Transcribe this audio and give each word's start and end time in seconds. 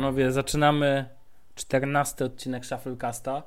Panowie, 0.00 0.32
zaczynamy 0.32 1.04
14 1.54 2.24
odcinek 2.24 2.66
Shufflecasta. 2.66 3.42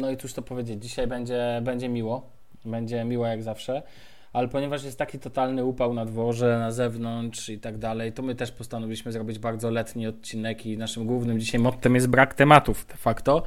No 0.00 0.10
i 0.10 0.16
cóż 0.16 0.32
to 0.32 0.42
powiedzieć, 0.42 0.82
dzisiaj 0.82 1.06
będzie, 1.06 1.60
będzie 1.62 1.88
miło. 1.88 2.30
Będzie 2.64 3.04
miło 3.04 3.26
jak 3.26 3.42
zawsze. 3.42 3.82
Ale 4.32 4.48
ponieważ 4.48 4.84
jest 4.84 4.98
taki 4.98 5.18
totalny 5.18 5.64
upał 5.64 5.94
na 5.94 6.04
dworze, 6.04 6.58
na 6.58 6.70
zewnątrz 6.70 7.48
i 7.48 7.58
tak 7.58 7.78
dalej, 7.78 8.12
to 8.12 8.22
my 8.22 8.34
też 8.34 8.52
postanowiliśmy 8.52 9.12
zrobić 9.12 9.38
bardzo 9.38 9.70
letni 9.70 10.06
odcinek 10.06 10.66
i 10.66 10.78
naszym 10.78 11.06
głównym 11.06 11.40
dzisiaj 11.40 11.60
mottem 11.60 11.94
jest 11.94 12.08
brak 12.08 12.34
tematów 12.34 12.86
de 12.86 12.96
facto. 12.96 13.42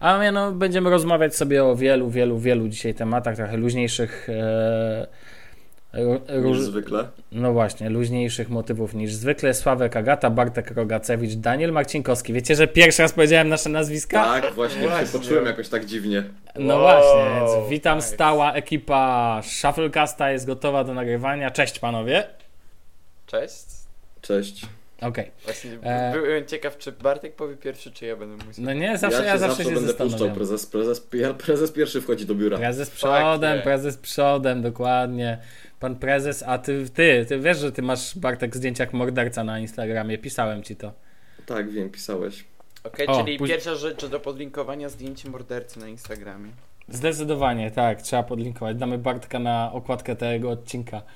A 0.00 0.18
miano, 0.18 0.52
będziemy 0.52 0.90
rozmawiać 0.90 1.36
sobie 1.36 1.64
o 1.64 1.76
wielu, 1.76 2.10
wielu, 2.10 2.38
wielu 2.38 2.68
dzisiaj 2.68 2.94
tematach, 2.94 3.36
trochę 3.36 3.56
luźniejszych. 3.56 4.28
E, 4.28 5.06
Róż... 6.28 6.58
Niż 6.58 6.66
zwykle. 6.66 7.08
No 7.32 7.52
właśnie, 7.52 7.90
luźniejszych 7.90 8.50
motywów 8.50 8.94
niż 8.94 9.14
zwykle. 9.14 9.54
Sławek 9.54 9.96
Agata, 9.96 10.30
Bartek 10.30 10.70
Rogacewicz, 10.70 11.34
Daniel 11.34 11.72
Marcinkowski. 11.72 12.32
Wiecie, 12.32 12.54
że 12.54 12.66
pierwszy 12.66 13.02
raz 13.02 13.12
powiedziałem 13.12 13.48
nasze 13.48 13.68
nazwiska? 13.68 14.24
Tak, 14.24 14.54
właśnie, 14.54 14.88
właśnie. 14.88 15.20
poczułem 15.20 15.46
jakoś 15.46 15.68
tak 15.68 15.84
dziwnie. 15.84 16.24
No 16.56 16.76
wow, 16.76 16.82
właśnie, 16.82 17.40
więc 17.40 17.70
witam, 17.70 17.98
nice. 17.98 18.08
stała 18.08 18.52
ekipa 18.52 19.40
Shufflecasta 19.44 20.30
jest 20.30 20.46
gotowa 20.46 20.84
do 20.84 20.94
nagrywania. 20.94 21.50
Cześć 21.50 21.78
panowie. 21.78 22.26
Cześć. 23.26 23.64
Cześć. 24.20 24.66
Okej. 24.96 25.08
Okay. 25.08 25.30
Właśnie 25.44 25.70
e... 25.82 26.12
byłem 26.12 26.46
ciekaw, 26.46 26.78
czy 26.78 26.92
Bartek 26.92 27.34
powie 27.34 27.56
pierwszy, 27.56 27.92
czy 27.92 28.06
ja 28.06 28.16
będę 28.16 28.44
musiał. 28.44 28.64
No 28.64 28.72
nie, 28.72 28.98
zawsze 28.98 29.18
ja, 29.18 29.24
ja 29.24 29.38
zawsze, 29.38 29.56
zawsze 29.56 29.70
się 29.70 29.74
będę 29.74 29.94
puszczał. 29.94 30.30
Prezes, 30.30 30.66
prezes, 30.66 31.02
prezes 31.38 31.72
pierwszy 31.72 32.00
wchodzi 32.00 32.26
do 32.26 32.34
biura. 32.34 32.58
Prezes 32.58 32.90
przodem, 32.90 33.54
tak, 33.56 33.62
prezes 33.62 33.96
przodem, 33.96 34.62
dokładnie 34.62 35.38
pan 35.80 35.96
prezes, 35.96 36.42
a 36.46 36.58
ty, 36.58 36.90
ty, 36.94 37.26
ty 37.28 37.40
wiesz, 37.40 37.58
że 37.58 37.72
ty 37.72 37.82
masz 37.82 38.18
Bartek 38.18 38.56
zdjęcia 38.56 38.84
jak 38.84 38.92
morderca 38.92 39.44
na 39.44 39.58
Instagramie, 39.58 40.18
pisałem 40.18 40.62
ci 40.62 40.76
to. 40.76 40.92
Tak, 41.46 41.70
wiem, 41.70 41.90
pisałeś. 41.90 42.44
Okej, 42.84 43.06
okay, 43.06 43.24
czyli 43.24 43.38
pierwsza 43.38 43.74
rzecz 43.74 44.06
do 44.06 44.20
podlinkowania 44.20 44.88
zdjęcie 44.88 45.30
mordercy 45.30 45.80
na 45.80 45.88
Instagramie. 45.88 46.50
Zdecydowanie, 46.88 47.70
tak, 47.70 48.02
trzeba 48.02 48.22
podlinkować. 48.22 48.76
Damy 48.76 48.98
Bartka 48.98 49.38
na 49.38 49.72
okładkę 49.72 50.16
tego 50.16 50.50
odcinka. 50.50 51.02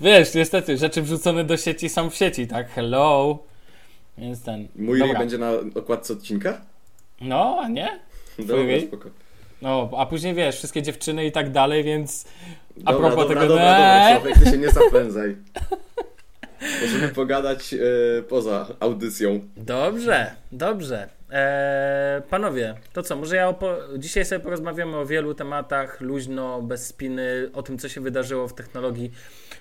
Wiesz, 0.00 0.34
niestety, 0.34 0.76
rzeczy 0.76 1.02
wrzucone 1.02 1.44
do 1.44 1.56
sieci 1.56 1.88
są 1.88 2.10
w 2.10 2.14
sieci, 2.14 2.46
tak? 2.46 2.70
Hello. 2.70 3.38
Więc 4.18 4.42
ten. 4.42 4.68
Mój 4.76 4.98
Dobra. 4.98 5.18
będzie 5.18 5.38
na 5.38 5.50
okładce 5.74 6.12
odcinka? 6.12 6.60
No, 7.20 7.58
a 7.62 7.68
nie? 7.68 8.00
Dobra, 8.38 8.80
spoko. 8.88 9.10
No, 9.64 9.90
a 9.96 10.06
później 10.06 10.34
wiesz, 10.34 10.56
wszystkie 10.56 10.82
dziewczyny 10.82 11.26
i 11.26 11.32
tak 11.32 11.50
dalej, 11.50 11.84
więc 11.84 12.24
a 12.84 12.92
dobra, 12.92 13.08
propos 13.08 13.28
dobra, 13.28 13.42
tego... 13.42 13.54
Dobra, 13.54 13.74
dobra, 13.74 14.20
człowiek, 14.20 14.38
ty 14.38 14.50
się 14.50 14.58
nie 14.58 14.70
zapędzaj. 14.70 15.36
Możemy 16.82 17.08
pogadać 17.08 17.74
e, 17.74 17.78
poza 18.22 18.66
audycją. 18.80 19.40
Dobrze, 19.56 20.30
dobrze. 20.52 21.08
E, 21.30 22.22
panowie, 22.30 22.74
to 22.92 23.02
co, 23.02 23.16
może 23.16 23.36
ja 23.36 23.54
dzisiaj 23.98 24.24
sobie 24.24 24.40
porozmawiamy 24.40 24.96
o 24.96 25.06
wielu 25.06 25.34
tematach, 25.34 26.00
luźno, 26.00 26.62
bez 26.62 26.86
spiny, 26.86 27.50
o 27.52 27.62
tym, 27.62 27.78
co 27.78 27.88
się 27.88 28.00
wydarzyło 28.00 28.48
w 28.48 28.54
technologii 28.54 29.10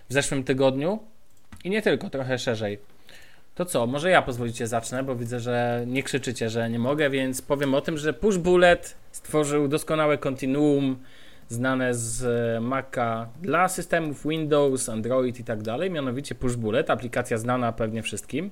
w 0.09 0.13
zeszłym 0.13 0.43
tygodniu 0.43 0.99
i 1.63 1.69
nie 1.69 1.81
tylko, 1.81 2.09
trochę 2.09 2.37
szerzej. 2.37 2.79
To 3.55 3.65
co, 3.65 3.87
może 3.87 4.09
ja 4.09 4.21
pozwolicie 4.21 4.67
zacznę, 4.67 5.03
bo 5.03 5.15
widzę, 5.15 5.39
że 5.39 5.83
nie 5.87 6.03
krzyczycie, 6.03 6.49
że 6.49 6.69
nie 6.69 6.79
mogę, 6.79 7.09
więc 7.09 7.41
powiem 7.41 7.75
o 7.75 7.81
tym, 7.81 7.97
że 7.97 8.13
Push 8.13 8.37
Bullet 8.37 8.95
stworzył 9.11 9.67
doskonałe 9.67 10.17
kontinuum 10.17 10.97
znane 11.49 11.93
z 11.93 12.23
Maca 12.63 13.29
dla 13.41 13.67
systemów 13.67 14.27
Windows, 14.27 14.89
Android 14.89 15.39
i 15.39 15.43
tak 15.43 15.61
dalej, 15.61 15.91
mianowicie 15.91 16.35
Push 16.35 16.55
Bullet, 16.55 16.89
aplikacja 16.89 17.37
znana 17.37 17.71
pewnie 17.71 18.03
wszystkim. 18.03 18.51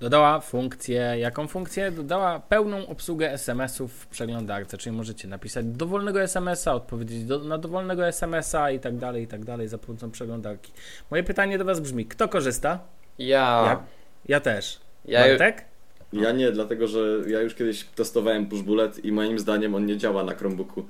Dodała 0.00 0.40
funkcję, 0.40 1.14
jaką 1.18 1.48
funkcję? 1.48 1.90
Dodała 1.90 2.40
pełną 2.40 2.86
obsługę 2.86 3.32
SMS-ów 3.32 3.92
w 3.92 4.06
przeglądarce, 4.06 4.78
czyli 4.78 4.96
możecie 4.96 5.28
napisać 5.28 5.66
dowolnego 5.66 6.22
SMS-a, 6.22 6.72
odpowiedzieć 6.72 7.24
do, 7.24 7.38
na 7.38 7.58
dowolnego 7.58 8.06
SMS-a 8.06 8.70
i 8.70 8.80
tak 8.80 8.96
dalej, 8.96 9.22
i 9.22 9.26
tak 9.26 9.44
dalej 9.44 9.68
za 9.68 9.78
pomocą 9.78 10.10
przeglądarki. 10.10 10.72
Moje 11.10 11.22
pytanie 11.22 11.58
do 11.58 11.64
Was 11.64 11.80
brzmi, 11.80 12.06
kto 12.06 12.28
korzysta? 12.28 12.97
Ja. 13.18 13.62
Ja, 13.64 13.82
ja 14.28 14.40
też. 14.40 14.80
Ja 15.04 15.28
Bartek? 15.28 15.64
Ja 16.12 16.32
nie, 16.32 16.52
dlatego 16.52 16.86
że 16.86 17.00
ja 17.26 17.40
już 17.40 17.54
kiedyś 17.54 17.84
testowałem 17.84 18.46
push 18.46 18.62
bullet 18.62 19.04
i 19.04 19.12
moim 19.12 19.38
zdaniem 19.38 19.74
on 19.74 19.86
nie 19.86 19.96
działa 19.96 20.24
na 20.24 20.34
Chromebooku. 20.34 20.86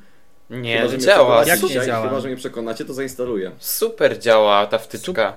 Nie, 0.50 0.78
chyba, 0.78 0.96
działa. 0.96 1.44
Jak 1.44 1.62
nie 1.62 1.68
działa? 1.68 2.08
Chyba, 2.08 2.20
że 2.20 2.28
mnie 2.28 2.36
przekonacie, 2.36 2.84
to 2.84 2.94
zainstaluję. 2.94 3.52
Super 3.58 4.18
działa 4.18 4.66
ta 4.66 4.78
wtyczka. 4.78 5.36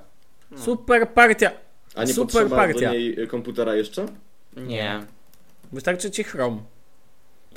Super, 0.50 0.64
super 0.64 1.10
partia. 1.10 1.52
A 1.96 2.04
nie 2.04 2.14
super 2.14 2.50
partia. 2.50 2.88
do 2.90 2.94
niej 2.94 3.28
komputera 3.28 3.76
jeszcze? 3.76 4.06
Nie. 4.58 5.00
Wystarczy 5.72 6.12
ci 6.12 6.24
Chrome. 6.24 6.58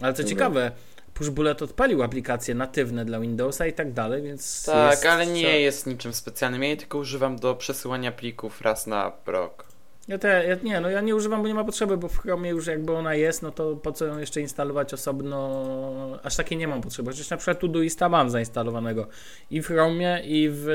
Ale 0.03 0.13
co 0.15 0.23
Dobra. 0.23 0.31
ciekawe, 0.31 0.71
Push 1.15 1.31
Bullet 1.31 1.63
odpalił 1.63 2.03
aplikacje 2.03 2.55
natywne 2.55 3.05
dla 3.05 3.21
Windowsa 3.21 3.67
i 3.67 3.73
tak 3.73 3.93
dalej, 3.93 4.23
więc. 4.23 4.65
Tak, 4.65 5.07
ale 5.07 5.27
nie 5.27 5.61
jest 5.61 5.87
niczym 5.87 6.15
specjalnym. 6.15 6.63
Ja 6.63 6.69
je 6.69 6.77
tylko 6.77 6.99
używam 6.99 7.37
do 7.37 7.55
przesyłania 7.55 8.13
plików 8.13 8.61
raz 8.61 8.87
na 8.87 9.13
rok. 9.27 9.65
Ja, 10.09 10.19
te, 10.19 10.47
ja 10.47 10.57
nie, 10.63 10.81
no 10.81 10.91
ja 10.91 11.01
nie 11.01 11.17
używam, 11.17 11.43
bo 11.43 11.49
nie 11.49 11.55
ma 11.55 11.65
potrzeby, 11.65 11.97
bo 11.97 12.09
w 12.09 12.19
Chromie 12.19 12.51
już 12.51 12.67
jakby 12.67 12.93
ona 12.93 13.15
jest, 13.15 13.43
no 13.43 13.51
to 13.51 13.77
po 13.77 13.93
co 13.93 14.05
ją 14.05 14.19
jeszcze 14.19 14.41
instalować 14.41 14.95
osobno? 14.95 16.19
Aż 16.23 16.37
takiej 16.37 16.59
nie 16.59 16.69
mam 16.69 16.81
potrzeby. 16.81 17.11
Chociaż 17.11 17.31
na 17.31 17.37
przykład 17.37 17.61
Todoista 17.61 18.09
mam 18.09 18.31
zainstalowanego 18.31 19.07
i 19.51 19.63
w 19.63 19.67
Chromie, 19.67 20.21
i 20.25 20.49
w 20.53 20.67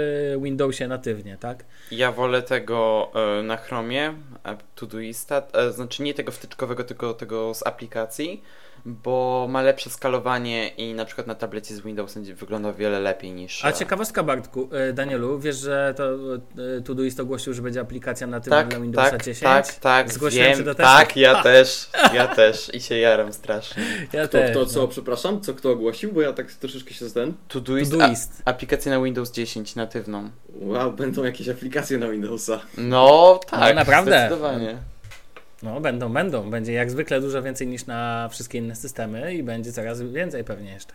Windowsie 0.41 0.87
natywnie, 0.87 1.37
tak? 1.37 1.65
Ja 1.91 2.11
wolę 2.11 2.41
tego 2.41 3.11
y, 3.39 3.43
na 3.43 3.57
Chromie, 3.57 4.13
Todoista, 4.75 5.43
y, 5.69 5.71
znaczy 5.71 6.03
nie 6.03 6.13
tego 6.13 6.31
wtyczkowego, 6.31 6.83
tylko 6.83 7.13
tego 7.13 7.53
z 7.53 7.67
aplikacji 7.67 8.43
bo 8.85 9.47
ma 9.49 9.61
lepsze 9.61 9.89
skalowanie 9.89 10.67
i 10.67 10.93
na 10.93 11.05
przykład 11.05 11.27
na 11.27 11.35
tablecie 11.35 11.75
z 11.75 11.81
Windowsem 11.81 12.23
wygląda 12.23 12.69
o 12.69 12.73
wiele 12.73 12.99
lepiej 12.99 13.31
niż... 13.31 13.65
A 13.65 13.71
ciekawostka 13.71 14.23
Bartku, 14.23 14.69
e, 14.71 14.93
Danielu, 14.93 15.39
wiesz, 15.39 15.55
że 15.55 15.93
to 15.97 16.03
e, 16.77 16.81
Todoist 16.81 17.19
ogłosił, 17.19 17.53
że 17.53 17.61
będzie 17.61 17.79
aplikacja 17.81 18.27
natywna 18.27 18.57
tak, 18.57 18.67
dla 18.67 18.79
Windowsa 18.79 19.11
tak, 19.11 19.23
10? 19.23 19.43
Tak, 19.43 19.73
tak, 19.73 20.13
Zgłosiłem 20.13 20.47
wiem, 20.47 20.57
się 20.57 20.63
do 20.63 20.75
testu. 20.75 20.93
Tak, 20.93 21.17
ja 21.17 21.35
ha. 21.35 21.43
też, 21.43 21.89
ja 22.13 22.27
też 22.27 22.73
i 22.73 22.81
się 22.81 22.97
jaram 22.97 23.33
strasznie. 23.33 23.83
Ja 24.13 24.27
kto, 24.27 24.37
też, 24.37 24.51
kto, 24.51 24.65
co, 24.65 24.81
no. 24.81 24.87
przepraszam, 24.87 25.41
co 25.41 25.53
kto 25.53 25.71
ogłosił, 25.71 26.13
bo 26.13 26.21
ja 26.21 26.33
tak 26.33 26.51
troszeczkę 26.51 26.93
się 26.93 27.07
zdałem. 27.07 27.33
Todoist, 27.47 27.91
Todoist. 27.91 28.41
A, 28.45 28.49
aplikację 28.49 28.91
na 28.91 29.01
Windows 29.01 29.31
10 29.31 29.75
natywną. 29.75 30.29
Wow, 30.61 30.93
będą 30.93 31.23
jakieś 31.23 31.49
aplikacje 31.49 31.97
na 31.97 32.09
Windowsa. 32.09 32.61
No, 32.77 33.39
tak, 33.49 33.59
no, 33.59 33.73
naprawdę. 33.73 34.11
zdecydowanie. 34.11 34.77
No, 35.63 35.81
będą, 35.81 36.13
będą. 36.13 36.49
Będzie 36.49 36.73
jak 36.73 36.91
zwykle 36.91 37.21
dużo 37.21 37.41
więcej 37.41 37.67
niż 37.67 37.85
na 37.85 38.29
wszystkie 38.31 38.57
inne 38.57 38.75
systemy 38.75 39.33
i 39.33 39.43
będzie 39.43 39.71
coraz 39.71 40.01
więcej 40.01 40.43
pewnie 40.43 40.71
jeszcze. 40.71 40.93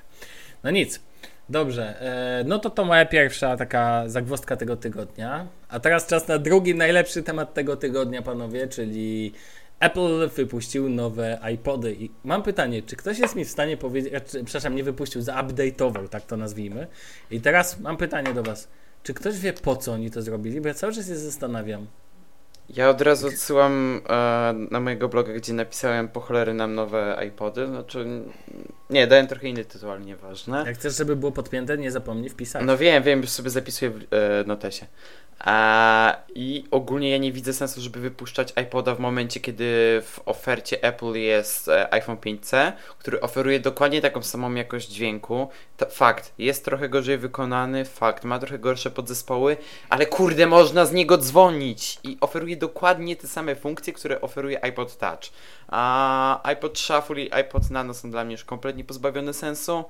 No 0.65 0.71
nic. 0.71 1.01
Dobrze, 1.49 2.01
e, 2.01 2.45
no 2.45 2.59
to 2.59 2.71
to 2.71 2.85
moja 2.85 3.07
pierwsza 3.07 3.57
taka 3.57 4.09
zagwozdka 4.09 4.57
tego 4.57 4.77
tygodnia. 4.77 5.47
A 5.69 5.81
teraz 5.81 6.07
czas 6.07 6.29
na 6.29 6.39
drugi 6.39 6.75
najlepszy 6.75 7.23
temat 7.23 7.55
tego 7.55 7.77
tygodnia, 7.77 8.23
panowie, 8.23 8.69
czyli 8.69 9.33
Apple 9.81 10.29
wypuścił 10.29 10.89
nowe 10.89 11.39
iPody. 11.55 11.95
I 11.95 12.11
mam 12.25 12.43
pytanie, 12.43 12.83
czy 12.83 12.97
ktoś 12.97 13.19
jest 13.19 13.37
mi 13.37 13.45
w 13.45 13.51
stanie 13.51 13.77
powiedzieć, 13.77 14.13
czy, 14.27 14.45
przepraszam, 14.45 14.77
nie 14.77 14.85
wypuścił, 14.85 15.23
zaupdate'ował, 15.23 16.09
tak 16.09 16.27
to 16.27 16.37
nazwijmy. 16.37 16.87
I 17.31 17.41
teraz 17.41 17.81
mam 17.81 17.97
pytanie 17.97 18.35
do 18.35 18.43
was. 18.43 18.69
Czy 19.03 19.15
ktoś 19.15 19.39
wie 19.39 19.53
po 19.53 19.77
co 19.77 19.93
oni 19.93 20.11
to 20.11 20.23
zrobili? 20.23 20.61
Bo 20.61 20.69
ja 20.69 20.75
cały 20.75 20.93
czas 20.93 21.07
się 21.07 21.17
zastanawiam. 21.17 21.87
Ja 22.69 22.91
od 22.91 23.01
razu 23.01 23.27
odsyłam 23.27 24.01
e, 24.09 24.55
na 24.71 24.81
mojego 24.81 25.09
bloga, 25.09 25.33
gdzie 25.33 25.53
napisałem 25.53 26.09
po 26.09 26.21
cholery 26.21 26.55
nam 26.55 26.75
nowe 26.75 27.23
iPody. 27.29 27.67
Znaczy, 27.67 28.07
nie, 28.91 29.07
dałem 29.07 29.27
trochę 29.27 29.49
inny 29.49 29.65
tytuł, 29.65 29.91
ale 29.91 30.01
nieważne. 30.01 30.65
Jak 30.67 30.75
chcesz, 30.75 30.97
żeby 30.97 31.17
było 31.17 31.33
podpięte, 31.33 31.79
nie 31.79 31.91
zapomnij 31.91 32.31
wpisać. 32.31 32.63
No 32.67 32.77
wiem, 32.77 33.03
wiem, 33.03 33.21
już 33.21 33.31
sobie 33.31 33.51
zapisuję 33.51 33.91
w 33.91 33.97
e, 33.97 34.45
notesie. 34.47 34.87
A, 35.39 36.17
I 36.35 36.65
ogólnie 36.71 37.11
ja 37.11 37.19
nie 37.19 37.33
widzę 37.33 37.53
sensu, 37.53 37.81
żeby 37.81 38.01
wypuszczać 38.01 38.53
iPoda 38.63 38.95
w 38.95 39.01
momencie, 39.01 39.41
kiedy 39.41 39.65
w 40.05 40.21
ofercie 40.27 40.83
Apple 40.83 41.13
jest 41.13 41.69
e, 41.69 41.95
iPhone 41.95 42.17
5C, 42.17 42.73
który 42.99 43.21
oferuje 43.21 43.61
dokładnie 43.61 44.01
taką 44.01 44.23
samą 44.23 44.55
jakość 44.55 44.89
dźwięku. 44.89 45.49
To, 45.77 45.87
fakt, 45.87 46.33
jest 46.39 46.65
trochę 46.65 46.89
gorzej 46.89 47.19
wykonany, 47.19 47.85
fakt, 47.85 48.25
ma 48.25 48.39
trochę 48.39 48.59
gorsze 48.59 48.91
podzespoły, 48.91 49.57
ale 49.89 50.07
kurde, 50.07 50.47
można 50.47 50.87
z 50.87 50.93
niego 50.93 51.19
dzwonić 51.19 51.99
i 52.05 52.17
oferuje 52.21 52.54
dokładnie 52.57 53.17
te 53.17 53.29
same 53.29 53.55
funkcje, 53.55 53.93
które 53.93 54.21
oferuje 54.21 54.65
iPod 54.65 54.99
Touch. 54.99 55.21
A 55.69 56.41
iPod 56.49 56.79
Shuffle 56.79 57.23
i 57.23 57.33
iPod 57.33 57.71
Nano 57.71 57.95
są 57.95 58.11
dla 58.11 58.25
mnie 58.25 58.33
już 58.33 58.45
kompletnie 58.45 58.85
pozbawione 58.85 59.33
sensu. 59.33 59.85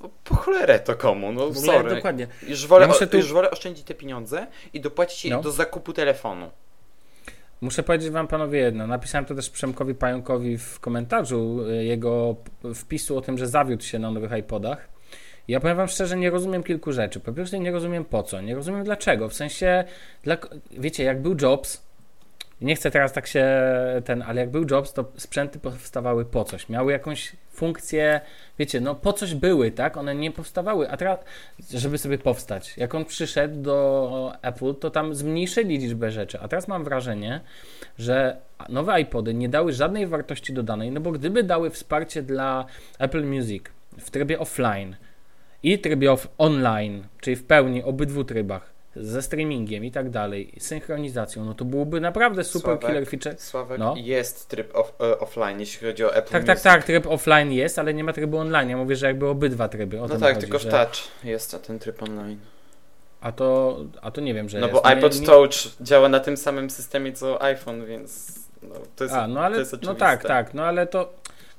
No, 0.00 0.10
po 0.24 0.34
cholerę 0.34 0.78
to 0.78 0.94
komu, 0.94 1.32
no 1.32 1.44
ogóle, 1.44 1.66
sorry. 1.66 1.94
Dokładnie. 1.94 2.26
Już 2.48 2.66
wolę, 2.66 2.88
ja 3.00 3.06
tu... 3.06 3.16
już 3.16 3.32
wolę 3.32 3.50
oszczędzić 3.50 3.86
te 3.86 3.94
pieniądze 3.94 4.46
i 4.72 4.80
dopłacić 4.80 5.30
no. 5.30 5.42
do 5.42 5.52
zakupu 5.52 5.92
telefonu. 5.92 6.50
Muszę 7.60 7.82
powiedzieć 7.82 8.10
wam 8.10 8.28
panowie 8.28 8.58
jedno. 8.58 8.86
Napisałem 8.86 9.24
to 9.24 9.34
też 9.34 9.50
Przemkowi 9.50 9.94
Pająkowi 9.94 10.58
w 10.58 10.80
komentarzu 10.80 11.60
y, 11.68 11.84
jego 11.84 12.36
wpisu 12.74 13.18
o 13.18 13.20
tym, 13.20 13.38
że 13.38 13.46
zawiódł 13.46 13.84
się 13.84 13.98
na 13.98 14.10
nowych 14.10 14.32
iPodach. 14.38 14.95
Ja 15.48 15.60
powiem 15.60 15.76
wam 15.76 15.88
szczerze, 15.88 16.16
nie 16.16 16.30
rozumiem 16.30 16.62
kilku 16.62 16.92
rzeczy. 16.92 17.20
Po 17.20 17.32
pierwsze, 17.32 17.58
nie 17.58 17.70
rozumiem 17.70 18.04
po 18.04 18.22
co, 18.22 18.40
nie 18.40 18.54
rozumiem 18.54 18.84
dlaczego. 18.84 19.28
W 19.28 19.34
sensie, 19.34 19.84
dla, 20.22 20.36
wiecie, 20.70 21.04
jak 21.04 21.22
był 21.22 21.36
Jobs, 21.42 21.86
nie 22.60 22.76
chcę 22.76 22.90
teraz 22.90 23.12
tak 23.12 23.26
się 23.26 23.46
ten, 24.04 24.22
ale 24.22 24.40
jak 24.40 24.50
był 24.50 24.66
Jobs, 24.70 24.92
to 24.92 25.12
sprzęty 25.16 25.58
powstawały 25.58 26.24
po 26.24 26.44
coś. 26.44 26.68
Miały 26.68 26.92
jakąś 26.92 27.32
funkcję, 27.50 28.20
wiecie, 28.58 28.80
no 28.80 28.94
po 28.94 29.12
coś 29.12 29.34
były, 29.34 29.70
tak? 29.70 29.96
One 29.96 30.14
nie 30.14 30.30
powstawały, 30.30 30.90
a 30.90 30.96
teraz, 30.96 31.18
żeby 31.70 31.98
sobie 31.98 32.18
powstać. 32.18 32.76
Jak 32.76 32.94
on 32.94 33.04
przyszedł 33.04 33.62
do 33.62 34.32
Apple, 34.42 34.74
to 34.74 34.90
tam 34.90 35.14
zmniejszyli 35.14 35.78
liczbę 35.78 36.10
rzeczy, 36.10 36.40
a 36.40 36.48
teraz 36.48 36.68
mam 36.68 36.84
wrażenie, 36.84 37.40
że 37.98 38.36
nowe 38.68 39.00
iPody 39.00 39.34
nie 39.34 39.48
dały 39.48 39.72
żadnej 39.72 40.06
wartości 40.06 40.52
dodanej, 40.52 40.90
no 40.90 41.00
bo 41.00 41.12
gdyby 41.12 41.42
dały 41.42 41.70
wsparcie 41.70 42.22
dla 42.22 42.66
Apple 42.98 43.24
Music 43.24 43.64
w 43.98 44.10
trybie 44.10 44.38
offline 44.38 44.96
i 45.72 45.78
trybie 45.78 46.16
online, 46.38 47.06
czyli 47.20 47.36
w 47.36 47.44
pełni 47.44 47.82
obydwu 47.82 48.24
trybach, 48.24 48.70
ze 48.96 49.22
streamingiem 49.22 49.84
i 49.84 49.90
tak 49.90 50.10
dalej, 50.10 50.52
synchronizacją, 50.58 51.44
no 51.44 51.54
to 51.54 51.64
byłoby 51.64 52.00
naprawdę 52.00 52.44
super 52.44 52.62
Sławek, 52.62 52.86
killer 52.86 53.06
feature. 53.06 53.34
Sławek, 53.40 53.78
No. 53.78 53.94
jest 53.96 54.48
tryb 54.48 54.76
off, 54.76 54.92
e, 55.00 55.18
offline, 55.18 55.60
jeśli 55.60 55.86
chodzi 55.88 56.04
o 56.04 56.14
Apple 56.14 56.30
Tak, 56.32 56.44
tak, 56.44 56.56
Music. 56.56 56.62
tak, 56.62 56.84
tryb 56.84 57.06
offline 57.06 57.52
jest, 57.52 57.78
ale 57.78 57.94
nie 57.94 58.04
ma 58.04 58.12
trybu 58.12 58.38
online. 58.38 58.68
Ja 58.70 58.76
mówię, 58.76 58.96
że 58.96 59.06
jakby 59.06 59.28
obydwa 59.28 59.68
tryby. 59.68 59.98
O 60.02 60.06
No 60.08 60.18
tak, 60.18 60.20
chodzi, 60.34 60.40
tylko 60.40 60.58
że... 60.58 60.68
w 60.68 60.72
touch 60.72 61.24
jest 61.24 61.66
ten 61.66 61.78
tryb 61.78 62.02
online. 62.02 62.38
A 63.20 63.32
to, 63.32 63.78
a 64.02 64.10
to 64.10 64.20
nie 64.20 64.34
wiem, 64.34 64.48
że 64.48 64.60
No 64.60 64.66
jest. 64.66 64.82
bo 64.82 64.88
Nie- 64.88 64.96
iPod 64.96 65.20
nie- 65.20 65.26
Touch 65.26 65.50
działa 65.80 66.08
na 66.08 66.20
tym 66.20 66.36
samym 66.36 66.70
systemie 66.70 67.12
co 67.12 67.42
iPhone, 67.42 67.86
więc 67.86 68.38
no, 68.62 68.74
to 68.96 69.04
jest, 69.04 69.16
A, 69.16 69.28
no 69.28 69.40
ale, 69.40 69.64
no 69.82 69.94
tak, 69.94 70.22
tak, 70.24 70.54
no 70.54 70.64
ale 70.64 70.86
to 70.86 71.12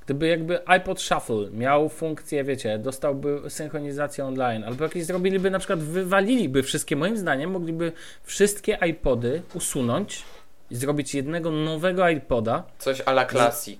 gdyby 0.08 0.28
jakby 0.28 0.68
iPod 0.68 1.02
Shuffle 1.02 1.50
miał 1.52 1.90
funkcję, 1.90 2.44
wiecie, 2.44 2.78
dostałby 2.80 3.42
synchronizację 3.50 4.26
online, 4.26 4.64
albo 4.64 4.84
jakieś 4.84 5.06
zrobiliby, 5.06 5.52
na 5.52 5.60
przykład 5.60 5.80
wywaliliby 5.80 6.64
wszystkie, 6.64 6.96
moim 6.96 7.18
zdaniem, 7.18 7.52
mogliby 7.52 7.92
wszystkie 8.24 8.78
iPody 8.90 9.42
usunąć 9.54 10.24
i 10.72 10.76
zrobić 10.76 11.16
jednego 11.16 11.52
nowego 11.52 12.10
iPoda, 12.10 12.64
Coś 12.80 13.02
a 13.06 13.12
la 13.12 13.26
Classic. 13.26 13.80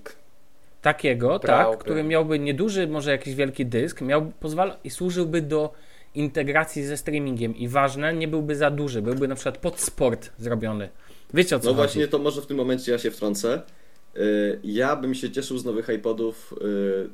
takiego, 0.82 1.38
Brałbym. 1.38 1.72
tak, 1.72 1.84
który 1.84 2.04
miałby 2.04 2.38
nieduży, 2.38 2.86
może 2.88 3.10
jakiś 3.10 3.34
wielki 3.34 3.66
dysk, 3.66 4.00
miał, 4.00 4.32
pozwala 4.40 4.76
i 4.84 4.90
służyłby 4.90 5.42
do 5.42 5.72
integracji 6.14 6.84
ze 6.84 6.96
streamingiem 6.96 7.56
i 7.56 7.68
ważne, 7.68 8.14
nie 8.14 8.28
byłby 8.28 8.56
za 8.56 8.70
duży, 8.70 9.02
byłby 9.02 9.28
na 9.28 9.34
przykład 9.34 9.58
pod 9.58 9.80
sport 9.80 10.30
zrobiony. 10.38 10.88
Wiecie 11.34 11.56
o 11.56 11.58
co 11.58 11.64
No 11.64 11.70
chodzi? 11.70 11.76
właśnie, 11.76 12.08
to 12.08 12.18
może 12.18 12.42
w 12.42 12.46
tym 12.46 12.56
momencie 12.56 12.92
ja 12.92 12.98
się 12.98 13.10
wtrącę. 13.10 13.62
Y, 14.16 14.58
Ja 14.64 14.96
bym 14.96 15.14
się 15.14 15.30
cieszył 15.30 15.58
z 15.58 15.64
nowych 15.64 15.88
iPodów. 15.88 16.54
y, 16.62 17.08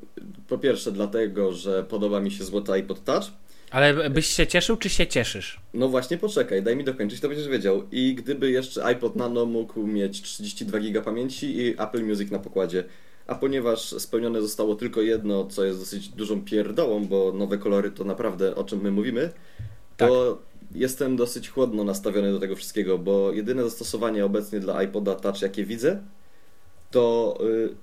Po 0.49 0.58
pierwsze, 0.58 0.93
dlatego, 0.93 1.52
że 1.52 1.85
podoba 1.85 2.20
mi 2.20 2.31
się 2.31 2.44
złoty 2.44 2.73
iPod 2.73 3.05
Touch. 3.05 3.25
Ale 3.70 4.11
byś 4.11 4.26
się 4.26 4.46
cieszył, 4.46 4.76
czy 4.76 4.88
się 4.88 5.06
cieszysz? 5.06 5.61
No 5.75 5.88
właśnie, 5.88 6.19
poczekaj, 6.19 6.62
daj 6.62 6.76
mi 6.76 6.85
dokończyć, 6.85 7.20
to 7.20 7.29
będziesz 7.29 7.49
wiedział. 7.49 7.82
I 7.93 8.14
gdyby 8.14 8.50
jeszcze 8.50 8.85
iPod 8.85 9.17
Nano 9.17 9.46
mógł 9.46 9.87
mieć 9.87 10.23
32 10.23 10.79
GB 10.81 11.02
pamięci 11.02 11.56
i 11.56 11.69
Apple 11.82 12.05
Music 12.05 12.31
na 12.31 12.38
pokładzie. 12.38 12.85
A 13.26 13.35
ponieważ 13.35 13.81
spełnione 13.81 14.41
zostało 14.43 14.75
tylko 14.75 15.02
jedno, 15.02 15.46
co 15.46 15.64
jest 15.64 15.79
dosyć 15.79 16.08
dużą 16.08 16.44
pierdołą, 16.44 17.05
bo 17.06 17.32
nowe 17.32 17.58
kolory 17.58 17.91
to 17.91 18.05
naprawdę 18.05 18.55
o 18.55 18.64
czym 18.64 18.81
my 18.82 18.91
mówimy, 18.91 19.31
to 19.96 20.38
jestem 20.75 21.17
dosyć 21.17 21.49
chłodno 21.49 21.85
nastawiony 21.85 22.32
do 22.32 22.41
tego 22.41 22.56
wszystkiego, 22.56 22.99
bo 22.99 23.32
jedyne 23.32 23.62
zastosowanie 23.62 24.25
obecnie 24.25 24.61
dla 24.61 24.82
iPoda 24.82 25.14
Touch, 25.14 25.43
jakie 25.43 25.64
widzę, 25.64 25.99
to 26.94 27.38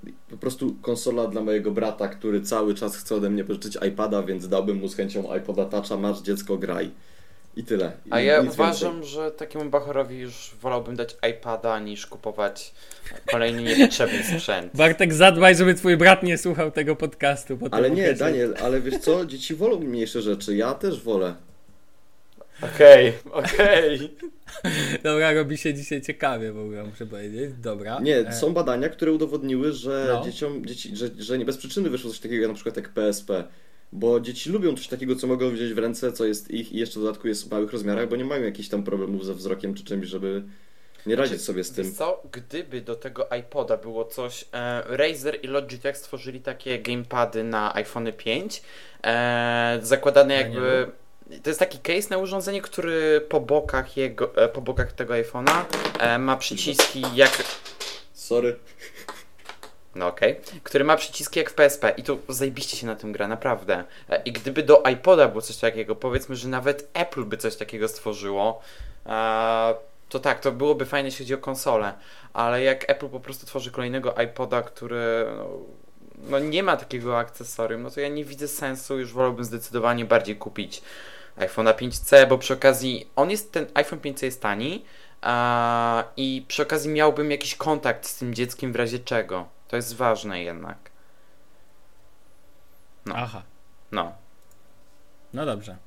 y, 0.07 0.11
po 0.31 0.37
prostu 0.37 0.75
konsola 0.81 1.27
dla 1.27 1.41
mojego 1.41 1.71
brata, 1.71 2.07
który 2.07 2.41
cały 2.41 2.75
czas 2.75 2.97
chce 2.97 3.15
ode 3.15 3.29
mnie 3.29 3.43
pożyczyć 3.43 3.77
iPada, 3.87 4.23
więc 4.23 4.47
dałbym 4.47 4.77
mu 4.77 4.87
z 4.87 4.95
chęcią 4.95 5.35
iPoda 5.37 5.65
Toucha, 5.65 5.97
masz 5.97 6.21
dziecko, 6.21 6.57
graj. 6.57 6.91
I 7.55 7.63
tyle. 7.63 7.91
I 8.05 8.09
A 8.11 8.21
ja 8.21 8.41
uważam, 8.41 8.93
więcej. 8.93 9.09
że 9.11 9.31
takiemu 9.31 9.69
Bachorowi 9.69 10.19
już 10.19 10.51
wolałbym 10.61 10.95
dać 10.95 11.15
iPada 11.31 11.79
niż 11.79 12.07
kupować 12.07 12.73
kolejny 13.31 13.63
niepotrzebny 13.63 14.23
sprzęt. 14.37 14.71
Bartek, 14.75 15.13
zadbaj, 15.13 15.55
żeby 15.55 15.73
twój 15.73 15.97
brat 15.97 16.23
nie 16.23 16.37
słuchał 16.37 16.71
tego 16.71 16.95
podcastu. 16.95 17.57
Ale 17.71 17.89
nie, 17.91 17.95
powiecie- 18.03 18.19
Daniel, 18.19 18.55
ale 18.63 18.81
wiesz 18.81 18.97
co, 18.97 19.25
dzieci 19.25 19.55
wolą 19.55 19.79
mniejsze 19.79 20.21
rzeczy, 20.21 20.55
ja 20.55 20.73
też 20.73 21.01
wolę. 21.03 21.35
Okej, 22.61 23.13
okej. 23.31 24.15
Dobra, 25.03 25.33
robi 25.33 25.57
się 25.57 25.73
dzisiaj 25.73 26.01
ciekawie 26.01 26.51
w 26.51 26.59
ogóle, 26.59 26.83
muszę 26.83 27.05
powiedzieć. 27.05 27.51
Dobra. 27.53 27.99
Nie, 27.99 28.17
E, 28.17 28.33
są 28.33 28.53
badania, 28.53 28.89
które 28.89 29.11
udowodniły, 29.11 29.71
że 29.71 30.05
No. 30.09 30.25
dzieciom, 30.25 30.65
dzieci, 30.65 30.95
że, 30.95 31.09
że 31.19 31.37
nie 31.37 31.45
bez 31.45 31.57
przyczyny 31.57 31.89
wyszło 31.89 32.09
coś 32.11 32.19
takiego 32.19 32.47
na 32.47 32.53
przykład 32.53 32.75
jak 32.77 32.89
PSP. 32.89 33.43
Bo 33.93 34.19
dzieci 34.19 34.49
lubią 34.49 34.75
coś 34.75 34.87
takiego, 34.87 35.15
co 35.15 35.27
mogą 35.27 35.49
wziąć 35.51 35.73
w 35.73 35.77
ręce, 35.77 36.11
co 36.11 36.25
jest 36.25 36.51
ich 36.51 36.71
i 36.73 36.77
jeszcze 36.77 36.99
w 36.99 37.03
dodatku 37.03 37.27
jest 37.27 37.47
w 37.47 37.51
małych 37.51 37.71
rozmiarach, 37.71 38.09
bo 38.09 38.15
nie 38.15 38.25
mają 38.25 38.43
jakichś 38.43 38.69
tam 38.69 38.83
problemów 38.83 39.25
ze 39.25 39.33
wzrokiem 39.33 39.73
czy 39.73 39.83
czymś, 39.83 40.07
żeby 40.07 40.43
nie 41.05 41.15
radzić 41.15 41.41
sobie 41.41 41.63
z 41.63 41.71
tym. 41.71 41.93
co, 41.95 42.23
gdyby 42.31 42.81
do 42.81 42.95
tego 42.95 43.27
iPoda 43.39 43.77
było 43.77 44.05
coś, 44.05 44.45
e, 44.53 44.83
Razer 44.97 45.37
i 45.43 45.47
Logitech 45.47 45.97
stworzyli 45.97 46.41
takie 46.41 46.79
gamepady 46.79 47.43
na 47.43 47.75
iPhone 47.75 48.13
5, 48.17 48.61
e, 49.03 49.79
zakładane 49.83 50.33
Ja 50.33 50.39
jakby... 50.41 50.91
To 51.43 51.49
jest 51.49 51.59
taki 51.59 51.79
case 51.79 52.09
na 52.09 52.17
urządzenie, 52.17 52.61
który 52.61 53.21
po 53.29 53.39
bokach 53.39 53.97
jego, 53.97 54.35
e, 54.35 54.47
po 54.49 54.61
bokach 54.61 54.93
tego 54.93 55.13
iPhone'a 55.13 55.63
e, 55.99 56.19
ma 56.19 56.37
przyciski 56.37 57.03
jak 57.15 57.31
Sorry. 58.13 58.59
No 59.95 60.07
okej. 60.07 60.39
Który 60.63 60.83
ma 60.83 60.97
przyciski 60.97 61.39
jak 61.39 61.49
w 61.49 61.53
PSP 61.53 61.93
i 61.97 62.03
tu 62.03 62.19
zajebiście 62.29 62.77
się 62.77 62.87
na 62.87 62.95
tym 62.95 63.11
gra, 63.11 63.27
naprawdę. 63.27 63.83
E, 64.09 64.21
I 64.25 64.31
gdyby 64.31 64.63
do 64.63 64.83
iPoda 64.93 65.27
było 65.27 65.41
coś 65.41 65.57
takiego, 65.57 65.95
powiedzmy, 65.95 66.35
że 66.35 66.47
nawet 66.47 66.89
Apple 66.93 67.23
by 67.23 67.37
coś 67.37 67.55
takiego 67.55 67.87
stworzyło, 67.87 68.61
to 70.09 70.19
tak, 70.19 70.39
to 70.39 70.51
byłoby 70.51 70.85
fajne, 70.85 71.07
jeśli 71.07 71.25
chodzi 71.25 71.33
o 71.33 71.37
konsolę. 71.37 71.93
Ale 72.33 72.63
jak 72.63 72.89
Apple 72.89 73.09
po 73.09 73.19
prostu 73.19 73.45
tworzy 73.45 73.71
kolejnego 73.71 74.15
iPoda, 74.21 74.61
który 74.61 75.25
no, 75.37 75.49
no 76.29 76.39
nie 76.39 76.63
ma 76.63 76.77
takiego 76.77 77.19
akcesorium, 77.19 77.83
no 77.83 77.91
to 77.91 77.99
ja 77.99 78.07
nie 78.07 78.25
widzę 78.25 78.47
sensu, 78.47 78.99
już 78.99 79.13
wolałbym 79.13 79.45
zdecydowanie 79.45 80.05
bardziej 80.05 80.35
kupić 80.35 80.81
iPhone'a 81.37 81.73
5C, 81.73 82.27
bo 82.27 82.37
przy 82.37 82.53
okazji 82.53 83.09
on 83.15 83.29
jest, 83.31 83.51
ten 83.51 83.65
iPhone 83.73 83.99
5C 83.99 84.23
jest 84.25 84.41
tani 84.41 84.85
a, 85.21 86.03
i 86.17 86.45
przy 86.47 86.61
okazji 86.61 86.89
miałbym 86.89 87.31
jakiś 87.31 87.55
kontakt 87.55 88.07
z 88.07 88.17
tym 88.17 88.33
dzieckiem 88.33 88.73
w 88.73 88.75
razie 88.75 88.99
czego. 88.99 89.47
To 89.67 89.75
jest 89.75 89.95
ważne 89.95 90.43
jednak. 90.43 90.77
no. 93.05 93.15
Aha, 93.17 93.41
No. 93.91 94.13
no 95.33 95.45
dobrze. 95.45 95.77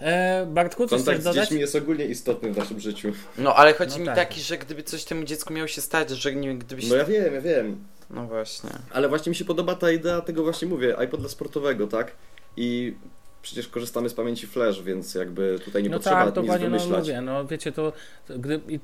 E, 0.00 0.46
Bartku, 0.46 0.86
coś 0.86 1.02
chcesz 1.02 1.14
Kontakt 1.16 1.36
z 1.36 1.40
dziećmi 1.40 1.60
jest 1.60 1.76
ogólnie 1.76 2.04
istotny 2.04 2.52
w 2.52 2.56
naszym 2.58 2.80
życiu. 2.80 3.12
No 3.38 3.54
ale 3.54 3.74
chodzi 3.74 3.92
No 3.92 3.98
mi 3.98 4.06
tak. 4.06 4.14
taki, 4.16 4.40
że 4.40 4.58
gdyby 4.58 4.82
coś 4.82 5.04
temu 5.04 5.24
dziecku 5.24 5.52
miało 5.52 5.68
się 5.68 5.80
stać, 5.80 6.10
że 6.10 6.34
nie 6.34 6.48
wiem, 6.48 6.58
gdybyś... 6.58 6.88
No 6.88 6.96
ja 6.96 7.04
wiem, 7.04 7.34
ja 7.34 7.40
wiem. 7.40 7.84
No 8.10 8.26
właśnie. 8.26 8.70
Ale 8.92 9.08
właśnie 9.08 9.30
mi 9.30 9.36
się 9.36 9.44
podoba 9.44 9.74
ta 9.74 9.90
idea 9.90 10.20
tego 10.20 10.42
właśnie 10.42 10.68
mówię, 10.68 10.98
iPod 10.98 11.20
dla 11.20 11.28
sportowego, 11.28 11.86
tak? 11.86 12.12
I 12.56 12.94
przecież 13.42 13.68
korzystamy 13.68 14.08
z 14.08 14.14
pamięci 14.14 14.46
flash, 14.46 14.82
więc 14.82 15.14
jakby 15.14 15.58
tutaj 15.64 15.82
nie 15.82 15.88
no 15.88 15.96
potrzeba 15.96 16.16
tak, 16.16 16.26
nic 16.26 16.34
dokładnie, 16.34 16.68
no 16.68 16.78
wymyślać. 16.78 17.00
mówię, 17.00 17.20
no 17.20 17.46
wiecie, 17.46 17.72
to, 17.72 17.92
to 18.26 18.38
gdy, 18.38 18.60
i, 18.68 18.80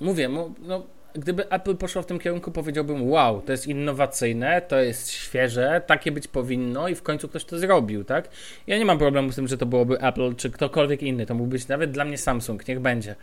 mówię, 0.00 0.28
no, 0.58 0.86
gdyby 1.14 1.50
Apple 1.50 1.76
poszło 1.76 2.02
w 2.02 2.06
tym 2.06 2.18
kierunku, 2.18 2.52
powiedziałbym, 2.52 3.10
wow, 3.10 3.42
to 3.42 3.52
jest 3.52 3.66
innowacyjne, 3.66 4.62
to 4.62 4.78
jest 4.78 5.10
świeże, 5.10 5.82
takie 5.86 6.12
być 6.12 6.28
powinno 6.28 6.88
i 6.88 6.94
w 6.94 7.02
końcu 7.02 7.28
ktoś 7.28 7.44
to 7.44 7.58
zrobił, 7.58 8.04
tak? 8.04 8.28
Ja 8.66 8.78
nie 8.78 8.84
mam 8.84 8.98
problemu 8.98 9.32
z 9.32 9.36
tym, 9.36 9.48
że 9.48 9.58
to 9.58 9.66
byłoby 9.66 10.00
Apple 10.00 10.34
czy 10.34 10.50
ktokolwiek 10.50 11.02
inny, 11.02 11.26
to 11.26 11.34
mógł 11.34 11.50
być 11.50 11.68
nawet 11.68 11.90
dla 11.90 12.04
mnie 12.04 12.18
Samsung, 12.18 12.68
niech 12.68 12.80
będzie. 12.80 13.16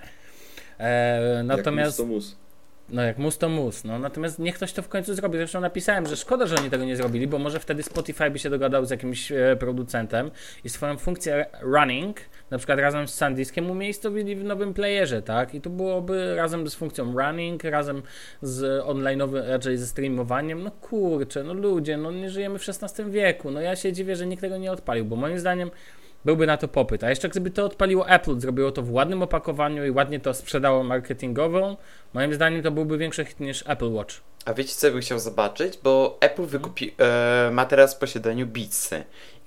E, 0.78 1.42
natomiast... 1.46 2.00
Jak 2.00 2.08
mus 2.08 2.24
to 2.26 2.34
mus. 2.36 2.43
No 2.90 3.02
jak 3.02 3.18
mus 3.18 3.38
to 3.38 3.50
mus, 3.50 3.84
no 3.84 4.00
natomiast 4.00 4.40
niech 4.40 4.56
ktoś 4.56 4.74
to 4.74 4.82
w 4.82 4.88
końcu 4.88 5.14
zrobi. 5.14 5.38
Zresztą 5.38 5.62
napisałem, 5.62 6.08
że 6.08 6.18
szkoda, 6.18 6.46
że 6.46 6.56
oni 6.56 6.70
tego 6.70 6.86
nie 6.86 6.96
zrobili, 6.96 7.28
bo 7.28 7.40
może 7.40 7.60
wtedy 7.60 7.84
Spotify 7.84 8.32
by 8.32 8.40
się 8.40 8.50
dogadał 8.50 8.86
z 8.86 8.90
jakimś 8.90 9.32
e, 9.32 9.56
producentem 9.60 10.32
i 10.64 10.70
swoją 10.70 10.98
funkcję 10.98 11.46
running, 11.62 12.20
na 12.52 12.58
przykład 12.58 12.80
razem 12.80 13.08
z 13.08 13.14
SanDiskiem 13.14 13.72
umiejscowili 13.72 14.36
w 14.36 14.44
nowym 14.44 14.74
playerze, 14.74 15.22
tak? 15.22 15.56
I 15.56 15.62
to 15.62 15.70
byłoby 15.70 16.36
razem 16.36 16.68
z 16.68 16.76
funkcją 16.76 17.18
running, 17.20 17.64
razem 17.64 18.02
z 18.42 18.84
online'owym, 18.86 19.48
raczej 19.48 19.78
ze 19.78 19.88
streamowaniem. 19.88 20.64
No 20.64 20.72
kurczę, 20.72 21.44
no 21.44 21.54
ludzie, 21.54 21.98
no 21.98 22.12
nie 22.12 22.30
żyjemy 22.30 22.60
w 22.60 22.70
XVI 22.70 23.12
wieku. 23.12 23.52
No 23.52 23.62
ja 23.62 23.76
się 23.76 23.94
dziwię, 23.94 24.16
że 24.16 24.28
nikt 24.28 24.42
tego 24.42 24.58
nie 24.58 24.72
odpalił, 24.72 25.06
bo 25.06 25.16
moim 25.16 25.40
zdaniem 25.40 25.72
byłby 26.26 26.48
na 26.48 26.58
to 26.58 26.68
popyt. 26.68 27.04
A 27.04 27.10
jeszcze 27.10 27.30
gdyby 27.30 27.52
to 27.52 27.66
odpaliło 27.66 28.10
Apple, 28.10 28.40
zrobiło 28.40 28.72
to 28.72 28.82
w 28.82 28.92
ładnym 28.92 29.22
opakowaniu 29.22 29.86
i 29.86 29.92
ładnie 29.92 30.20
to 30.20 30.34
sprzedało 30.34 30.84
marketingowo, 30.84 31.78
moim 32.14 32.34
zdaniem 32.34 32.64
to 32.64 32.72
byłby 32.72 32.98
większy 32.98 33.26
hit 33.26 33.40
niż 33.40 33.64
Apple 33.68 33.92
Watch. 33.94 34.16
A 34.46 34.54
wiecie 34.54 34.74
co 34.76 34.92
bym 34.92 35.02
chciał 35.02 35.20
zobaczyć? 35.20 35.80
Bo 35.84 36.18
Apple 36.20 36.46
wykupi, 36.46 36.94
e, 37.00 37.50
ma 37.52 37.66
teraz 37.66 37.96
w 37.96 37.98
posiadaniu 37.98 38.48
Beatsy. 38.48 39.04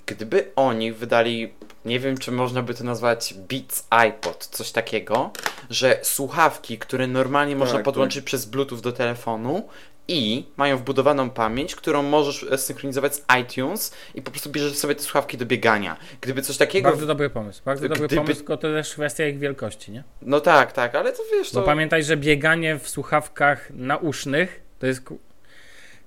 gdyby 0.07 0.51
oni 0.57 0.93
wydali, 0.93 1.53
nie 1.85 2.01
wiem 2.01 2.19
czy 2.19 2.33
można 2.33 2.63
by 2.63 2.75
to 2.75 2.85
nazwać 2.85 3.35
Beats 3.35 3.87
iPod, 3.91 4.47
coś 4.47 4.73
takiego, 4.73 5.31
że 5.71 5.99
słuchawki, 6.03 6.79
które 6.79 7.07
normalnie 7.07 7.57
można 7.57 7.75
Tak, 7.75 7.85
podłączyć 7.85 8.25
przez 8.25 8.45
Bluetooth 8.45 8.81
do 8.81 8.93
telefonu 8.93 9.69
i 10.09 10.45
mają 10.57 10.77
wbudowaną 10.77 11.31
pamięć, 11.31 11.75
którą 11.75 12.03
możesz 12.03 12.47
synchronizować 12.57 13.15
z 13.15 13.23
iTunes 13.41 13.95
i 14.15 14.23
po 14.23 14.31
prostu 14.31 14.51
bierzesz 14.51 14.77
sobie 14.77 14.95
te 14.95 15.03
słuchawki 15.03 15.37
do 15.39 15.47
biegania. 15.47 15.97
Gdyby 16.21 16.43
coś 16.43 16.57
takiego... 16.57 16.89
Bardzo 16.91 17.07
dobry 17.07 17.31
pomysł. 17.31 17.63
Bardzo 17.65 17.89
dobry 17.89 18.07
Gdyby- 18.07 18.17
pomysł, 18.23 18.37
tylko 18.39 18.57
to 18.57 18.69
też 18.73 18.93
kwestia 18.93 19.27
ich 19.29 19.39
wielkości, 19.39 19.93
nie? 19.93 20.05
No 20.23 20.41
tak, 20.41 20.73
tak, 20.73 20.95
ale 20.95 21.13
to 21.13 21.23
wiesz, 21.33 21.53
Bo 21.55 21.61
to... 21.61 21.67
pamiętaj, 21.67 22.05
że 22.05 22.17
bieganie 22.17 22.79
w 22.79 22.89
słuchawkach 22.89 23.71
nausznych 23.71 24.61
to 24.79 24.87
jest 24.87 25.01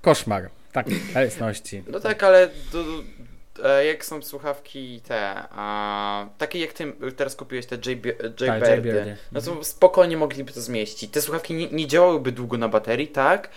koszmar. 0.01 0.49
Tak, 0.71 0.85
jasności. 1.15 1.83
No 1.87 1.99
tak, 1.99 2.23
ale 2.23 2.49
do, 2.71 2.83
e, 3.69 3.85
jak 3.85 4.05
są 4.05 4.21
słuchawki 4.21 5.01
te, 5.07 5.33
a, 5.51 6.27
takie 6.37 6.59
jak 6.59 6.73
ty 6.73 6.93
teraz 7.15 7.35
kupiłeś 7.35 7.65
te 7.65 7.75
JB, 7.75 8.05
Tak, 8.17 8.31
JBirdy, 8.41 8.67
Jaybirdy. 8.69 9.17
no 9.31 9.41
to 9.41 9.63
spokojnie 9.63 10.17
mogliby 10.17 10.51
to 10.53 10.61
zmieścić. 10.61 11.11
Te 11.11 11.21
słuchawki 11.21 11.53
nie, 11.53 11.67
nie 11.67 11.87
działałyby 11.87 12.31
długo 12.31 12.57
na 12.57 12.67
baterii, 12.69 13.07
tak? 13.07 13.49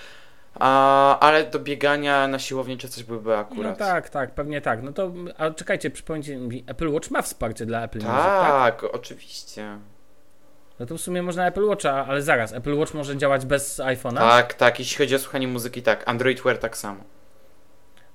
A, 0.54 1.18
ale 1.18 1.44
do 1.44 1.58
biegania 1.58 2.28
na 2.28 2.38
siłowni 2.38 2.78
czy 2.78 2.88
coś 2.88 3.04
byłyby 3.04 3.30
No 3.30 3.36
akurat. 3.36 3.78
tak, 3.78 4.08
tak, 4.08 4.34
pewnie 4.34 4.60
tak. 4.60 4.82
No 4.82 4.92
to, 4.92 5.12
a 5.38 5.50
czekajcie, 5.50 5.90
przypomnijcie 5.90 6.36
mi, 6.36 6.64
Apple 6.66 6.88
Watch 6.92 7.10
ma 7.10 7.22
wsparcie 7.22 7.66
dla 7.66 7.82
Apple 7.84 7.98
Music, 7.98 8.12
tak? 8.14 8.50
Tak, 8.80 8.84
oczywiście. 8.94 9.78
No 10.80 10.86
to 10.86 10.96
w 10.96 11.00
sumie 11.00 11.22
można 11.22 11.46
Apple 11.46 11.64
Watcha, 11.64 12.06
ale 12.06 12.22
zaraz, 12.22 12.52
Apple 12.52 12.74
Watch 12.78 12.94
może 12.94 13.16
działać 13.16 13.46
bez 13.46 13.78
iPhone'a, 13.80 14.18
Tak, 14.18 14.54
tak, 14.54 14.78
jeśli 14.78 14.98
chodzi 14.98 15.14
o 15.14 15.18
słuchanie 15.18 15.48
muzyki, 15.48 15.82
tak. 15.82 16.08
Android 16.08 16.40
Wear 16.42 16.58
tak 16.58 16.76
samo. 16.76 17.04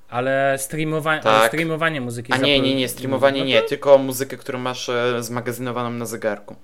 ale, 0.10 0.56
streamowa- 0.58 1.20
Tak. 1.22 1.26
ale 1.34 1.48
streamowanie 1.48 2.02
muzyki 2.02 2.34
A 2.34 2.38
nie, 2.38 2.62
nie, 2.62 2.76
nie, 2.76 2.88
streamowanie 2.90 3.40
no 3.40 3.46
to- 3.46 3.50
nie, 3.50 3.62
tylko 3.62 3.98
muzykę, 3.98 4.38
którą 4.38 4.60
masz 4.60 4.90
e, 4.90 5.24
zmagazynowaną 5.24 5.90
na 5.90 6.06
zegarku. 6.06 6.56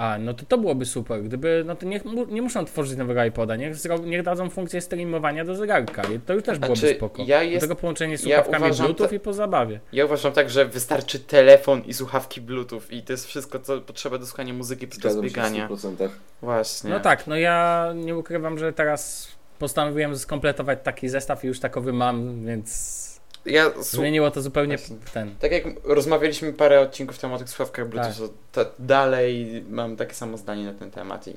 A, 0.00 0.18
no 0.18 0.34
to 0.34 0.44
to 0.48 0.58
byłoby 0.58 0.86
super. 0.86 1.22
Gdyby, 1.22 1.62
no 1.66 1.76
to 1.76 1.86
niech, 1.86 2.02
nie 2.28 2.42
muszą 2.42 2.64
tworzyć 2.64 2.98
nowego 2.98 3.24
iPoda, 3.24 3.56
niech, 3.56 3.74
zro- 3.74 4.06
niech 4.06 4.22
dadzą 4.22 4.50
funkcję 4.50 4.80
streamowania 4.80 5.44
do 5.44 5.54
zegarka. 5.54 6.02
I 6.02 6.20
to 6.20 6.34
już 6.34 6.42
też 6.42 6.58
byłoby 6.58 6.80
Znaczy, 6.80 6.94
spoko. 6.94 7.22
ja 7.26 7.38
Do 7.38 7.44
jest- 7.44 7.60
tego 7.60 7.76
połączenie 7.76 8.18
z 8.18 8.24
ja 8.24 8.36
słuchawkami 8.36 8.64
uważam 8.64 8.86
Bluetooth 8.86 9.08
te- 9.08 9.16
i 9.16 9.20
po 9.20 9.32
zabawie. 9.32 9.80
Ja 9.92 10.04
uważam 10.04 10.32
tak, 10.32 10.50
że 10.50 10.64
wystarczy 10.64 11.18
telefon 11.18 11.82
i 11.86 11.94
słuchawki 11.94 12.40
Bluetooth 12.40 12.80
i 12.90 13.02
to 13.02 13.12
jest 13.12 13.26
wszystko, 13.26 13.58
co 13.58 13.80
potrzeba 13.80 14.18
do 14.18 14.26
słuchania 14.26 14.54
muzyki 14.54 14.86
podczas 14.86 15.12
Zgadzam 15.12 15.22
się 15.22 15.28
biegania. 15.34 15.68
100%. 15.68 16.08
Właśnie. 16.42 16.90
No 16.90 17.00
tak, 17.00 17.26
no 17.26 17.36
ja 17.36 17.86
nie 17.96 18.16
ukrywam, 18.16 18.58
że 18.58 18.72
teraz 18.72 19.28
postanowiłem 19.58 20.16
skompletować 20.18 20.78
taki 20.82 21.08
zestaw 21.08 21.44
i 21.44 21.46
już 21.46 21.60
takowy 21.60 21.92
mam, 21.92 22.46
więc 22.46 22.99
Ja 23.46 23.70
zmieniło 23.80 24.30
to 24.30 24.42
zupełnie 24.42 24.76
Właśnie. 24.78 24.96
ten. 25.14 25.34
tak 25.40 25.52
jak 25.52 25.64
rozmawialiśmy 25.84 26.52
parę 26.52 26.80
odcinków 26.80 27.18
temu 27.18 27.34
o 27.34 27.38
tych 27.38 27.48
słuchawkach 27.48 27.88
Bluetooth, 27.88 28.28
Tak. 28.52 28.66
to, 28.66 28.72
dalej 28.78 29.64
mam 29.70 29.96
takie 29.96 30.14
samo 30.14 30.36
zdanie 30.36 30.64
na 30.64 30.72
ten 30.74 30.90
temat 30.90 31.28
i 31.28 31.30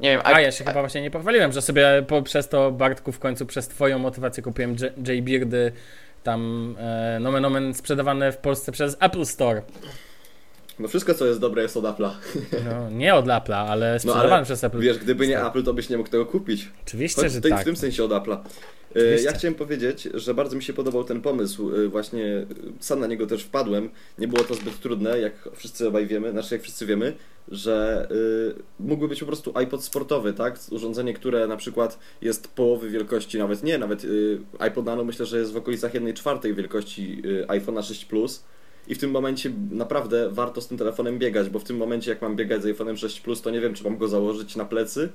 nie 0.00 0.10
wiem, 0.10 0.20
A 0.24 0.40
ja 0.40 0.52
się 0.52 0.64
chyba 0.64 0.80
właśnie 0.80 1.02
nie 1.02 1.10
pochwaliłem, 1.10 1.52
że 1.52 1.62
sobie 1.62 2.04
po, 2.08 2.22
przez 2.22 2.48
to 2.48 2.70
Bartku 2.70 3.12
w 3.12 3.18
końcu 3.18 3.46
przez 3.46 3.68
twoją 3.68 3.98
motywację 3.98 4.42
kupiłem 4.42 4.70
J- 4.80 5.08
J-Beardy 5.08 5.72
tam 6.22 6.74
e, 6.80 7.18
nomen 7.20 7.44
omen 7.44 7.74
sprzedawane 7.74 8.32
w 8.32 8.36
Polsce 8.36 8.72
przez 8.72 8.96
Apple 9.00 9.24
Store. 9.26 9.62
No 10.78 10.88
wszystko, 10.88 11.14
co 11.14 11.26
jest 11.26 11.40
dobre, 11.40 11.62
jest 11.62 11.76
od 11.76 11.84
Apple'a. 11.84 12.10
No, 12.64 12.90
nie 12.90 13.14
od 13.14 13.26
Apple'a, 13.26 13.68
ale 13.68 13.98
sprzedawane 13.98 14.34
ale 14.34 14.44
przez 14.44 14.64
Apple. 14.64 14.80
Wiesz, 14.80 14.98
gdyby 14.98 15.26
nie. 15.26 15.46
Apple, 15.46 15.62
to 15.62 15.74
byś 15.74 15.88
nie 15.88 15.96
mógł 15.96 16.10
tego 16.10 16.26
kupić. 16.26 16.68
Oczywiście, 16.86 17.22
Choć 17.22 17.32
że 17.32 17.40
tej, 17.40 17.50
tak. 17.50 17.60
w 17.60 17.64
tym 17.64 17.76
sensie 17.76 18.04
od 18.04 18.10
Apple'a. 18.10 18.36
E, 18.36 18.90
Oczywiście. 18.90 19.26
Ja 19.26 19.32
chciałem 19.32 19.54
powiedzieć, 19.54 20.08
że 20.14 20.34
bardzo 20.34 20.56
mi 20.56 20.62
się 20.62 20.72
podobał 20.72 21.04
ten 21.04 21.20
pomysł. 21.20 21.74
E, 21.74 21.88
Właśnie 21.88 22.24
e, 22.26 22.46
sam 22.80 23.00
na 23.00 23.06
niego 23.06 23.26
też 23.26 23.42
wpadłem. 23.42 23.90
Nie 24.18 24.28
było 24.28 24.44
to 24.44 24.54
zbyt 24.54 24.80
trudne, 24.80 25.20
jak 25.20 25.48
wszyscy 25.54 25.88
obaj 25.88 26.06
wiemy, 26.06 26.30
znaczy 26.30 26.54
jak 26.54 26.62
wszyscy 26.62 26.86
wiemy, 26.86 27.12
że 27.48 28.08
mógłby 28.80 29.08
być 29.08 29.20
po 29.20 29.26
prostu 29.26 29.52
iPod 29.54 29.84
sportowy, 29.84 30.32
tak? 30.32 30.58
Urządzenie, 30.70 31.14
które 31.14 31.46
na 31.46 31.56
przykład 31.56 31.98
jest 32.22 32.48
połowy 32.48 32.90
wielkości, 32.90 33.38
nawet 33.38 33.62
nie, 33.62 33.78
nawet 33.78 34.06
iPod 34.58 34.84
Nano 34.84 35.04
myślę, 35.04 35.26
że 35.26 35.38
jest 35.38 35.52
w 35.52 35.56
okolicach 35.56 35.94
1 35.94 36.14
czwartej 36.14 36.54
wielkości 36.54 37.22
iPhone'a 37.48 37.82
6 37.82 38.04
Plus. 38.04 38.44
I 38.88 38.94
w 38.94 38.98
tym 38.98 39.10
momencie 39.10 39.50
naprawdę 39.70 40.30
warto 40.30 40.60
z 40.60 40.68
tym 40.68 40.78
telefonem 40.78 41.18
biegać, 41.18 41.48
bo 41.48 41.58
w 41.58 41.64
tym 41.64 41.76
momencie 41.76 42.10
jak 42.10 42.22
mam 42.22 42.36
biegać 42.36 42.62
z 42.62 42.66
iPhone'em 42.66 42.96
6 42.96 43.20
Plus, 43.20 43.42
to 43.42 43.50
nie 43.50 43.60
wiem, 43.60 43.74
czy 43.74 43.84
mam 43.84 43.98
go 43.98 44.08
założyć 44.08 44.56
na 44.56 44.64
plecy, 44.64 45.08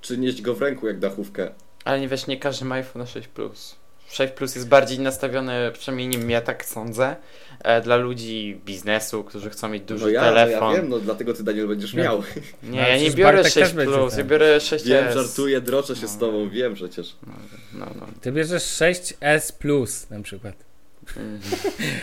czy 0.00 0.18
nieść 0.18 0.42
go 0.42 0.54
w 0.54 0.62
ręku 0.62 0.86
jak 0.86 0.98
dachówkę. 0.98 1.48
Ale 1.84 2.00
nie 2.00 2.08
wiesz, 2.08 2.26
nie 2.26 2.36
każdy 2.36 2.64
ma 2.64 2.74
iPhone 2.74 3.06
6 3.06 3.28
Plus. 3.28 3.76
6 4.08 4.32
Plus 4.32 4.54
jest 4.54 4.68
bardziej 4.68 4.98
nastawiony, 4.98 5.72
przynajmniej 5.78 6.08
nim 6.08 6.30
ja 6.30 6.40
tak 6.40 6.64
sądzę, 6.64 7.16
e, 7.60 7.80
dla 7.80 7.96
ludzi 7.96 8.60
biznesu, 8.64 9.24
którzy 9.24 9.50
chcą 9.50 9.68
mieć 9.68 9.82
duży 9.82 10.04
no 10.04 10.10
ja, 10.10 10.20
telefon. 10.20 10.60
No 10.60 10.70
ja 10.74 10.80
wiem, 10.80 10.88
no 10.88 10.98
dlatego 10.98 11.34
ty 11.34 11.42
Daniel 11.44 11.68
będziesz 11.68 11.94
miał. 11.94 12.22
Nie, 12.62 12.80
No, 12.82 12.88
ja 12.88 12.98
nie 12.98 13.10
biorę 13.10 13.36
Bartek 13.36 13.52
6 13.52 13.66
też 13.66 13.72
będzie 13.72 13.94
Plus, 13.94 14.16
ja 14.16 14.24
biorę 14.24 14.60
6 14.60 14.84
Wiem, 14.84 15.12
żartuję, 15.12 15.60
droczę 15.60 15.96
się 15.96 16.02
No. 16.02 16.08
z 16.08 16.18
tobą, 16.18 16.48
wiem 16.50 16.74
przecież. 16.74 17.16
No, 17.26 17.32
no, 17.74 17.86
no. 18.00 18.06
Ty 18.20 18.32
bierzesz 18.32 18.62
6S 18.64 19.52
Plus 19.52 20.10
na 20.10 20.22
przykład. 20.22 20.73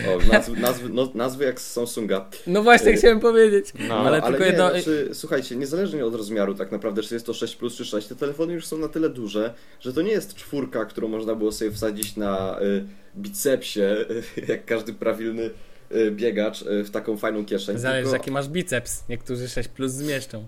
O, 0.08 0.32
nazwy, 0.32 0.60
nazwy, 0.60 0.88
no, 0.88 1.10
nazwy 1.14 1.44
jak 1.44 1.60
z 1.60 1.72
Samsunga. 1.72 2.28
No 2.46 2.62
właśnie 2.62 2.90
Y, 2.90 2.96
chciałem 2.96 3.20
powiedzieć. 3.20 3.72
No, 3.88 3.94
ale 3.94 4.22
tylko 4.22 4.38
nie, 4.38 4.46
jedno. 4.46 4.70
znaczy, 4.70 5.08
słuchajcie, 5.12 5.56
niezależnie 5.56 6.06
od 6.06 6.14
rozmiaru 6.14 6.54
tak 6.54 6.72
naprawdę, 6.72 7.02
czy 7.02 7.14
jest 7.14 7.26
to 7.26 7.34
6 7.34 7.56
plus 7.56 7.76
czy 7.76 7.84
6, 7.84 8.06
te 8.08 8.16
telefony 8.16 8.52
już 8.52 8.66
są 8.66 8.78
na 8.78 8.88
tyle 8.88 9.08
duże, 9.08 9.54
że 9.80 9.92
to 9.92 10.02
nie 10.02 10.10
jest 10.12 10.34
czwórka, 10.34 10.84
którą 10.84 11.08
można 11.08 11.34
było 11.34 11.52
sobie 11.52 11.70
wsadzić 11.70 12.16
na 12.16 12.60
y, 12.60 12.84
bicepsie, 13.16 13.80
y, 13.82 14.22
jak 14.48 14.64
każdy 14.64 14.92
prawilny 14.92 15.50
y, 15.94 16.10
biegacz, 16.10 16.62
y, 16.62 16.84
w 16.84 16.90
taką 16.90 17.16
fajną 17.16 17.44
kieszeń. 17.44 17.78
Zależy 17.78 18.02
tylko 18.02 18.16
jaki 18.16 18.30
masz 18.30 18.48
biceps. 18.48 19.04
Niektórzy 19.08 19.48
6 19.48 19.68
plus 19.68 19.92
zmieszczą. 19.92 20.46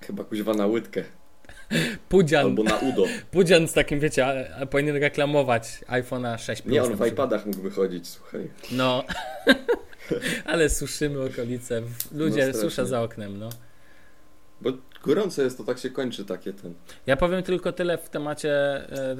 Chyba 0.00 0.24
kuźwa 0.24 0.54
na 0.54 0.66
łydkę, 0.66 1.04
Pudzian. 2.08 2.44
albo 2.46 2.62
na 2.62 2.76
udo. 2.78 3.04
Pudzian 3.30 3.68
z 3.68 3.72
takim, 3.72 4.00
wiecie, 4.00 4.50
powinien 4.70 4.96
reklamować 4.96 5.64
iPhone'a 5.88 6.38
6 6.38 6.62
plus. 6.62 6.72
Nie, 6.72 6.82
on 6.82 6.96
w 6.96 7.06
iPadach 7.06 7.46
mógłby 7.46 7.70
chodzić, 7.70 8.08
słuchaj. 8.08 8.50
No. 8.72 9.04
ale 10.44 10.70
suszymy 10.70 11.22
okolice. 11.22 11.82
Ludzie 12.12 12.36
No, 12.36 12.42
strasznie. 12.42 12.70
suszę 12.70 12.86
za 12.86 13.02
oknem, 13.02 13.38
no. 13.38 13.48
Bo 14.60 14.70
gorąco 15.06 15.42
jest, 15.42 15.58
to 15.58 15.64
tak 15.64 15.78
się 15.78 15.90
kończy 15.90 16.24
takie 16.24 16.52
ten. 16.52 16.74
Ja 17.06 17.16
powiem 17.16 17.42
tylko 17.42 17.72
tyle 17.72 17.98
w 17.98 18.08
temacie, 18.08 18.50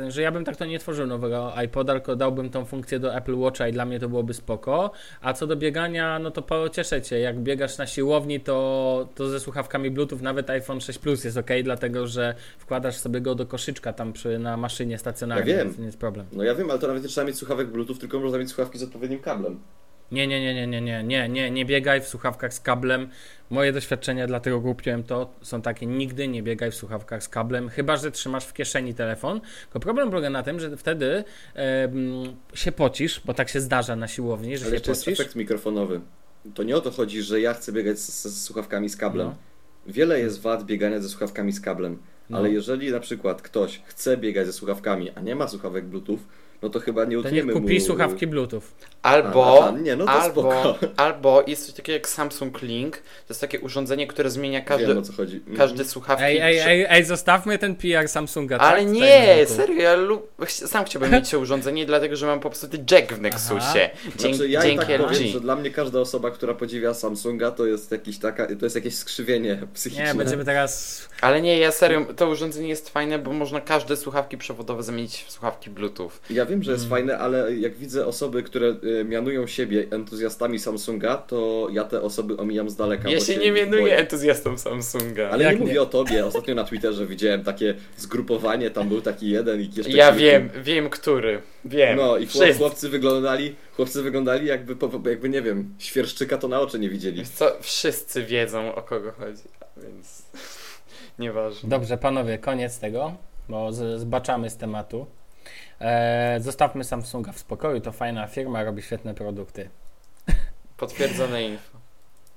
e, 0.03 0.11
że 0.11 0.23
ja 0.23 0.33
bym 0.33 0.45
tak 0.45 0.57
to 0.57 0.65
nie 0.65 0.79
tworzył 0.79 1.07
nowego 1.07 1.53
iPoda, 1.65 1.93
tylko 1.93 2.17
dałbym 2.17 2.51
tą 2.51 2.65
funkcję 2.65 2.99
do 2.99 3.15
Apple 3.17 3.35
Watcha 3.39 3.69
i 3.69 3.73
dla 3.73 3.85
mnie 3.85 4.01
to 4.01 4.09
byłoby 4.09 4.35
spoko. 4.35 4.91
A 5.21 5.33
co 5.33 5.47
do 5.47 5.57
biegania, 5.57 6.19
no 6.19 6.31
to 6.31 6.43
pocieszę 6.43 7.03
cię. 7.03 7.19
Jak 7.19 7.39
biegasz 7.41 7.79
na 7.79 7.87
siłowni, 7.87 8.41
to, 8.41 9.09
to 9.15 9.29
ze 9.29 9.41
słuchawkami 9.41 9.91
Bluetooth 9.91 10.19
nawet 10.23 10.51
iPhone 10.51 10.81
6 10.81 10.99
Plus 10.99 11.25
jest 11.25 11.37
ok, 11.37 11.51
dlatego 11.65 12.07
że 12.07 12.35
wkładasz 12.59 12.97
sobie 12.97 13.21
go 13.21 13.35
do 13.35 13.47
koszyczka 13.47 13.93
tam 13.93 14.13
przy, 14.13 14.39
na 14.39 14.57
maszynie 14.57 14.99
stacjonarnej, 14.99 15.55
Ja 15.57 15.65
wiem. 15.65 15.75
nie 15.79 15.85
jest 15.87 15.99
problem. 15.99 16.27
No 16.33 16.43
ja 16.45 16.55
wiem, 16.55 16.71
ale 16.71 16.79
to 16.79 16.87
nawet 16.87 17.03
nie 17.03 17.09
trzeba 17.09 17.27
mieć 17.27 17.37
słuchawek 17.37 17.69
Bluetooth, 17.69 17.97
tylko 17.99 18.21
można 18.21 18.39
mieć 18.39 18.49
słuchawki 18.49 18.79
z 18.79 18.83
odpowiednim 18.83 19.21
kablem. 19.21 19.61
Nie, 20.13 20.27
nie, 20.27 20.41
nie, 20.41 20.55
nie, 20.55 20.67
nie, 20.67 20.81
nie, 20.81 21.03
nie, 21.05 21.29
nie, 21.29 21.51
nie 21.51 21.65
biegaj 21.65 22.01
w 22.01 22.09
słuchawkach 22.09 22.55
z 22.55 22.61
kablem. 22.61 23.09
Moje 23.51 23.73
doświadczenia, 23.73 24.27
dlatego 24.27 24.61
kupiłem 24.61 25.05
to, 25.05 25.31
są 25.43 25.63
takie, 25.63 25.87
nigdy 25.87 26.29
nie 26.29 26.43
biegaj 26.43 26.71
w 26.71 26.75
słuchawkach 26.75 27.23
z 27.23 27.29
kablem, 27.29 27.69
chyba, 27.69 27.97
że 27.97 28.11
trzymasz 28.13 28.45
w 28.45 28.53
kieszeni 28.53 28.95
telefon. 28.95 29.41
Tylko 29.65 29.81
problem 29.81 30.11
polega 30.11 30.31
na 30.31 30.43
tym, 30.43 30.61
że 30.61 30.77
wtedy 30.77 31.25
em, 31.55 32.37
się 32.55 32.73
pocisz, 32.73 33.21
bo 33.25 33.35
tak 33.35 33.49
się 33.49 33.61
zdarza 33.61 33.97
na 33.97 34.09
siłowni, 34.09 34.59
że 34.59 34.65
Ale 34.65 34.71
się 34.71 34.75
jeszcze 34.75 34.91
jest 34.91 35.05
pocisz. 35.05 35.21
efekt 35.21 35.37
mikrofonowy. 35.37 36.01
To 36.55 36.63
nie 36.63 36.77
o 36.77 36.81
to 36.81 36.91
chodzi, 36.91 37.23
że 37.23 37.41
ja 37.41 37.55
chcę 37.55 37.73
biegać 37.73 37.99
z, 37.99 38.25
z 38.25 38.43
słuchawkami 38.43 38.89
z 38.89 38.97
kablem. 38.97 39.27
No. 39.27 39.37
Wiele 39.93 40.21
jest 40.21 40.41
wad 40.41 40.65
biegania 40.65 41.01
ze 41.01 41.09
słuchawkami 41.09 41.53
z 41.53 41.61
kablem, 41.61 41.99
No. 42.31 42.39
ale 42.39 42.51
jeżeli 42.51 42.91
na 42.91 43.01
przykład 43.01 43.43
ktoś 43.43 43.83
chce 43.87 44.17
biegać 44.17 44.47
ze 44.47 44.53
słuchawkami, 44.53 45.11
a 45.15 45.21
nie 45.21 45.35
ma 45.35 45.49
słuchawek 45.49 45.85
Bluetooth, 45.85 46.19
no 46.63 46.69
to 46.69 46.81
chyba 46.81 47.05
nie 47.05 47.17
To 47.17 47.17
niech 47.17 47.27
utniemy 47.27 47.53
kupi 47.53 47.75
mu... 47.75 47.81
słuchawki 47.81 48.27
Bluetooth. 48.27 48.63
Albo, 49.03 49.59
Aha, 49.63 49.79
nie, 49.79 49.97
no 49.97 50.05
to 50.05 50.11
albo, 50.11 50.41
spoko. 50.43 50.79
albo 51.05 51.45
jest 51.47 51.67
coś 51.67 51.75
takiego 51.75 51.93
jak 51.95 52.09
Samsung 52.09 52.63
Link. 52.63 52.97
To 52.97 53.03
jest 53.29 53.41
takie 53.41 53.61
urządzenie, 53.61 54.07
które 54.07 54.31
zmienia 54.31 54.61
każdy, 54.61 54.87
Wiem 54.87 54.99
o 54.99 55.03
co 55.03 55.13
chodzi. 55.13 55.37
Mhm. 55.37 55.57
każdy 55.57 55.85
słuchawki. 55.85 56.25
Ej, 56.25 56.39
ej, 56.39 56.59
ej, 56.59 56.87
ej, 56.89 57.05
zostawmy 57.05 57.59
ten 57.59 57.77
PR 57.77 58.09
Samsunga. 58.09 58.59
Ale 58.59 58.83
tak? 58.85 58.93
nie, 58.93 59.47
serio, 59.47 59.83
ja 59.83 59.95
lub... 59.95 60.31
sam 60.49 60.85
chciałbym 60.85 61.13
mieć 61.13 61.31
to 61.31 61.39
urządzenie, 61.47 61.87
dlatego 61.87 62.17
że 62.17 62.27
mam 62.27 62.41
po 62.41 62.51
prostu 62.51 62.67
jack 62.91 63.13
w 63.13 63.21
Nexusie. 63.21 63.91
Dzięki, 64.17 64.37
Znaczy 64.37 64.51
ja 64.51 64.61
i 64.61 64.63
dzięki 64.63 64.87
tak 64.87 65.01
LG. 65.01 65.09
powiem, 65.09 65.27
że 65.29 65.41
dla 65.41 65.57
mnie 65.57 65.71
każda 65.71 66.01
osoba, 66.01 66.31
która 66.31 66.55
podziwia 66.55 66.95
Samsunga, 66.95 67.51
to 67.51 67.67
jest 67.67 67.91
jakiś 67.91 68.19
taka, 68.19 68.47
to 68.47 68.67
jest 68.67 68.77
jakieś 68.77 68.95
skrzywienie 68.95 69.59
psychiczne. 69.75 70.05
Nie, 70.05 70.15
będziemy 70.15 70.45
teraz... 70.45 71.03
Ale 71.21 71.43
nie, 71.43 71.59
ja 71.59 71.73
serio, 71.73 72.07
to 72.17 72.29
urządzenie 72.29 72.69
jest 72.69 72.91
fajne, 72.91 73.19
bo 73.19 73.33
można 73.33 73.61
każde 73.61 73.97
słuchawki 73.97 74.39
przewodowe 74.39 74.83
zamienić 74.83 75.25
w 75.25 75.33
słuchawki 75.33 75.71
Bluetooth. 75.71 76.11
Ja 76.31 76.46
ja 76.47 76.51
wiem, 76.51 76.63
że 76.63 76.73
jest 76.73 76.85
Mm. 76.85 76.91
fajne, 76.91 77.19
ale 77.19 77.57
jak 77.57 77.77
widzę 77.77 78.07
osoby, 78.07 78.43
które 78.43 78.77
y, 79.01 79.05
mianują 79.05 79.47
siebie 79.47 79.87
entuzjastami 79.91 80.59
Samsunga, 80.59 81.17
to 81.17 81.69
ja 81.73 81.85
te 81.85 82.03
osoby 82.03 82.37
omijam 82.37 82.71
z 82.71 82.77
daleka. 82.77 83.11
Ja 83.11 83.21
się 83.21 83.37
nie 83.37 83.53
mianuję 83.53 83.83
boję. 83.83 83.97
entuzjastą 83.99 84.59
Samsunga. 84.59 85.31
Ale 85.31 85.45
Jak 85.45 85.53
nie 85.55 85.61
nie? 85.61 85.67
mówię 85.67 85.83
o 85.83 85.87
tobie. 85.87 86.27
Ostatnio 86.27 86.55
na 86.55 86.65
Twitterze 86.65 87.07
widziałem 87.07 87.45
takie 87.45 87.75
zgrupowanie, 87.97 88.71
tam 88.71 88.89
był 88.89 89.01
taki 89.01 89.31
jeden 89.31 89.61
i 89.61 89.71
jeszcze 89.77 89.93
Ja 89.93 90.07
kilku. 90.07 90.21
wiem, 90.21 90.51
wiem 90.63 90.91
który. 90.91 91.43
Wiem. 91.65 91.97
No 91.97 92.17
i 92.17 92.27
chłop, 92.27 92.45
chłopcy 92.59 92.89
wyglądali, 92.89 93.55
chłopcy 93.77 94.03
wyglądali 94.03 94.47
jakby, 94.47 94.77
jakby 95.11 95.29
nie 95.29 95.43
wiem, 95.43 95.75
świerszczyka 95.79 96.39
to 96.39 96.49
na 96.49 96.61
oczy 96.61 96.79
nie 96.79 96.91
widzieli. 96.91 97.19
Wiesz 97.19 97.29
co, 97.29 97.53
wszyscy 97.61 98.23
wiedzą 98.25 98.75
o 98.75 98.83
kogo 98.83 99.13
chodzi, 99.13 99.43
więc 99.77 100.23
nieważne. 101.19 101.69
Dobrze, 101.69 101.99
panowie, 101.99 102.39
koniec 102.39 102.79
tego, 102.79 103.13
bo 103.49 103.71
zbaczamy 103.97 104.51
z 104.51 104.57
tematu. 104.57 105.07
E, 105.81 106.37
zostawmy 106.41 106.85
Samsunga 106.85 107.33
w 107.33 107.39
spokoju, 107.39 107.81
to 107.81 107.93
fajna 107.93 108.27
firma, 108.27 108.65
robi 108.65 108.83
świetne 108.83 109.15
produkty. 109.15 109.71
Potwierdzone 110.77 111.43
info. 111.43 111.79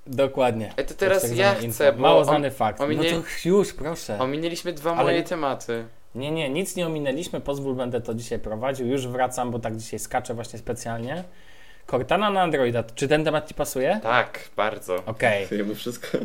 Dokładnie. 0.08 0.74
E 0.78 0.84
to 0.84 0.94
teraz 0.94 1.36
ja 1.38 1.54
info. 1.54 1.74
chcę, 1.74 1.94
bo 1.94 2.02
Mało 2.02 2.26
znany 2.26 2.52
fakt. 2.52 2.82
ominie- 2.82 3.12
No 3.14 3.22
to 3.44 3.50
już, 3.50 3.74
proszę. 3.74 4.20
ominęliśmy 4.20 4.74
dwa 4.74 4.92
Ale- 4.92 5.04
moje 5.04 5.24
tematy. 5.24 5.86
Nie, 6.16 6.32
nie, 6.32 6.50
nic 6.50 6.76
nie 6.76 6.86
ominęliśmy, 6.88 7.42
pozwól, 7.42 7.76
będę 7.76 8.02
to 8.02 8.14
dzisiaj 8.14 8.40
prowadził. 8.40 8.88
Już 8.88 9.08
wracam, 9.08 9.52
bo 9.52 9.60
tak 9.60 9.78
dzisiaj 9.78 10.00
skaczę 10.00 10.34
właśnie 10.34 10.60
specjalnie. 10.60 11.24
Cortana 11.92 12.30
na 12.30 12.42
Androida, 12.42 12.84
czy 12.96 13.08
ten 13.08 13.24
temat 13.26 13.48
Ci 13.48 13.54
pasuje? 13.54 14.00
Tak, 14.04 14.40
bardzo. 14.56 14.96
Okej, 15.06 15.48
Jemu 15.52 15.76
wszystko. 15.76 16.18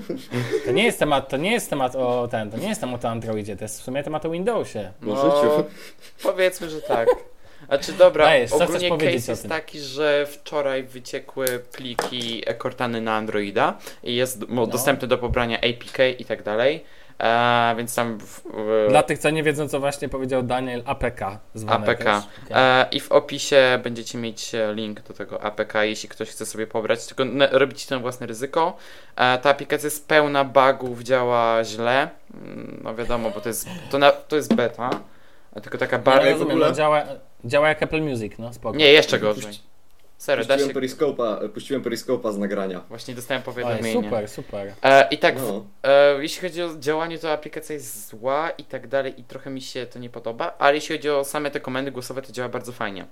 to 0.66 0.72
nie 0.72 0.84
jest 0.84 0.98
temat, 0.98 1.28
to 1.28 1.36
nie 1.36 1.52
jest 1.52 1.70
temat 1.70 1.96
o 1.96 2.28
ten, 2.30 2.50
to 2.50 2.56
nie 2.56 2.68
jest 2.68 2.80
temat 2.80 3.04
o 3.04 3.08
Androidzie, 3.08 3.56
to 3.56 3.64
jest 3.64 3.80
w 3.80 3.84
sumie 3.84 4.02
temat 4.02 4.26
o 4.26 4.30
Windowsie. 4.30 4.92
No, 5.02 5.14
No, 5.14 5.20
życiu. 5.22 5.64
Powiedzmy, 6.22 6.70
że 6.70 6.80
tak. 6.82 7.08
A 7.68 7.78
czy 7.78 7.92
dobra, 7.92 8.24
Dajesz, 8.24 8.50
co 8.50 8.56
chcesz 8.56 8.68
ogólnie 8.68 8.88
powiedzieć 8.88 9.14
case 9.20 9.32
o 9.32 9.32
jest 9.32 9.42
tym? 9.42 9.50
taki, 9.50 9.80
że 9.80 10.26
wczoraj 10.30 10.82
wyciekły 10.82 11.46
pliki 11.72 12.42
Cortany 12.62 13.00
na 13.00 13.14
Androida 13.16 13.78
i 14.02 14.14
jest 14.14 14.40
mo- 14.48 14.60
No. 14.60 14.66
dostępny 14.66 15.08
do 15.08 15.18
pobrania 15.18 15.58
APK 15.58 15.98
i 16.18 16.24
tak 16.24 16.42
dalej. 16.42 16.84
E, 17.18 17.74
więc 17.78 17.94
tam 17.94 18.18
w, 18.18 18.40
w, 18.54 18.86
Dla 18.88 19.02
tych, 19.02 19.18
co 19.18 19.30
nie 19.30 19.42
wiedzą, 19.42 19.68
co 19.68 19.80
właśnie 19.80 20.08
powiedział 20.08 20.42
Daniel, 20.42 20.82
APK 20.86 21.38
APK. 21.68 22.22
E, 22.50 22.86
I 22.92 23.00
w 23.00 23.12
opisie 23.12 23.78
będziecie 23.82 24.18
mieć 24.18 24.54
e, 24.54 24.74
link 24.74 25.00
do 25.00 25.14
tego 25.14 25.42
APK, 25.42 25.74
jeśli 25.82 26.08
ktoś 26.08 26.30
chce 26.30 26.46
sobie 26.46 26.66
pobrać, 26.66 27.06
tylko 27.06 27.24
robicie 27.50 27.88
to 27.88 27.94
na 27.94 28.00
własne 28.00 28.26
ryzyko. 28.26 28.76
E, 29.16 29.38
ta 29.38 29.50
aplikacja 29.50 29.86
jest 29.86 30.08
pełna 30.08 30.44
bugów, 30.44 31.02
działa 31.02 31.64
źle. 31.64 32.08
Mm, 32.34 32.80
No 32.84 32.94
wiadomo, 32.94 33.30
bo 33.30 33.40
to 33.40 33.48
jest, 33.48 33.68
to, 33.90 33.98
na, 33.98 34.12
to 34.12 34.36
jest 34.36 34.54
beta, 34.54 34.90
a 35.56 35.60
tylko 35.60 35.78
taka 35.78 35.98
bardzo... 35.98 36.22
w 36.28 36.32
rozumiem, 36.32 36.50
ogóle- 36.52 36.68
no, 36.68 36.74
działa, 36.74 37.02
działa 37.44 37.68
jak 37.68 37.82
Apple 37.82 38.02
Music, 38.02 38.32
no 38.38 38.52
spoko. 38.52 38.76
Nie, 38.76 38.92
jeszcze 38.92 39.18
gorzej. 39.18 39.58
Serio, 40.18 40.44
da 40.44 40.54
Puściłem 40.54 40.70
się... 40.70 40.74
periscopa, 40.74 41.40
puściłem 41.54 41.82
periscopa 41.82 42.32
z 42.32 42.38
nagrania. 42.38 42.80
Właśnie 42.88 43.14
dostałem 43.14 43.42
Oj, 43.42 43.44
powiadomienie. 43.44 44.02
super, 44.02 44.28
super. 44.28 44.74
E, 44.82 45.08
I 45.10 45.18
tak, 45.18 45.36
No. 45.36 45.64
e, 45.82 46.22
jeśli 46.22 46.48
chodzi 46.48 46.62
o 46.62 46.70
działanie, 46.78 47.18
to 47.18 47.32
aplikacja 47.32 47.74
jest 47.74 48.08
zła 48.08 48.50
i 48.50 48.64
tak 48.64 48.88
dalej 48.88 49.20
i 49.20 49.24
trochę 49.24 49.50
mi 49.50 49.60
się 49.62 49.86
to 49.86 49.98
nie 49.98 50.10
podoba, 50.10 50.54
ale 50.58 50.74
jeśli 50.74 50.96
chodzi 50.96 51.10
o 51.10 51.24
same 51.24 51.50
te 51.50 51.60
komendy 51.60 51.90
głosowe, 51.90 52.22
to 52.22 52.32
działa 52.32 52.48
bardzo 52.48 52.72
fajnie. 52.72 53.06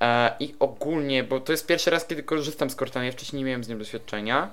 E, 0.00 0.32
I 0.40 0.54
ogólnie, 0.58 1.24
bo 1.24 1.40
to 1.40 1.52
jest 1.52 1.66
pierwszy 1.66 1.90
raz, 1.90 2.06
kiedy 2.06 2.22
korzystam 2.22 2.70
z 2.70 2.76
Cortana, 2.76 3.06
ja 3.06 3.12
wcześniej 3.12 3.42
nie 3.42 3.46
miałem 3.46 3.64
z 3.64 3.68
nim 3.68 3.78
doświadczenia. 3.78 4.50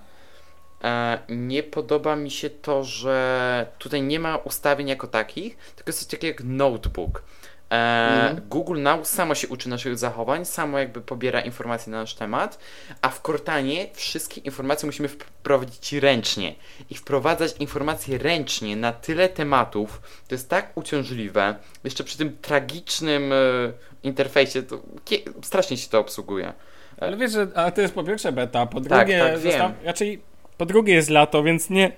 E, 0.84 1.20
nie 1.30 1.64
podoba 1.64 2.16
mi 2.16 2.32
się 2.32 2.50
to, 2.50 2.84
że 2.84 3.66
tutaj 3.78 4.02
nie 4.02 4.20
ma 4.20 4.36
ustawień 4.38 4.88
jako 4.88 5.08
takich, 5.08 5.58
tylko 5.76 5.90
jest 5.90 6.00
coś 6.00 6.08
takiego 6.08 6.28
jak 6.28 6.44
notebook. 6.44 7.24
E, 7.72 7.76
Mhm. 7.76 8.42
Google 8.50 8.82
Now 8.82 9.08
samo 9.08 9.36
się 9.36 9.48
uczy 9.48 9.70
naszych 9.70 9.98
zachowań, 9.98 10.46
samo 10.46 10.80
jakby 10.80 11.02
pobiera 11.02 11.42
informacje 11.42 11.92
na 11.92 12.00
nasz 12.02 12.14
temat, 12.16 12.60
a 13.02 13.10
w 13.10 13.22
Cortanie 13.22 13.88
wszystkie 13.94 14.42
informacje 14.42 14.86
musimy 14.86 15.08
wprowadzić 15.08 15.94
ręcznie. 15.94 16.56
I 16.90 16.96
wprowadzać 16.96 17.56
informacje 17.60 18.18
ręcznie 18.18 18.76
na 18.76 18.92
tyle 18.92 19.30
tematów, 19.30 20.02
to 20.28 20.36
jest 20.36 20.50
tak 20.50 20.72
uciążliwe, 20.78 21.56
jeszcze 21.84 22.04
przy 22.04 22.18
tym 22.18 22.38
tragicznym 22.42 23.34
e, 23.34 23.36
interfejsie, 24.04 24.64
to 24.64 24.82
kie- 25.06 25.24
strasznie 25.46 25.78
się 25.78 25.90
to 25.90 26.00
obsługuje. 26.00 26.54
Ale 27.02 27.18
wiesz, 27.18 27.32
że 27.32 27.48
a 27.56 27.72
to 27.72 27.82
jest 27.82 27.94
po 27.94 28.04
pierwsze 28.04 28.32
beta, 28.32 28.66
po 28.66 28.80
drugie, 28.80 29.20
tak, 29.20 29.32
wiem. 29.40 29.42
zostaw, 29.42 29.72
raczej 29.84 30.22
po 30.58 30.66
drugie 30.66 30.94
jest 30.94 31.10
lato, 31.10 31.44
więc 31.44 31.70
nie, 31.70 31.92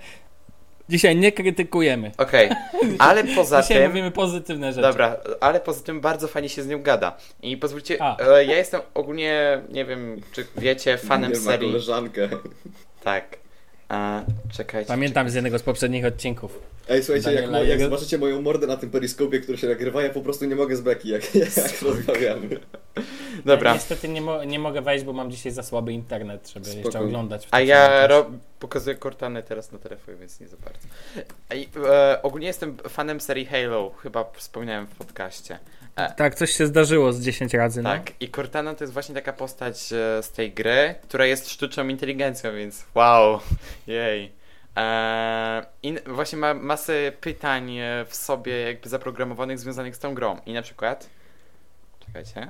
dzisiaj 0.89 1.15
nie 1.15 1.31
krytykujemy. 1.31 2.11
Okej, 2.17 2.49
ale 2.99 3.23
poza 3.23 3.61
Dzisiaj 3.61 3.77
tym... 3.77 3.87
mówimy 3.87 4.11
pozytywne 4.11 4.73
rzeczy. 4.73 4.81
Dobra, 4.87 5.17
ale 5.39 5.59
poza 5.59 5.83
tym 5.83 6.01
bardzo 6.01 6.27
fajnie 6.27 6.49
się 6.49 6.63
z 6.63 6.67
nią 6.67 6.81
gada. 6.81 7.17
I 7.41 7.57
pozwólcie, 7.57 7.97
A. 8.01 8.17
e, 8.17 8.45
ja 8.45 8.57
jestem 8.57 8.81
ogólnie, 8.93 9.61
nie 9.69 9.85
wiem 9.85 10.21
czy 10.31 10.47
wiecie, 10.57 10.97
fanem 10.97 11.31
nie 11.31 11.39
ma 11.39 11.43
serii. 11.51 11.67
koleżankę. 11.67 12.29
Tak. 13.03 13.37
A, 13.89 14.21
czekajcie. 14.51 14.87
Pamiętam 14.87 15.29
z 15.29 15.33
jednego 15.33 15.59
z 15.59 15.63
poprzednich 15.63 16.05
odcinków. 16.05 16.59
Ej, 16.89 17.03
słuchajcie, 17.03 17.33
jak, 17.33 17.51
jak 17.51 17.67
jego- 17.67 17.83
zobaczycie 17.83 18.17
moją 18.17 18.41
mordę 18.41 18.67
na 18.67 18.77
tym 18.77 18.89
periskopie, 18.89 19.39
który 19.39 19.57
się 19.57 19.67
nagrywa, 19.67 20.01
ja 20.03 20.09
po 20.09 20.21
prostu 20.21 20.45
nie 20.45 20.55
mogę 20.55 20.75
z 20.75 20.81
beki, 20.81 21.09
jak, 21.09 21.35
jak 21.57 21.81
rozmawiamy. 21.81 22.49
Dobra. 23.45 23.73
Niestety 23.73 24.07
nie, 24.07 24.21
mo- 24.21 24.43
nie 24.43 24.59
mogę 24.59 24.81
wejść, 24.81 25.05
bo 25.05 25.13
mam 25.13 25.31
dzisiaj 25.31 25.51
za 25.51 25.63
słaby 25.63 25.93
internet, 25.93 26.49
żeby 26.49 26.65
jeszcze 26.65 26.81
Spokojnie. 26.81 27.07
oglądać. 27.07 27.45
w 27.47 27.53
A 27.53 27.61
ja 27.61 28.07
pokazuję 28.59 28.95
Cortanę 28.97 29.43
teraz 29.43 29.71
na 29.71 29.77
telefonie, 29.79 30.17
więc 30.17 30.39
nie 30.39 30.47
za 30.47 30.57
bardzo. 30.57 30.87
I, 31.55 31.69
e, 31.89 32.21
ogólnie 32.21 32.47
jestem 32.47 32.77
fanem 32.89 33.19
serii 33.21 33.45
Halo, 33.45 33.91
chyba 34.03 34.31
wspominałem 34.33 34.87
w 34.87 34.95
podcaście. 34.95 35.59
Tak, 36.07 36.35
coś 36.35 36.51
się 36.51 36.67
zdarzyło 36.67 37.13
z 37.13 37.21
10 37.21 37.53
razy. 37.53 37.81
No. 37.81 37.89
Tak, 37.89 38.11
i 38.19 38.31
Cortana 38.31 38.75
to 38.75 38.83
jest 38.83 38.93
właśnie 38.93 39.15
taka 39.15 39.33
postać 39.33 39.93
e, 39.93 40.23
z 40.23 40.31
tej 40.31 40.51
gry, 40.51 40.95
która 41.03 41.25
jest 41.25 41.49
sztuczną 41.49 41.87
inteligencją, 41.87 42.55
więc 42.55 42.85
wow, 42.95 43.39
jej. 43.87 44.31
Eee, 44.75 45.63
I 45.83 45.95
właśnie 46.05 46.37
ma 46.37 46.53
masę 46.53 47.11
pytań 47.21 47.77
e, 47.77 48.05
w 48.05 48.15
sobie 48.15 48.61
jakby 48.61 48.89
zaprogramowanych 48.89 49.59
związanych 49.59 49.95
z 49.95 49.99
tą 49.99 50.13
grą. 50.13 50.39
I 50.45 50.53
na 50.53 50.61
przykład, 50.61 51.09
czekajcie, 52.05 52.47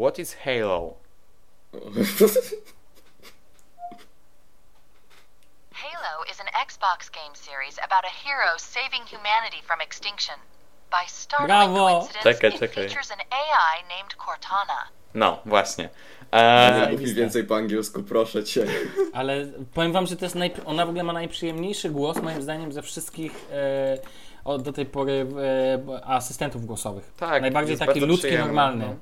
what 0.00 0.18
is 0.18 0.34
Halo? 0.34 0.94
Halo 5.72 6.24
is 6.30 6.40
an 6.40 6.48
Xbox 6.66 7.10
game 7.10 7.36
series 7.36 7.78
about 7.78 8.04
a 8.04 8.10
hero 8.24 8.58
saving 8.58 9.06
humanity 9.06 9.62
from 9.66 9.80
extinction. 9.80 10.36
Brawo! 11.46 12.08
Czekaj, 12.22 12.50
it 12.50 12.58
czekaj. 12.58 12.88
features 12.88 13.10
an 13.12 13.18
AI 13.30 13.82
named 13.98 14.14
Cortana. 14.26 14.78
No, 15.14 15.40
właśnie. 15.46 15.88
Nie 16.32 16.38
Eee, 16.38 16.92
mów 16.92 17.00
mi 17.00 17.14
więcej 17.14 17.44
po 17.44 17.56
angielsku, 17.56 18.02
proszę 18.02 18.44
cię. 18.44 18.66
Ale 19.12 19.46
powiem 19.74 19.92
wam, 19.92 20.06
że 20.06 20.16
to 20.16 20.24
jest 20.24 20.36
najp- 20.36 20.60
ona 20.64 20.86
w 20.86 20.88
ogóle 20.88 21.04
ma 21.04 21.12
najprzyjemniejszy 21.12 21.90
głos, 21.90 22.16
moim 22.22 22.42
zdaniem, 22.42 22.72
ze 22.72 22.82
wszystkich 22.82 23.32
e, 23.52 23.98
o, 24.44 24.58
do 24.58 24.72
tej 24.72 24.86
pory 24.86 25.26
e, 25.98 26.04
asystentów 26.04 26.66
głosowych. 26.66 27.12
tak, 27.16 27.42
Najbardziej 27.42 27.78
taki 27.78 28.00
ludzki, 28.00 28.18
przyjemny, 28.18 28.46
normalny. 28.46 28.86
no. 28.86 28.94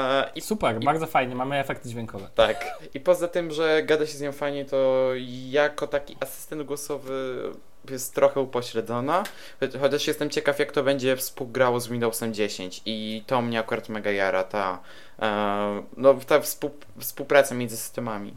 Eee, 0.00 0.24
I 0.34 0.40
Super, 0.40 0.80
bardzo 0.80 1.06
fajnie, 1.06 1.34
mamy 1.34 1.58
efekty 1.58 1.88
dźwiękowe. 1.88 2.28
Tak. 2.34 2.66
I 2.94 3.00
poza 3.00 3.28
tym, 3.28 3.50
że 3.50 3.82
gada 3.82 4.06
się 4.06 4.12
z 4.12 4.20
nią 4.20 4.32
fajnie, 4.32 4.64
to 4.64 5.10
jako 5.48 5.86
taki 5.86 6.16
asystent 6.20 6.62
głosowy 6.62 7.42
jest 7.90 8.14
trochę 8.14 8.40
upośledzona. 8.40 9.24
Cho- 9.60 9.80
Chociaż 9.80 10.06
jestem 10.06 10.30
ciekaw, 10.30 10.58
jak 10.58 10.72
to 10.72 10.82
będzie 10.82 11.16
współgrało 11.16 11.80
z 11.80 11.88
Windowsem 11.88 12.34
10. 12.34 12.82
I 12.86 13.22
to 13.26 13.42
mnie 13.42 13.58
akurat 13.58 13.88
mega 13.88 14.10
jara, 14.10 14.44
ta, 14.44 14.78
e, 15.22 15.82
no, 15.96 16.14
ta 16.14 16.40
współ, 16.40 16.70
współpraca 16.98 17.54
między 17.54 17.76
systemami. 17.76 18.34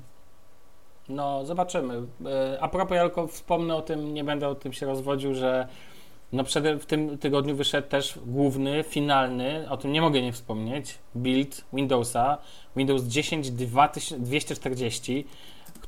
No, 1.09 1.45
zobaczymy. 1.45 2.01
E, 2.25 2.57
A 2.61 2.67
propos, 2.67 2.95
ja 2.95 3.01
tylko 3.03 3.27
wspomnę 3.27 3.75
o 3.75 3.81
tym, 3.81 4.13
nie 4.13 4.23
będę 4.23 4.47
o 4.47 4.55
tym 4.55 4.73
się 4.73 4.85
rozwodził, 4.85 5.35
że 5.35 5.67
no 6.31 6.43
przed, 6.43 6.65
w 6.81 6.85
tym 6.85 7.17
tygodniu 7.17 7.55
wyszedł 7.55 7.87
też 7.87 8.19
główny, 8.25 8.83
finalny, 8.83 9.65
o 9.69 9.77
tym 9.77 9.91
nie 9.91 10.01
mogę 10.01 10.21
nie 10.21 10.33
wspomnieć, 10.33 10.97
build 11.15 11.61
Windowsa, 11.73 12.37
Windows 12.75 13.03
10 13.03 13.51
2000 13.51 14.19
240, 14.19 15.27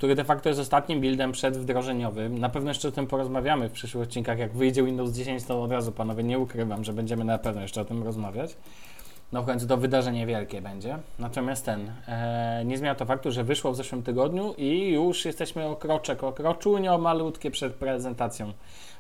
który 0.04 0.16
de 0.16 0.24
facto 0.24 0.50
jest 0.50 0.62
ostatnim 0.62 1.02
buildem 1.02 1.32
przedwdrożeniowym. 1.32 2.38
Na 2.38 2.50
pewno 2.50 2.70
jeszcze 2.70 2.88
o 2.88 2.92
tym 2.92 3.08
porozmawiamy 3.08 3.70
w 3.70 3.72
przyszłych 3.72 4.04
odcinkach. 4.04 4.40
Jak 4.40 4.54
wyjdzie 4.54 4.84
Windows 4.84 5.12
10, 5.12 5.44
to 5.44 5.64
od 5.64 5.72
razu, 5.72 5.92
panowie, 5.92 6.24
nie 6.24 6.40
ukrywam, 6.40 6.84
że 6.84 6.94
będziemy 6.94 7.26
na 7.26 7.38
pewno 7.38 7.62
jeszcze 7.62 7.82
o 7.82 7.86
tym 7.86 8.04
rozmawiać. 8.04 8.56
No 9.32 9.44
w 9.44 9.46
końcu 9.46 9.68
to 9.68 9.78
wydarzenie 9.78 10.26
wielkie 10.26 10.62
będzie. 10.62 10.98
Natomiast 11.20 11.66
ten, 11.66 11.92
e, 12.08 12.64
nie 12.66 12.78
zmienia 12.78 12.96
to 12.96 13.06
faktu, 13.06 13.32
że 13.32 13.44
wyszło 13.44 13.72
w 13.72 13.76
zeszłym 13.76 14.04
tygodniu 14.04 14.54
i 14.58 14.92
już 14.92 15.26
jesteśmy 15.26 15.66
o 15.66 15.76
kroczek, 15.76 16.24
o 16.24 16.34
kroczunio 16.34 16.98
malutkie 16.98 17.52
przed 17.52 17.74
prezentacją, 17.74 18.54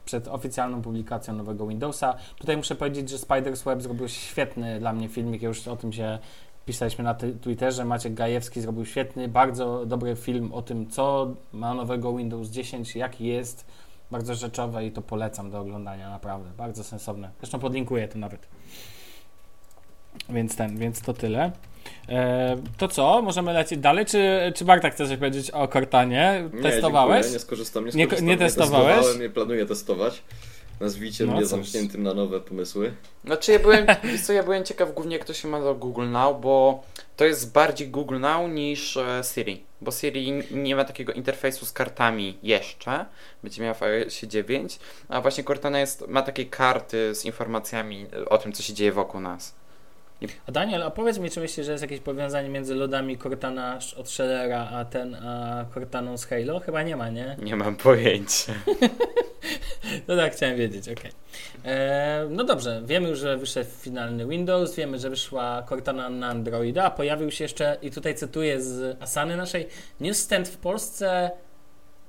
przed 0.05 0.27
oficjalną 0.27 0.81
publikacją 0.81 1.33
nowego 1.33 1.67
Windowsa. 1.67 2.15
Tutaj 2.37 2.57
muszę 2.57 2.75
powiedzieć, 2.75 3.09
że 3.09 3.17
Spider's 3.17 3.65
Web 3.65 3.81
zrobił 3.81 4.07
świetny 4.07 4.79
dla 4.79 4.93
mnie 4.93 5.09
filmik, 5.09 5.41
ja 5.41 5.47
już 5.47 5.67
o 5.67 5.75
tym 5.75 5.93
się 5.93 6.19
pisaliśmy 6.65 7.03
na 7.03 7.15
Twitterze, 7.41 7.85
Maciek 7.85 8.13
Gajewski 8.13 8.61
zrobił 8.61 8.85
świetny, 8.85 9.27
bardzo 9.27 9.85
dobry 9.85 10.15
film 10.15 10.53
o 10.53 10.61
tym, 10.61 10.89
co 10.89 11.33
ma 11.53 11.73
nowego 11.73 12.17
Windows 12.17 12.49
10, 12.49 12.95
jaki 12.95 13.25
jest, 13.25 13.65
bardzo 14.11 14.35
rzeczowe 14.35 14.85
i 14.85 14.91
to 14.91 15.01
polecam 15.01 15.51
do 15.51 15.59
oglądania, 15.59 16.09
naprawdę, 16.09 16.49
bardzo 16.57 16.83
sensowne. 16.83 17.29
Zresztą 17.39 17.59
podlinkuję 17.59 18.07
to 18.07 18.19
nawet. 18.19 18.47
Więc 20.29 20.55
ten, 20.55 20.77
więc 20.77 21.01
to 21.01 21.13
tyle. 21.13 21.51
E, 22.09 22.57
to 22.77 22.87
co? 22.87 23.21
Możemy 23.21 23.53
lecieć 23.53 23.79
dalej? 23.79 24.05
Czy, 24.05 24.51
czy 24.55 24.65
Bartek 24.65 24.93
chce 24.93 25.07
coś 25.07 25.17
powiedzieć 25.17 25.51
o 25.51 25.67
Cortanie? 25.67 26.49
Nie, 26.53 26.61
Testowałeś? 26.61 27.15
dziękuję, 27.15 27.33
Nie 27.33 27.39
skorzystam, 27.39 27.85
nie 27.85 27.91
Nie- 27.91 28.05
skorzystam. 28.05 28.27
nie 28.27 28.37
testowałeś? 28.37 28.95
testowałem, 28.95 29.21
Nie 29.21 29.29
planuję 29.29 29.65
testować. 29.65 30.23
Nazwijcie 30.83 31.25
No 31.25 31.33
mnie 31.33 31.45
zamkniętym 31.45 32.03
na 32.03 32.13
nowe 32.13 32.39
pomysły. 32.39 32.93
Znaczy 33.25 33.51
ja 33.51 33.59
byłem, 33.59 33.85
co, 34.25 34.33
ja 34.33 34.43
byłem 34.43 34.63
ciekaw 34.63 34.93
głównie 34.93 35.17
jak 35.17 35.25
to 35.25 35.33
się 35.33 35.47
ma 35.47 35.59
do 35.59 35.75
Google 35.75 36.09
Now, 36.09 36.41
bo 36.41 36.83
to 37.17 37.25
jest 37.25 37.51
bardziej 37.51 37.87
Google 37.87 38.19
Now 38.19 38.51
niż 38.51 38.97
e, 38.97 39.21
Siri. 39.33 39.63
Bo 39.81 39.91
Siri 39.91 40.43
nie 40.51 40.75
ma 40.75 40.85
takiego 40.85 41.13
interfejsu 41.13 41.65
z 41.65 41.71
kartami 41.71 42.37
jeszcze, 42.43 43.05
będzie 43.43 43.61
miała 43.61 43.73
w 43.73 43.83
iOSie 43.83 44.27
9, 44.27 44.79
a 45.09 45.21
właśnie 45.21 45.43
Cortana 45.43 45.79
jest, 45.79 46.07
ma 46.07 46.21
takie 46.21 46.45
karty 46.45 47.15
z 47.15 47.25
informacjami 47.25 48.05
o 48.29 48.37
tym, 48.37 48.53
co 48.53 48.63
się 48.63 48.73
dzieje 48.73 48.91
wokół 48.91 49.21
nas. 49.21 49.55
A 50.47 50.51
Daniel, 50.51 50.83
a 50.83 50.91
powiedz 50.91 51.17
mi, 51.17 51.29
czy 51.29 51.39
myślisz, 51.39 51.65
że 51.65 51.71
jest 51.71 51.81
jakieś 51.81 51.99
powiązanie 51.99 52.49
między 52.49 52.75
lodami 52.75 53.17
Cortana 53.17 53.79
od 53.97 54.09
Schellera, 54.09 54.69
a 54.73 54.85
ten, 54.85 55.15
a 55.15 55.65
Cortaną 55.73 56.17
z 56.17 56.25
Halo? 56.25 56.59
Chyba 56.59 56.83
nie 56.83 56.95
ma, 56.95 57.09
nie? 57.09 57.37
Nie 57.41 57.55
mam 57.55 57.75
pojęcia. 57.75 58.53
No 60.07 60.17
tak, 60.17 60.33
chciałem 60.35 60.57
wiedzieć, 60.57 60.89
okej. 60.89 61.11
E, 61.65 62.27
No 62.29 62.43
dobrze, 62.43 62.81
wiemy 62.85 63.09
już, 63.09 63.19
że 63.19 63.37
wyszedł 63.37 63.69
finalny 63.79 64.27
Windows, 64.27 64.75
wiemy, 64.75 64.99
że 64.99 65.09
wyszła 65.09 65.63
Cortana 65.69 66.09
na 66.09 66.27
Androida, 66.27 66.83
a 66.83 66.91
pojawił 66.91 67.31
się 67.31 67.43
jeszcze, 67.43 67.77
i 67.81 67.91
tutaj 67.91 68.15
cytuję 68.15 68.61
z 68.61 69.01
Asany 69.01 69.37
naszej, 69.37 69.67
newsstand 69.99 70.47
w 70.47 70.57
Polsce... 70.57 71.31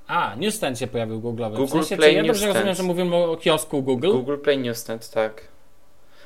A, 0.07 0.35
newsstand 0.35 0.79
się 0.79 0.87
pojawił 0.87 1.19
Google'owy. 1.21 1.55
Google 1.55 1.65
w 1.65 1.69
sensie, 1.71 1.97
Play 1.97 2.09
czy 2.11 2.15
ja 2.17 2.23
dobrze 2.23 2.31
Newsstand. 2.45 2.55
rozumiem, 2.55 2.75
że 2.75 2.83
mówimy 2.83 3.15
o 3.15 3.37
kiosku 3.37 3.83
Google? 3.83 4.11
Google 4.11 4.37
Play 4.37 4.57
Newsstand, 4.57 5.09
tak. 5.09 5.41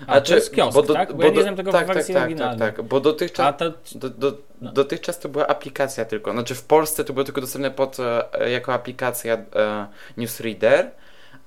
A, 0.08 0.22
to 0.22 0.36
jest 0.36 0.56
kiosk, 0.56 0.80
tak? 0.94 1.14
Bo 1.14 1.24
ja 1.24 1.30
nie 1.30 1.42
znam 1.42 1.56
tego 1.56 1.72
w 1.72 1.74
tak, 1.74 1.88
wersji 1.88 2.14
tak, 2.14 2.24
oryginalnej. 2.24 2.60
Tak, 2.60 2.76
tak, 2.76 2.86
bo 2.86 3.00
dotychczas, 3.00 3.56
to... 3.58 3.74
do, 3.96 4.10
do, 4.10 4.38
No. 4.62 4.72
dotychczas 4.72 5.20
to 5.20 5.30
była 5.30 5.48
aplikacja 5.48 6.06
tylko. 6.06 6.32
Znaczy 6.32 6.56
w 6.56 6.64
Polsce 6.64 7.04
to 7.04 7.14
było 7.14 7.24
tylko 7.24 7.42
dostępne 7.42 7.72
pod, 7.72 7.98
e, 8.00 8.50
jako 8.50 8.74
aplikacja 8.74 9.34
e, 9.34 9.88
Newsreader, 10.18 10.92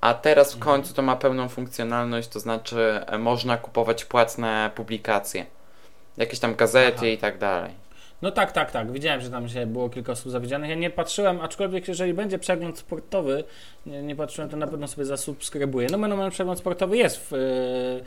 a 0.01 0.13
teraz 0.13 0.53
w 0.53 0.59
końcu 0.59 0.93
to 0.93 1.01
ma 1.01 1.15
pełną 1.15 1.49
funkcjonalność, 1.49 2.27
to 2.27 2.39
znaczy 2.39 3.01
e, 3.07 3.17
można 3.17 3.57
kupować 3.57 4.05
płatne 4.05 4.71
publikacje. 4.75 5.45
Jakieś 6.17 6.39
tam 6.39 6.55
gazety 6.55 6.97
Aha. 6.97 7.07
i 7.07 7.17
tak 7.17 7.37
dalej. 7.37 7.71
No 8.21 8.31
tak, 8.31 8.51
tak, 8.51 8.71
tak. 8.71 8.91
Widziałem, 8.91 9.21
że 9.21 9.29
tam 9.29 9.49
się 9.49 9.65
było 9.65 9.89
kilka 9.89 10.11
osób 10.11 10.31
zawiedzianych. 10.31 10.69
Ja 10.69 10.75
nie 10.75 10.89
patrzyłem, 10.89 11.41
aczkolwiek 11.41 11.87
jeżeli 11.87 12.13
będzie 12.13 12.39
przegląd 12.39 12.79
sportowy, 12.79 13.43
nie, 13.85 14.01
nie 14.01 14.15
patrzyłem, 14.15 14.49
to 14.49 14.57
na 14.57 14.67
pewno 14.67 14.87
sobie 14.87 15.05
zasubskrybuję. 15.05 15.87
No 15.91 15.97
nomen 15.97 16.31
przegląd 16.31 16.59
sportowy 16.59 16.97
jest, 16.97 17.17
w, 17.29 17.33
y, 17.33 18.03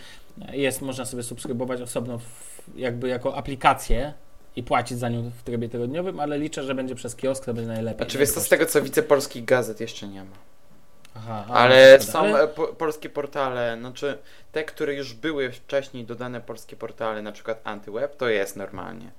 jest, 0.53 0.83
można 0.83 1.05
sobie 1.05 1.22
subskrybować 1.22 1.81
osobno 1.81 2.18
w, 2.18 2.62
jakby 2.77 3.09
jako 3.09 3.37
aplikację 3.37 4.12
i 4.57 4.62
płacić 4.62 4.99
za 4.99 5.09
nią 5.09 5.31
w 5.31 5.42
trybie 5.42 5.68
tygodniowym, 5.68 6.20
ale 6.20 6.38
liczę, 6.38 6.62
że 6.62 6.75
będzie 6.75 6.94
przez 6.94 7.16
kiosk, 7.16 7.44
to 7.44 7.55
będzie 7.55 7.68
najlepiej. 7.68 7.99
Znaczy 7.99 8.18
wiesz 8.18 8.31
co, 8.31 8.40
z 8.40 8.49
tego 8.49 8.66
co 8.66 8.83
widzę, 8.83 9.03
polskich 9.03 9.44
gazet 9.44 9.81
jeszcze 9.81 10.09
nie 10.09 10.25
ma. 10.25 10.37
Aha, 11.16 11.44
Ale 11.49 11.99
no, 11.99 12.05
są 12.05 12.18
ale- 12.18 12.49
po, 12.49 12.66
polskie 12.66 13.09
portale, 13.09 13.77
znaczy 13.81 14.18
te, 14.53 14.64
które 14.64 14.94
już 14.94 15.14
były 15.14 15.53
wcześniej 15.53 16.05
dodane 16.05 16.40
polskie 16.40 16.77
portale, 16.77 17.22
na 17.22 17.33
przykład 17.33 17.61
AntyWeb, 17.64 18.16
to 18.16 18.29
jest 18.29 18.57
normalnie. 18.57 19.11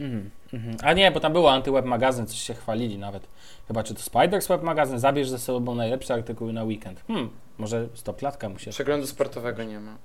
Mhm, 0.00 0.30
mhm. 0.52 0.76
A 0.82 0.92
nie, 0.92 1.10
bo 1.10 1.20
tam 1.20 1.32
było 1.32 1.52
antyweb 1.52 1.84
magazyn, 1.84 2.26
coś 2.26 2.38
się 2.38 2.54
chwalili 2.54 2.98
nawet. 2.98 3.22
Chyba 3.68 3.82
czy 3.82 3.94
to 3.94 4.00
Spiders 4.00 4.46
Web 4.46 4.62
magazyn, 4.62 4.98
zabierz 4.98 5.28
ze 5.28 5.38
sobą 5.38 5.74
najlepsze 5.74 6.14
artykuły 6.14 6.52
na 6.52 6.64
weekend. 6.64 7.04
Hmm, 7.06 7.30
może 7.58 7.88
stoplatka 7.94 8.48
mu 8.48 8.58
się... 8.58 8.70
Przeglądu 8.70 9.06
sportowego 9.06 9.64
nie 9.64 9.80
ma. 9.80 9.96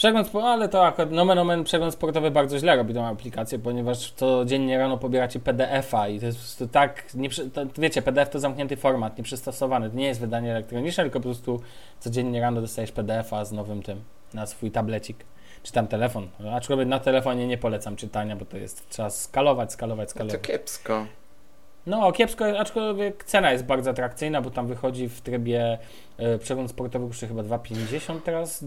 Przegląd, 0.00 0.28
spo- 0.28 0.42
ale 0.42 0.68
to 0.68 0.86
akurat 0.86 1.10
nomen 1.10 1.38
omen 1.38 1.64
przegląd 1.64 1.94
sportowy 1.94 2.30
bardzo 2.30 2.58
źle 2.58 2.76
robi 2.76 2.94
tą 2.94 3.06
aplikację, 3.06 3.58
ponieważ 3.58 4.12
codziennie 4.12 4.78
rano 4.78 4.98
pobieracie 4.98 5.40
PDF-a 5.40 6.08
i 6.08 6.20
to 6.20 6.26
jest 6.26 6.58
to 6.58 6.66
tak, 6.66 7.14
nie, 7.14 7.30
to, 7.30 7.62
wiecie, 7.78 8.02
PDF 8.02 8.28
to 8.30 8.38
zamknięty 8.40 8.76
format, 8.76 9.18
nieprzystosowany, 9.18 9.90
to 9.90 9.96
nie 9.96 10.06
jest 10.06 10.20
wydanie 10.20 10.50
elektroniczne, 10.50 11.04
tylko 11.04 11.20
po 11.20 11.24
prostu 11.24 11.60
codziennie 11.98 12.40
rano 12.40 12.60
dostajesz 12.60 12.92
PDF-a 12.92 13.44
z 13.44 13.52
nowym 13.52 13.82
tym 13.82 14.02
na 14.34 14.46
swój 14.46 14.70
tablecik, 14.70 15.24
czy 15.62 15.72
tam 15.72 15.86
telefon. 15.86 16.28
Aczkolwiek 16.52 16.88
na 16.88 16.98
telefonie 17.00 17.46
nie 17.46 17.58
polecam 17.58 17.96
czytania, 17.96 18.36
bo 18.36 18.44
to 18.44 18.56
jest, 18.56 18.88
trzeba 18.88 19.10
skalować, 19.10 19.72
skalować, 19.72 20.08
To 20.08 20.10
skalować. 20.14 20.40
kiepsko. 20.40 21.06
No, 21.86 22.12
kiepsko, 22.12 22.58
aczkolwiek 22.58 23.24
cena 23.24 23.52
jest 23.52 23.64
bardzo 23.64 23.90
atrakcyjna, 23.90 24.42
bo 24.42 24.50
tam 24.50 24.66
wychodzi 24.66 25.08
w 25.08 25.20
trybie 25.20 25.78
e, 26.18 26.38
przegląd 26.38 26.70
sportowy 26.70 27.06
kosztuje 27.08 27.28
chyba 27.28 27.42
2,50 27.42 28.20
teraz 28.24 28.64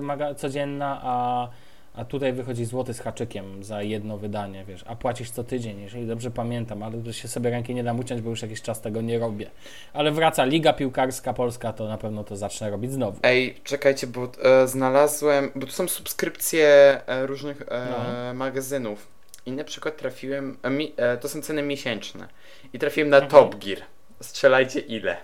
maga, 0.00 0.34
codzienna, 0.34 1.00
a, 1.02 1.48
a 1.94 2.04
tutaj 2.04 2.32
wychodzi 2.32 2.64
złoty 2.64 2.94
z 2.94 3.00
haczykiem 3.00 3.64
za 3.64 3.82
jedno 3.82 4.18
wydanie, 4.18 4.64
wiesz, 4.64 4.84
a 4.86 4.96
płacisz 4.96 5.30
co 5.30 5.44
tydzień, 5.44 5.80
jeżeli 5.80 6.06
dobrze 6.06 6.30
pamiętam, 6.30 6.82
ale 6.82 6.98
to 6.98 7.12
się 7.12 7.28
sobie 7.28 7.50
ręki 7.50 7.74
nie 7.74 7.84
dam 7.84 8.00
uciąć, 8.00 8.20
bo 8.22 8.30
już 8.30 8.42
jakiś 8.42 8.62
czas 8.62 8.80
tego 8.80 9.00
nie 9.00 9.18
robię. 9.18 9.50
Ale 9.92 10.10
wraca 10.12 10.44
Liga 10.44 10.72
Piłkarska 10.72 11.32
Polska, 11.32 11.72
to 11.72 11.88
na 11.88 11.98
pewno 11.98 12.24
to 12.24 12.36
zacznę 12.36 12.70
robić 12.70 12.92
znowu. 12.92 13.18
Ej, 13.22 13.54
czekajcie, 13.64 14.06
bo 14.06 14.28
e, 14.42 14.68
znalazłem, 14.68 15.50
bo 15.54 15.66
tu 15.66 15.72
są 15.72 15.88
subskrypcje 15.88 16.66
e, 17.06 17.26
różnych 17.26 17.62
e, 17.62 17.86
No. 17.90 18.34
magazynów. 18.34 19.13
I 19.46 19.52
na 19.52 19.64
przykład 19.64 19.96
trafiłem, 19.96 20.58
e, 20.62 20.70
mi, 20.70 20.92
e, 20.96 21.16
to 21.16 21.28
są 21.28 21.42
ceny 21.42 21.62
miesięczne. 21.62 22.28
I 22.72 22.78
trafiłem 22.78 23.10
na 23.10 23.16
Mhm. 23.16 23.30
Top 23.50 23.64
Gear. 23.64 23.78
Strzelajcie 24.22 24.80
ile? 24.80 25.16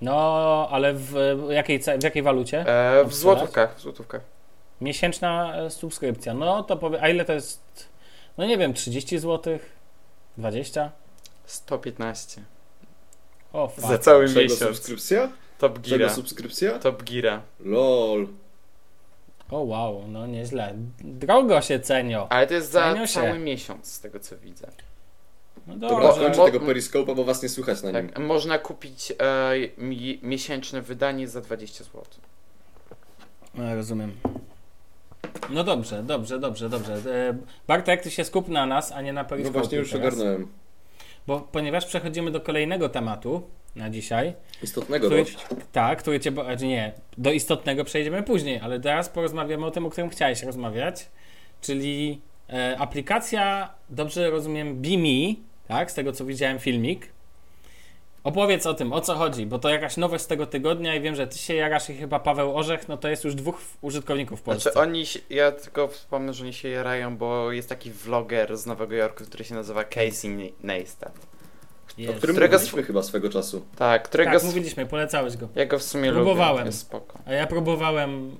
No, 0.00 0.68
ale 0.70 0.94
w, 0.94 1.04
w, 1.12 1.50
jakiej, 1.50 1.78
w 1.98 2.02
jakiej 2.04 2.22
walucie? 2.22 2.60
E, 2.66 3.04
w 3.04 3.14
złotówkach, 3.14 3.76
w 3.76 3.80
złotówkach. 3.80 4.20
Miesięczna 4.80 5.56
e, 5.56 5.70
subskrypcja. 5.70 6.34
No 6.34 6.62
to 6.62 6.76
powie, 6.76 7.02
a 7.02 7.08
ile 7.08 7.24
to 7.24 7.32
jest? 7.32 7.88
No 8.38 8.46
nie 8.46 8.58
wiem, 8.58 8.74
30 8.74 9.18
zł? 9.18 9.58
20? 10.36 10.90
115. 11.44 12.42
O, 13.52 13.68
fuck. 13.68 13.88
Za 13.88 13.98
cały 13.98 14.28
Czego 14.28 14.40
miesiąc. 14.40 14.60
subskrypcja? 14.60 15.28
Top 15.58 15.82
Czego 15.82 15.98
Geara. 15.98 16.14
subskrypcja? 16.14 16.78
Top 16.78 17.02
Geara. 17.02 17.42
LOL. 17.60 18.28
O 19.50 19.58
wow, 19.60 20.04
no 20.08 20.26
nieźle. 20.26 20.74
Drogo 21.04 21.60
się 21.60 21.80
cenią. 21.80 22.28
Ale 22.28 22.46
to 22.46 22.54
jest 22.54 22.70
za 22.72 22.92
Cenią 22.92 23.06
się. 23.06 23.12
cały 23.14 23.38
miesiąc, 23.38 23.86
z 23.92 24.00
tego 24.00 24.20
co 24.20 24.36
widzę. 24.38 24.66
No 25.66 25.76
Dobra, 25.76 26.04
dobrze. 26.08 26.24
kończę 26.24 26.44
tego 26.44 26.60
periskopa, 26.66 27.14
bo 27.14 27.24
was 27.24 27.42
nie 27.42 27.48
słychać 27.48 27.82
na 27.82 27.90
nim. 27.90 28.08
Tak, 28.08 28.18
można 28.18 28.58
kupić 28.58 29.12
e, 29.18 29.52
mi, 29.78 30.18
miesięczne 30.22 30.82
wydanie 30.82 31.28
za 31.28 31.40
20 31.40 31.84
zł. 31.84 32.02
No, 33.54 33.74
rozumiem. 33.74 34.12
No 35.50 35.64
dobrze, 35.64 36.02
dobrze, 36.02 36.38
dobrze, 36.38 36.68
dobrze. 36.68 36.94
E, 36.94 37.38
Bartek, 37.66 38.02
ty 38.02 38.10
się 38.10 38.24
skup 38.24 38.48
na 38.48 38.66
nas, 38.66 38.92
a 38.92 39.02
nie 39.02 39.12
na 39.12 39.22
No 39.22 39.28
periskopie 39.28 39.58
właśnie 39.60 39.78
już 39.78 39.90
teraz. 39.90 40.14
ogarnąłem. 40.14 40.48
Bo 41.26 41.40
ponieważ 41.40 41.86
przechodzimy 41.86 42.30
do 42.30 42.40
kolejnego 42.40 42.88
tematu 42.88 43.42
na 43.76 43.90
dzisiaj, 43.90 44.34
Istotnego 44.62 45.06
który, 45.06 45.22
dość. 45.22 45.46
tak, 45.72 45.98
który 45.98 46.20
cię, 46.20 46.30
bo- 46.30 46.44
znaczy 46.44 46.66
nie, 46.66 46.92
do 47.18 47.32
istotnego 47.32 47.84
przejdziemy 47.84 48.22
później, 48.22 48.60
ale 48.62 48.80
teraz 48.80 49.08
porozmawiamy 49.08 49.66
o 49.66 49.70
tym, 49.70 49.86
o 49.86 49.90
którym 49.90 50.10
chciałeś 50.10 50.42
rozmawiać, 50.42 51.08
czyli 51.60 52.20
e, 52.50 52.76
aplikacja, 52.78 53.74
dobrze 53.90 54.30
rozumiem, 54.30 54.82
BeMe, 54.82 55.34
tak, 55.68 55.90
z 55.90 55.94
tego 55.94 56.12
co 56.12 56.24
widziałem 56.24 56.58
filmik. 56.58 57.06
Opowiedz 58.24 58.66
o 58.66 58.74
tym, 58.74 58.92
o 58.92 59.00
co 59.00 59.14
chodzi, 59.14 59.46
bo 59.46 59.58
to 59.58 59.68
jakaś 59.68 59.96
nowość 59.96 60.24
z 60.24 60.26
tego 60.26 60.46
tygodnia 60.46 60.94
i 60.94 61.00
wiem, 61.00 61.14
że 61.14 61.26
ty 61.26 61.38
się 61.38 61.54
jarasz 61.54 61.90
i 61.90 61.94
chyba 61.94 62.20
Paweł 62.20 62.56
Orzech, 62.56 62.88
no 62.88 62.96
to 62.96 63.08
jest 63.08 63.24
już 63.24 63.34
dwóch 63.34 63.60
użytkowników 63.80 64.40
w 64.40 64.42
Polsce. 64.42 64.62
Znaczy 64.72 64.78
oni, 64.88 65.04
ja 65.30 65.52
tylko 65.52 65.88
wspomnę, 65.88 66.34
że 66.34 66.44
oni 66.44 66.52
się 66.52 66.68
jarają, 66.68 67.16
bo 67.16 67.52
jest 67.52 67.68
taki 67.68 67.90
vloger 67.90 68.56
z 68.56 68.66
Nowego 68.66 68.94
Jorku, 68.94 69.24
który 69.24 69.44
się 69.44 69.54
nazywa 69.54 69.84
Casey 69.84 70.52
Neistat. 70.62 71.12
O 71.98 72.00
Jest. 72.00 72.16
którym 72.18 72.36
Którego 72.36 72.56
mówiliśmy 72.56 72.82
chyba 72.82 73.02
swego 73.02 73.30
czasu. 73.30 73.62
Tak, 73.76 74.02
którego 74.02 74.30
Tak, 74.30 74.42
mówiliśmy, 74.42 74.86
polecałeś 74.86 75.36
go. 75.36 75.48
ja 75.54 75.66
go 75.66 75.78
w 75.78 75.82
sumie 75.82 76.12
Próbowałem. 76.12 76.56
lubię, 76.56 76.66
jest 76.66 76.78
spoko. 76.80 77.18
A 77.26 77.32
ja 77.32 77.46
próbowałem. 77.46 78.36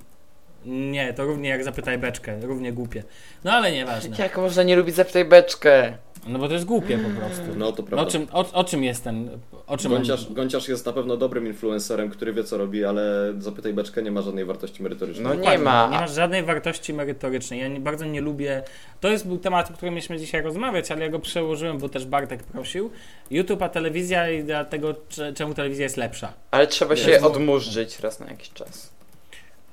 Nie, 0.65 1.13
to 1.13 1.25
równie 1.25 1.49
jak 1.49 1.63
zapytaj 1.63 1.97
beczkę, 1.97 2.39
równie 2.41 2.73
głupie. 2.73 3.03
No 3.43 3.51
ale 3.53 3.71
nieważne. 3.71 4.15
Jak 4.19 4.37
można 4.37 4.63
nie 4.63 4.75
lubić 4.75 4.95
Zapytaj 4.95 5.25
Beczkę? 5.25 5.97
No 6.27 6.39
bo 6.39 6.47
to 6.47 6.53
jest 6.53 6.65
głupie 6.65 6.97
po 6.97 7.19
prostu. 7.19 7.43
No 7.57 7.71
to 7.71 7.81
No, 7.81 7.87
prawda. 7.87 8.07
o, 8.07 8.11
czym, 8.11 8.27
o, 8.31 8.51
o 8.53 8.63
czym 8.63 8.83
jest 8.83 9.03
ten. 9.03 9.29
O 9.67 9.77
czym 9.77 9.91
on... 9.91 9.97
Gąciarz, 9.97 10.33
Gąciarz 10.33 10.67
jest 10.67 10.85
na 10.85 10.93
pewno 10.93 11.17
dobrym 11.17 11.47
influencerem, 11.47 12.09
który 12.09 12.33
wie 12.33 12.43
co 12.43 12.57
robi, 12.57 12.85
ale 12.85 13.33
zapytaj 13.37 13.73
beczkę 13.73 14.01
nie 14.01 14.11
ma 14.11 14.21
żadnej 14.21 14.45
wartości 14.45 14.83
merytorycznej. 14.83 15.23
No 15.23 15.33
nie 15.33 15.37
Dokładnie, 15.39 15.63
ma. 15.65 15.89
Nie 15.91 15.97
masz 15.99 16.11
żadnej 16.11 16.43
wartości 16.43 16.93
merytorycznej. 16.93 17.59
Ja 17.59 17.67
nie, 17.67 17.79
bardzo 17.79 18.05
nie 18.05 18.21
lubię. 18.21 18.63
To 18.99 19.07
jest 19.09 19.27
był 19.27 19.37
temat, 19.37 19.71
o 19.71 19.73
którym 19.73 19.93
mieliśmy 19.93 20.17
dzisiaj 20.19 20.41
rozmawiać, 20.41 20.91
ale 20.91 21.01
ja 21.05 21.09
go 21.11 21.19
przełożyłem, 21.19 21.77
bo 21.77 21.89
też 21.89 22.05
Bartek 22.05 22.43
prosił. 22.43 22.91
YouTube, 23.31 23.61
a 23.61 23.69
telewizja 23.69 24.29
i 24.29 24.43
dlatego, 24.43 24.95
cze- 25.09 25.33
czemu 25.33 25.53
telewizja 25.53 25.83
jest 25.83 25.97
lepsza. 25.97 26.33
Ale 26.51 26.67
trzeba 26.67 26.95
się 26.95 27.11
jest- 27.11 27.25
odmurzyć 27.25 27.99
raz 27.99 28.19
na 28.19 28.25
jakiś 28.27 28.49
czas. 28.49 28.98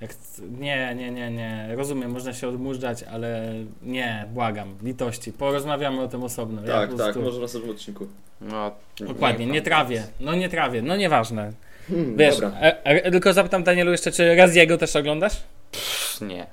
Jak, 0.00 0.10
nie, 0.58 0.94
nie, 0.94 1.10
nie, 1.10 1.30
nie. 1.30 1.68
Rozumiem, 1.76 2.10
można 2.10 2.32
się 2.32 2.48
odmurzać, 2.48 3.02
ale 3.02 3.54
nie, 3.82 4.24
błagam, 4.32 4.74
litości. 4.82 5.32
Porozmawiamy 5.32 6.00
o 6.00 6.08
tym 6.08 6.22
osobno. 6.22 6.62
Ja 6.62 6.66
tak, 6.72 6.90
po 6.90 6.96
tak, 6.96 7.04
prostu- 7.04 7.22
może 7.22 7.38
w 7.38 7.42
następnym 7.42 7.70
odcinku. 7.74 8.06
No, 8.40 8.70
Dokładnie, 9.00 9.46
nie 9.46 9.62
trawię. 9.62 10.02
No 10.20 10.34
nie 10.34 10.48
trawię, 10.48 10.82
no 10.82 10.96
nieważne. 10.96 11.52
Hmm, 11.88 12.16
Wiesz, 12.16 12.34
Dobra. 12.40 12.58
e, 12.60 12.84
e, 12.84 13.10
tylko 13.10 13.32
zapytam 13.32 13.64
Danielu 13.64 13.90
jeszcze, 13.92 14.12
czy 14.12 14.34
raz 14.36 14.54
jego 14.54 14.78
też 14.78 14.96
oglądasz? 14.96 15.42
Pff, 15.72 16.20
nie. 16.20 16.46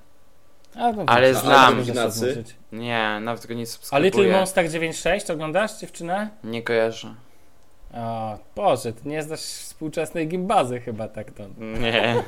A, 0.75 0.91
no, 0.91 1.03
Ale 1.08 1.34
to- 1.34 1.39
znam. 1.39 1.73
możesz 1.73 1.88
Ignacy. 1.89 2.29
odmówić. 2.29 2.56
Nie, 2.71 3.17
nawet 3.21 3.45
go 3.47 3.53
nie 3.53 3.63
A 3.63 3.65
subskrybuję. 3.65 4.12
Little 4.12 4.32
Monster 4.39 4.65
9.6 4.69 5.34
oglądasz 5.34 5.79
dziewczynę? 5.79 6.29
Nie 6.43 6.62
kojarzę. 6.63 7.13
O, 7.93 8.38
Boże, 8.56 8.93
ty 8.93 9.10
nie 9.10 9.23
znasz 9.23 9.39
współczesnej 9.39 10.27
gimbazy 10.27 10.79
chyba 10.79 11.08
tak 11.08 11.32
to. 11.32 11.43
Nie. 11.58 12.23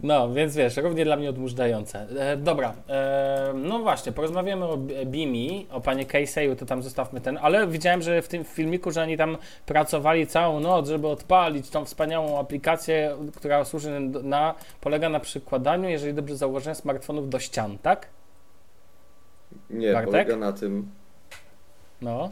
No, 0.00 0.32
więc 0.32 0.56
wiesz, 0.56 0.76
równie 0.76 1.04
dla 1.04 1.16
mnie 1.16 1.30
odmurzające. 1.30 2.06
E, 2.18 2.36
dobra, 2.36 2.74
e, 2.88 3.52
no 3.54 3.78
właśnie, 3.78 4.12
porozmawiamy 4.12 4.64
o 4.64 4.76
Bimi, 5.06 5.66
o 5.70 5.80
panie 5.80 6.06
Casey'u, 6.06 6.56
to 6.56 6.66
tam 6.66 6.82
zostawmy 6.82 7.20
ten, 7.20 7.38
ale 7.42 7.66
widziałem, 7.66 8.02
że 8.02 8.22
w 8.22 8.28
tym 8.28 8.44
filmiku, 8.44 8.90
że 8.90 9.02
oni 9.02 9.16
tam 9.16 9.36
pracowali 9.66 10.26
całą 10.26 10.60
noc, 10.60 10.88
żeby 10.88 11.08
odpalić 11.08 11.70
tą 11.70 11.84
wspaniałą 11.84 12.38
aplikację, 12.38 13.16
która 13.36 13.64
służy 13.64 14.00
na, 14.00 14.54
polega 14.80 15.08
na 15.08 15.20
przykładaniu, 15.20 15.88
jeżeli 15.88 16.14
dobrze 16.14 16.36
zauważyłem, 16.36 16.74
smartfonów 16.74 17.28
do 17.28 17.38
ścian, 17.38 17.78
tak? 17.78 18.06
Nie, 19.70 19.92
Bartek? 19.92 20.10
polega 20.10 20.36
na 20.36 20.52
tym, 20.52 20.90
No. 22.02 22.30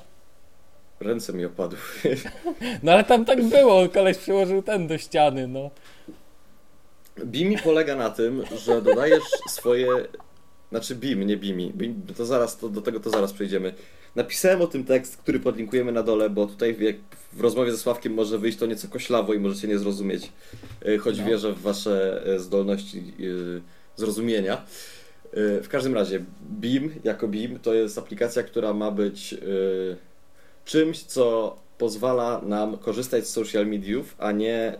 Ręce 1.01 1.33
mi 1.33 1.45
opadły. 1.45 1.79
No 2.83 2.93
ale 2.93 3.05
tam 3.05 3.25
tak 3.25 3.45
było, 3.45 3.89
koleś 3.89 4.19
przyłożył 4.19 4.63
ten 4.63 4.87
do 4.87 4.99
ściany, 4.99 5.49
no. 5.49 5.71
Bimi 7.25 7.59
polega 7.59 7.97
na 7.97 8.11
tym, 8.11 8.43
że 8.65 8.83
dodajesz 8.83 9.23
swoje. 9.49 9.89
Znaczy 10.71 10.95
BIM, 10.95 11.23
nie 11.27 11.37
Bimi. 11.37 11.73
Bim, 11.75 12.03
to 12.17 12.27
zaraz, 12.27 12.57
to, 12.59 12.69
do 12.69 12.81
tego 12.81 13.01
to 13.01 13.11
zaraz 13.11 13.33
przejdziemy. 13.33 13.75
Napisałem 14.17 14.63
o 14.63 14.67
tym 14.67 14.85
tekst, 14.85 15.17
który 15.17 15.41
podlinkujemy 15.41 15.93
na 15.93 16.03
dole, 16.03 16.31
bo 16.31 16.47
tutaj 16.47 16.75
w, 16.75 16.81
jak 16.81 16.97
w 17.33 17.41
rozmowie 17.41 17.71
ze 17.73 17.79
Sławkiem 17.79 18.15
może 18.15 18.39
wyjść 18.39 18.59
to 18.59 18.67
nieco 18.67 18.89
koślawo 18.89 19.35
i 19.35 19.39
możecie 19.39 19.69
nie 19.69 19.79
zrozumieć, 19.79 20.33
e, 20.87 20.99
choć 20.99 21.19
No. 21.19 21.25
wierzę 21.25 21.53
w 21.53 21.61
wasze 21.63 22.23
e, 22.27 22.39
zdolności 22.39 22.99
e, 22.99 23.61
zrozumienia. 23.97 24.63
W 25.63 25.67
każdym 25.71 25.95
razie, 25.95 26.25
BIM 26.51 26.91
jako 27.05 27.29
BIM 27.29 27.59
to 27.59 27.75
jest 27.75 27.99
aplikacja, 27.99 28.43
która 28.43 28.75
ma 28.75 28.91
być 28.91 29.35
czymś, 30.67 31.03
co 31.03 31.57
pozwala 31.79 32.41
nam 32.43 32.79
korzystać 32.79 33.27
z 33.27 33.31
social 33.31 33.67
mediów, 33.67 34.15
a 34.19 34.33
nie 34.33 34.55
e, 34.55 34.77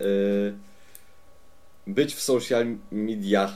być 1.87 2.15
w 2.15 2.21
social 2.21 2.65
mediach. 2.91 3.53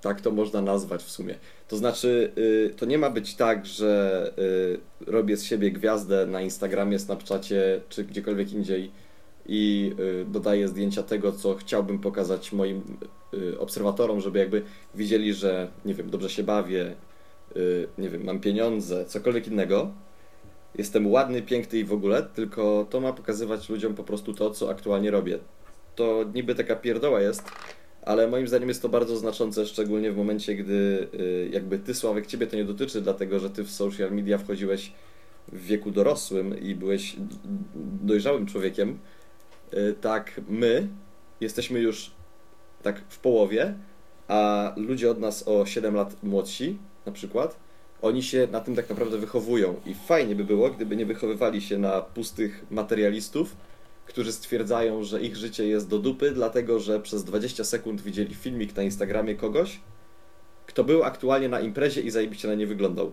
Tak 0.00 0.20
to 0.20 0.30
można 0.30 0.60
nazwać 0.60 1.02
w 1.02 1.10
sumie. 1.10 1.34
To 1.68 1.76
znaczy, 1.76 2.32
y, 2.38 2.74
to 2.76 2.86
nie 2.86 2.98
ma 2.98 3.10
być 3.10 3.34
tak, 3.34 3.66
że 3.66 4.32
y, 4.38 5.10
robię 5.10 5.36
z 5.36 5.44
siebie 5.44 5.70
gwiazdę 5.70 6.26
na 6.26 6.40
Instagramie, 6.40 6.98
Snapchacie 6.98 7.80
czy 7.88 8.04
gdziekolwiek 8.04 8.52
indziej 8.52 8.90
i 9.46 9.92
y, 9.98 10.24
dodaję 10.24 10.68
zdjęcia 10.68 11.02
tego, 11.02 11.32
co 11.32 11.54
chciałbym 11.54 11.98
pokazać 11.98 12.52
moim 12.52 12.98
y, 13.34 13.58
obserwatorom, 13.58 14.20
żeby 14.20 14.38
jakby 14.38 14.62
widzieli, 14.94 15.34
że 15.34 15.68
nie 15.84 15.94
wiem, 15.94 16.10
dobrze 16.10 16.30
się 16.30 16.42
bawię, 16.42 16.94
y, 17.56 17.88
nie 17.98 18.10
wiem, 18.10 18.24
mam 18.24 18.40
pieniądze, 18.40 19.04
cokolwiek 19.04 19.48
innego. 19.48 19.90
Jestem 20.78 21.06
ładny, 21.06 21.42
piękny 21.42 21.78
i 21.78 21.84
w 21.84 21.92
ogóle, 21.92 22.22
tylko 22.22 22.86
to 22.90 23.00
ma 23.00 23.12
pokazywać 23.12 23.68
ludziom 23.68 23.94
po 23.94 24.04
prostu 24.04 24.34
to, 24.34 24.50
co 24.50 24.70
aktualnie 24.70 25.10
robię. 25.10 25.38
To 25.94 26.24
niby 26.34 26.54
taka 26.54 26.76
pierdoła 26.76 27.20
jest, 27.20 27.42
ale 28.02 28.28
moim 28.28 28.48
zdaniem 28.48 28.68
jest 28.68 28.82
to 28.82 28.88
bardzo 28.88 29.16
znaczące, 29.16 29.66
szczególnie 29.66 30.12
w 30.12 30.16
momencie, 30.16 30.54
gdy 30.54 31.08
y, 31.14 31.48
jakby 31.52 31.78
ty, 31.78 31.94
Sławek, 31.94 32.26
ciebie 32.26 32.46
to 32.46 32.56
nie 32.56 32.64
dotyczy, 32.64 33.00
dlatego 33.00 33.38
że 33.38 33.50
ty 33.50 33.64
w 33.64 33.70
social 33.70 34.12
media 34.12 34.38
wchodziłeś 34.38 34.92
w 35.52 35.66
wieku 35.66 35.90
dorosłym 35.90 36.60
i 36.60 36.74
byłeś 36.74 37.16
dojrzałym 38.02 38.46
człowiekiem. 38.46 38.98
Y, 39.74 39.94
Tak, 40.00 40.40
my 40.48 40.88
jesteśmy 41.40 41.80
już 41.80 42.10
tak 42.82 43.02
w 43.08 43.18
połowie, 43.18 43.74
a 44.28 44.72
ludzie 44.76 45.10
od 45.10 45.20
nas 45.20 45.48
o 45.48 45.66
7 45.66 45.94
lat 45.94 46.22
młodsi, 46.22 46.78
na 47.06 47.12
przykład, 47.12 47.63
oni 48.04 48.22
się 48.22 48.48
na 48.52 48.60
tym 48.60 48.76
tak 48.76 48.88
naprawdę 48.90 49.18
wychowują. 49.18 49.74
I 49.86 49.94
fajnie 49.94 50.34
by 50.34 50.44
było, 50.44 50.70
gdyby 50.70 50.96
nie 50.96 51.06
wychowywali 51.06 51.60
się 51.62 51.78
na 51.78 52.00
pustych 52.00 52.64
materialistów, 52.70 53.56
którzy 54.06 54.32
stwierdzają, 54.32 55.04
że 55.04 55.20
ich 55.20 55.36
życie 55.36 55.66
jest 55.66 55.88
do 55.88 55.98
dupy, 55.98 56.30
dlatego 56.30 56.80
że 56.80 57.00
przez 57.00 57.24
20 57.24 57.64
sekund 57.64 58.00
widzieli 58.02 58.34
filmik 58.34 58.76
na 58.76 58.82
Instagramie 58.82 59.34
kogoś, 59.34 59.80
kto 60.66 60.84
był 60.84 61.04
aktualnie 61.04 61.48
na 61.48 61.60
imprezie 61.60 62.00
i 62.00 62.10
zajebiście 62.10 62.48
na 62.48 62.54
nie 62.54 62.66
wyglądał. 62.66 63.12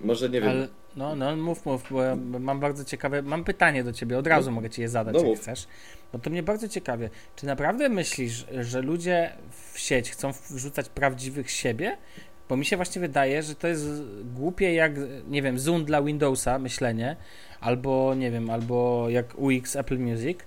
Może 0.00 0.28
nie 0.28 0.40
wiem. 0.40 0.50
Ale, 0.50 0.68
no, 0.96 1.16
no, 1.16 1.36
mów, 1.36 1.66
mów, 1.66 1.82
bo 1.90 2.02
ja 2.02 2.16
mam 2.40 2.60
bardzo 2.60 2.84
ciekawe, 2.84 3.22
mam 3.22 3.44
pytanie 3.44 3.84
do 3.84 3.92
ciebie, 3.92 4.18
od 4.18 4.26
razu 4.26 4.50
No. 4.50 4.54
mogę 4.54 4.70
ci 4.70 4.80
je 4.80 4.88
zadać, 4.88 5.14
No 5.14 5.20
jak 5.20 5.28
mów. 5.28 5.40
chcesz. 5.40 5.66
Bo 6.12 6.18
to 6.18 6.30
mnie 6.30 6.42
bardzo 6.42 6.68
ciekawie. 6.68 7.10
Czy 7.36 7.46
naprawdę 7.46 7.88
myślisz, 7.88 8.46
że 8.60 8.82
ludzie 8.82 9.32
w 9.72 9.78
sieć 9.78 10.10
chcą 10.10 10.32
wrzucać 10.50 10.88
prawdziwych 10.88 11.50
siebie? 11.50 11.96
Bo 12.48 12.56
mi 12.56 12.64
się 12.64 12.76
właśnie 12.76 13.00
wydaje, 13.00 13.42
że 13.42 13.54
to 13.54 13.68
jest 13.68 13.86
głupie 14.34 14.74
jak, 14.74 14.92
nie 15.28 15.42
wiem, 15.42 15.58
Zoom 15.58 15.84
dla 15.84 16.02
Windowsa, 16.02 16.58
myślenie, 16.58 17.16
albo, 17.60 18.14
nie 18.14 18.30
wiem, 18.30 18.50
albo 18.50 19.06
jak 19.08 19.38
UX 19.38 19.76
Apple 19.76 19.98
Music, 19.98 20.38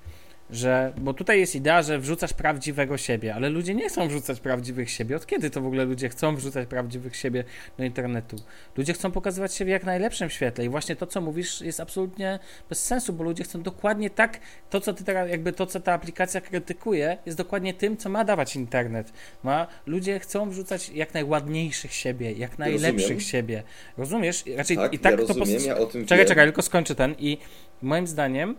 że, 0.52 0.94
bo 0.98 1.14
tutaj 1.14 1.40
jest 1.40 1.56
idea, 1.56 1.82
że 1.82 2.00
wrzucasz 2.00 2.34
prawdziwego 2.34 2.98
siebie, 2.98 3.36
ale 3.36 3.50
ludzie 3.50 3.76
nie 3.76 3.90
chcą 3.90 4.08
wrzucać 4.08 4.40
prawdziwych 4.40 4.90
siebie. 4.90 5.16
Od 5.16 5.26
kiedy 5.26 5.50
to 5.50 5.62
w 5.62 5.66
ogóle 5.66 5.86
ludzie 5.86 6.10
chcą 6.10 6.36
wrzucać 6.36 6.68
prawdziwych 6.68 7.16
siebie 7.16 7.44
do 7.78 7.84
internetu? 7.84 8.36
Ludzie 8.78 8.94
chcą 8.94 9.12
pokazywać 9.12 9.54
siebie 9.54 9.72
jak 9.72 9.84
najlepszym 9.84 10.30
świetle 10.30 10.66
i 10.66 10.70
właśnie 10.70 10.96
to, 10.96 11.08
co 11.08 11.22
mówisz, 11.22 11.62
jest 11.62 11.80
absolutnie 11.80 12.40
bez 12.70 12.86
sensu, 12.86 13.14
bo 13.14 13.24
ludzie 13.24 13.44
chcą 13.44 13.62
dokładnie 13.62 14.10
tak, 14.10 14.40
to 14.70 14.82
co 14.82 14.94
ty 14.94 15.04
teraz, 15.04 15.30
jakby 15.30 15.54
to, 15.54 15.66
co 15.66 15.80
ta 15.80 15.94
aplikacja 15.94 16.42
krytykuje, 16.42 17.18
jest 17.26 17.38
dokładnie 17.38 17.74
tym, 17.74 17.98
co 17.98 18.10
ma 18.10 18.24
dawać 18.24 18.56
internet. 18.56 19.14
Ma, 19.44 19.68
ludzie 19.86 20.20
chcą 20.20 20.50
wrzucać 20.50 20.90
jak 20.90 21.14
najładniejszych 21.14 21.94
siebie, 21.94 22.32
jak 22.32 22.60
najlepszych 22.60 23.00
Rozumiem. 23.00 23.20
siebie. 23.20 23.64
Rozumiesz? 23.98 24.44
Raczej 24.58 24.78
tak, 24.78 24.94
i 24.94 25.00
tak 25.00 25.12
ja 25.12 25.18
to 25.18 25.34
rozumiem, 25.34 25.62
ja 25.66 25.76
Czekaj, 25.76 26.18
wiem. 26.18 26.28
czekaj, 26.28 26.46
tylko 26.46 26.62
skończę 26.62 26.96
ten 26.96 27.16
i 27.20 27.38
moim 27.82 28.08
zdaniem 28.08 28.56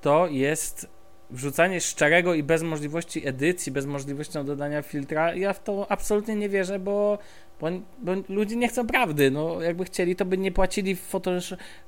to 0.00 0.28
jest 0.30 0.97
wrzucanie 1.30 1.80
szczerego 1.80 2.34
i 2.34 2.42
bez 2.42 2.62
możliwości 2.62 3.28
edycji, 3.28 3.72
bez 3.72 3.86
możliwości 3.86 4.44
dodania 4.44 4.82
filtra. 4.82 5.34
Ja 5.34 5.52
w 5.52 5.62
to 5.62 5.86
absolutnie 5.92 6.36
nie 6.36 6.48
wierzę, 6.48 6.78
bo, 6.78 7.18
bo, 7.60 7.66
bo 8.02 8.12
ludzie 8.28 8.56
nie 8.56 8.68
chcą 8.68 8.86
prawdy. 8.86 9.30
No, 9.30 9.60
jakby 9.62 9.84
chcieli, 9.84 10.16
to 10.16 10.24
by 10.24 10.38
nie 10.38 10.52
płacili 10.52 10.96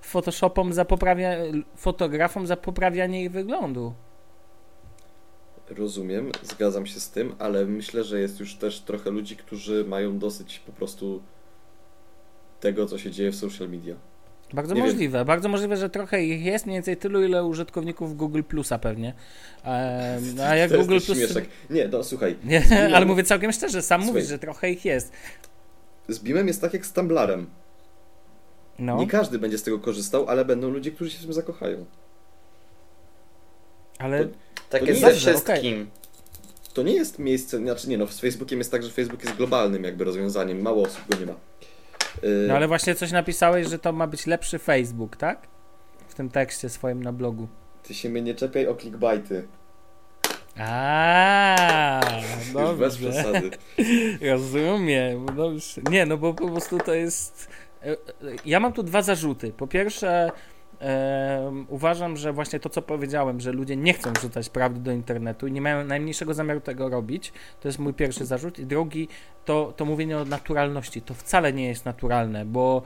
Photoshopom 0.03 0.73
za 0.73 0.85
poprawia, 0.85 1.31
fotografom 1.77 2.47
za 2.47 2.57
poprawianie 2.57 3.25
ich 3.25 3.31
wyglądu. 3.31 3.95
Rozumiem, 5.71 6.33
zgadzam 6.43 6.87
się 6.87 7.01
z 7.01 7.11
tym, 7.11 7.35
ale 7.39 7.67
myślę, 7.67 8.05
że 8.05 8.21
jest 8.21 8.41
już 8.41 8.55
też 8.55 8.81
trochę 8.81 9.11
ludzi, 9.11 9.37
którzy 9.37 9.85
mają 9.85 10.19
dosyć 10.19 10.59
po 10.59 10.73
prostu 10.73 11.23
tego, 12.61 12.87
co 12.87 12.99
się 12.99 13.11
dzieje 13.11 13.31
w 13.31 13.37
social 13.37 13.69
media. 13.69 13.97
Bardzo 14.53 14.75
Nie 14.75 14.81
wiem. 14.83 14.91
możliwe, 14.91 15.25
bardzo 15.25 15.49
możliwe, 15.49 15.77
że 15.77 15.91
trochę 15.91 16.25
ich 16.25 16.45
jest, 16.45 16.67
mniej 16.67 16.77
więcej 16.77 16.97
tylu, 16.97 17.25
ile 17.25 17.45
użytkowników 17.45 18.17
Google 18.17 18.43
Plusa 18.43 18.79
pewnie. 18.79 19.15
Ehm, 19.65 20.41
a 20.49 20.57
jak 20.57 20.71
to 20.71 20.79
Google 20.79 20.99
Plus. 21.07 21.19
śmieszek. 21.19 21.45
Nie, 21.71 21.89
no 21.89 22.05
słuchaj, 22.05 22.37
Nie, 22.45 22.61
Zmieniam- 22.69 22.95
ale 22.95 23.07
mówię 23.07 23.25
całkiem 23.25 23.53
szczerze, 23.53 23.83
sam 23.83 24.01
Słuchaj. 24.01 24.15
mówisz, 24.15 24.29
że 24.29 24.39
trochę 24.39 24.71
ich 24.71 24.85
jest. 24.85 25.13
z 26.09 26.19
Bimem 26.19 26.49
jest 26.49 26.61
tak 26.61 26.73
jak 26.75 26.87
z 26.87 26.93
Tumblerem. 26.93 27.47
No. 28.79 28.97
Nie 28.97 29.07
każdy 29.07 29.39
będzie 29.39 29.59
z 29.59 29.63
tego 29.63 29.79
korzystał, 29.79 30.29
ale 30.29 30.45
będą 30.45 30.71
ludzie, 30.71 30.91
którzy 30.91 31.11
się 31.11 31.19
w 31.19 31.23
tym 31.23 31.33
zakochają. 31.33 31.85
Ale 33.99 34.29
Tak 34.71 34.81
To 34.81 34.87
jest 34.87 35.03
nie 35.03 35.09
ze 35.09 35.15
wszystkim. 35.15 35.91
To 36.75 36.83
nie 36.83 36.93
jest 36.95 37.19
miejsce, 37.19 37.59
znaczy 37.59 37.89
nie 37.89 37.99
no, 37.99 38.07
z 38.07 38.21
Facebookiem 38.21 38.59
jest 38.59 38.71
tak, 38.71 38.83
że 38.83 38.91
Facebook 38.91 39.25
jest 39.25 39.37
globalnym 39.37 39.85
jakby 39.85 40.05
rozwiązaniem, 40.05 40.63
mało 40.63 40.83
osób 40.83 41.01
go 41.11 41.17
nie 41.19 41.27
ma. 41.27 41.35
Yy, 42.23 42.45
No 42.49 42.55
ale 42.57 42.69
właśnie 42.69 42.95
coś 42.95 43.13
napisałeś, 43.13 43.69
że 43.69 43.79
to 43.79 43.93
ma 43.93 44.07
być 44.07 44.27
lepszy 44.27 44.59
Facebook, 44.59 45.17
tak? 45.17 45.47
W 46.09 46.15
tym 46.15 46.29
tekście 46.31 46.69
swoim 46.69 47.03
na 47.03 47.13
blogu. 47.13 47.49
Ty 47.83 47.95
się 47.95 48.09
mnie 48.09 48.23
nie 48.23 48.35
czepiaj 48.35 48.67
o 48.67 48.75
clickbaity. 48.75 49.49
A, 50.59 52.01
Już 52.55 52.77
bez 52.79 52.99
dobrze. 52.99 53.11
przesady. 53.11 53.51
Rozumiem. 54.31 55.27
Dobrze. 55.37 55.81
Nie, 55.91 56.07
no 56.07 56.17
bo 56.17 56.35
po 56.35 56.49
prostu 56.49 56.79
to 56.79 56.95
jest. 56.95 57.49
e, 57.83 57.91
e, 57.91 57.97
Ja 58.45 58.61
mam 58.61 58.73
tu 58.73 58.83
dwa 58.83 59.03
zarzuty. 59.03 59.53
Po 59.53 59.67
pierwsze, 59.67 60.31
uważam, 61.69 62.17
że 62.17 62.33
właśnie 62.33 62.61
to, 62.61 62.69
co 62.69 62.83
powiedziałem, 62.83 63.41
że 63.41 63.53
ludzie 63.53 63.77
nie 63.77 63.93
chcą 63.93 64.13
wrzucać 64.13 64.49
prawdy 64.49 64.81
do 64.81 64.93
internetu 64.93 65.47
i 65.47 65.53
nie 65.53 65.61
mają 65.61 65.85
najmniejszego 65.85 66.35
zamiaru 66.35 66.61
tego 66.61 66.89
robić. 66.89 67.33
To 67.61 67.69
jest 67.69 67.79
mój 67.79 67.95
pierwszy 67.95 68.27
zarzut. 68.27 68.59
I 68.59 68.67
drugi, 68.67 69.09
to, 69.45 69.73
to 69.77 69.85
mówienie 69.85 70.19
o 70.19 70.25
naturalności. 70.25 71.03
To 71.03 71.15
wcale 71.15 71.53
nie 71.53 71.69
jest 71.69 71.85
naturalne, 71.85 72.45
bo 72.45 72.83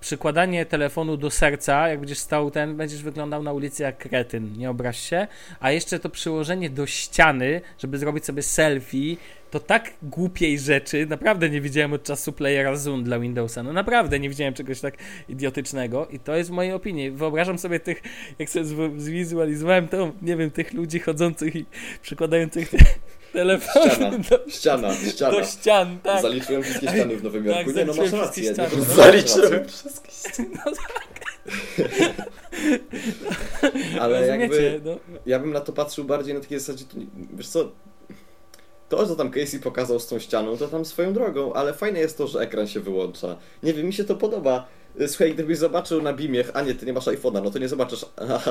przykładanie 0.00 0.66
telefonu 0.66 1.16
do 1.16 1.30
serca, 1.30 1.88
jak 1.88 1.98
będziesz 1.98 2.18
stał 2.18 2.50
ten, 2.50 2.76
będziesz 2.76 3.02
wyglądał 3.02 3.42
na 3.42 3.52
ulicy 3.52 3.82
jak 3.82 3.98
kretyn, 3.98 4.58
nie 4.58 4.70
obraź 4.70 5.00
się. 5.00 5.26
A 5.60 5.70
jeszcze 5.70 5.98
to 5.98 6.08
przyłożenie 6.08 6.70
do 6.70 6.86
ściany, 6.86 7.60
żeby 7.78 7.98
zrobić 7.98 8.24
sobie 8.24 8.42
selfie, 8.42 9.16
to 9.50 9.60
tak 9.60 9.92
głupiej 10.02 10.58
rzeczy, 10.58 11.06
naprawdę 11.06 11.50
nie 11.50 11.60
widziałem 11.60 11.92
od 11.92 12.02
czasu 12.02 12.32
playera 12.32 12.76
Zoom 12.76 13.04
dla 13.04 13.18
Windowsa. 13.18 13.62
No 13.62 13.72
naprawdę 13.72 14.20
nie 14.20 14.28
widziałem 14.28 14.54
czegoś 14.54 14.80
tak 14.80 14.94
idiotycznego 15.28 16.06
i 16.06 16.18
to 16.18 16.36
jest 16.36 16.50
w 16.50 16.52
mojej 16.52 16.72
opinii. 16.72 17.10
Wyobrażam 17.10 17.58
sobie 17.58 17.80
tych, 17.80 18.02
jak 18.38 18.50
sobie 18.50 18.64
zw- 18.64 18.98
zwizualizowałem 18.98 19.88
to, 19.88 20.12
nie 20.22 20.36
wiem, 20.36 20.50
tych 20.50 20.72
ludzi 20.72 20.98
chodzących 20.98 21.56
i 21.56 21.64
przykładających 22.02 22.70
te 22.70 22.78
telefony 23.32 23.90
Ściana, 23.90 24.10
do, 24.30 24.50
ściana, 24.50 24.94
ściana. 24.94 25.32
do 25.38 25.44
ścian, 25.44 25.98
tak. 26.02 26.22
Zaliczyłem 26.22 26.62
wszystkie 26.62 26.88
ściany 26.88 27.16
w 27.16 27.24
Nowym 27.24 27.44
Tak, 27.44 27.56
Jorku. 27.66 27.78
Nie, 27.78 27.84
no 27.84 27.92
masz 27.94 27.96
zaliczyłem 27.96 28.24
rację. 28.24 28.52
ściany. 28.54 28.68
masz 28.76 28.86
Zaliczyłem 28.96 29.68
wszystkie 29.68 30.10
Ale 34.00 34.20
Rozumiecie, 34.20 34.62
jakby 34.64 34.80
no. 34.84 34.98
ja 35.26 35.38
bym 35.38 35.52
na 35.52 35.60
to 35.60 35.72
patrzył 35.72 36.04
bardziej 36.04 36.34
na 36.34 36.40
takiej 36.40 36.58
zasadzie, 36.60 36.84
to, 36.84 36.96
wiesz 37.32 37.48
co, 37.48 37.72
to, 38.88 39.06
co 39.06 39.16
tam 39.16 39.30
Casey 39.30 39.60
pokazał 39.60 40.00
z 40.00 40.06
tą 40.06 40.18
ścianą, 40.18 40.56
to 40.56 40.68
tam 40.68 40.84
swoją 40.84 41.12
drogą, 41.12 41.52
ale 41.52 41.74
fajne 41.74 41.98
jest 42.00 42.18
to, 42.18 42.26
że 42.26 42.40
ekran 42.40 42.66
się 42.68 42.80
wyłącza. 42.80 43.36
Nie 43.62 43.74
wiem, 43.74 43.86
mi 43.86 43.92
się 43.92 44.04
to 44.04 44.14
podoba. 44.16 44.66
Słuchaj, 45.06 45.34
gdybyś 45.34 45.58
zobaczył 45.58 46.02
na 46.02 46.12
Beamie, 46.12 46.44
a 46.54 46.62
nie, 46.62 46.74
ty 46.74 46.86
nie 46.86 46.92
masz 46.92 47.06
iPhone'a, 47.06 47.42
no 47.44 47.50
to 47.50 47.58
nie 47.58 47.68
zobaczysz, 47.68 48.06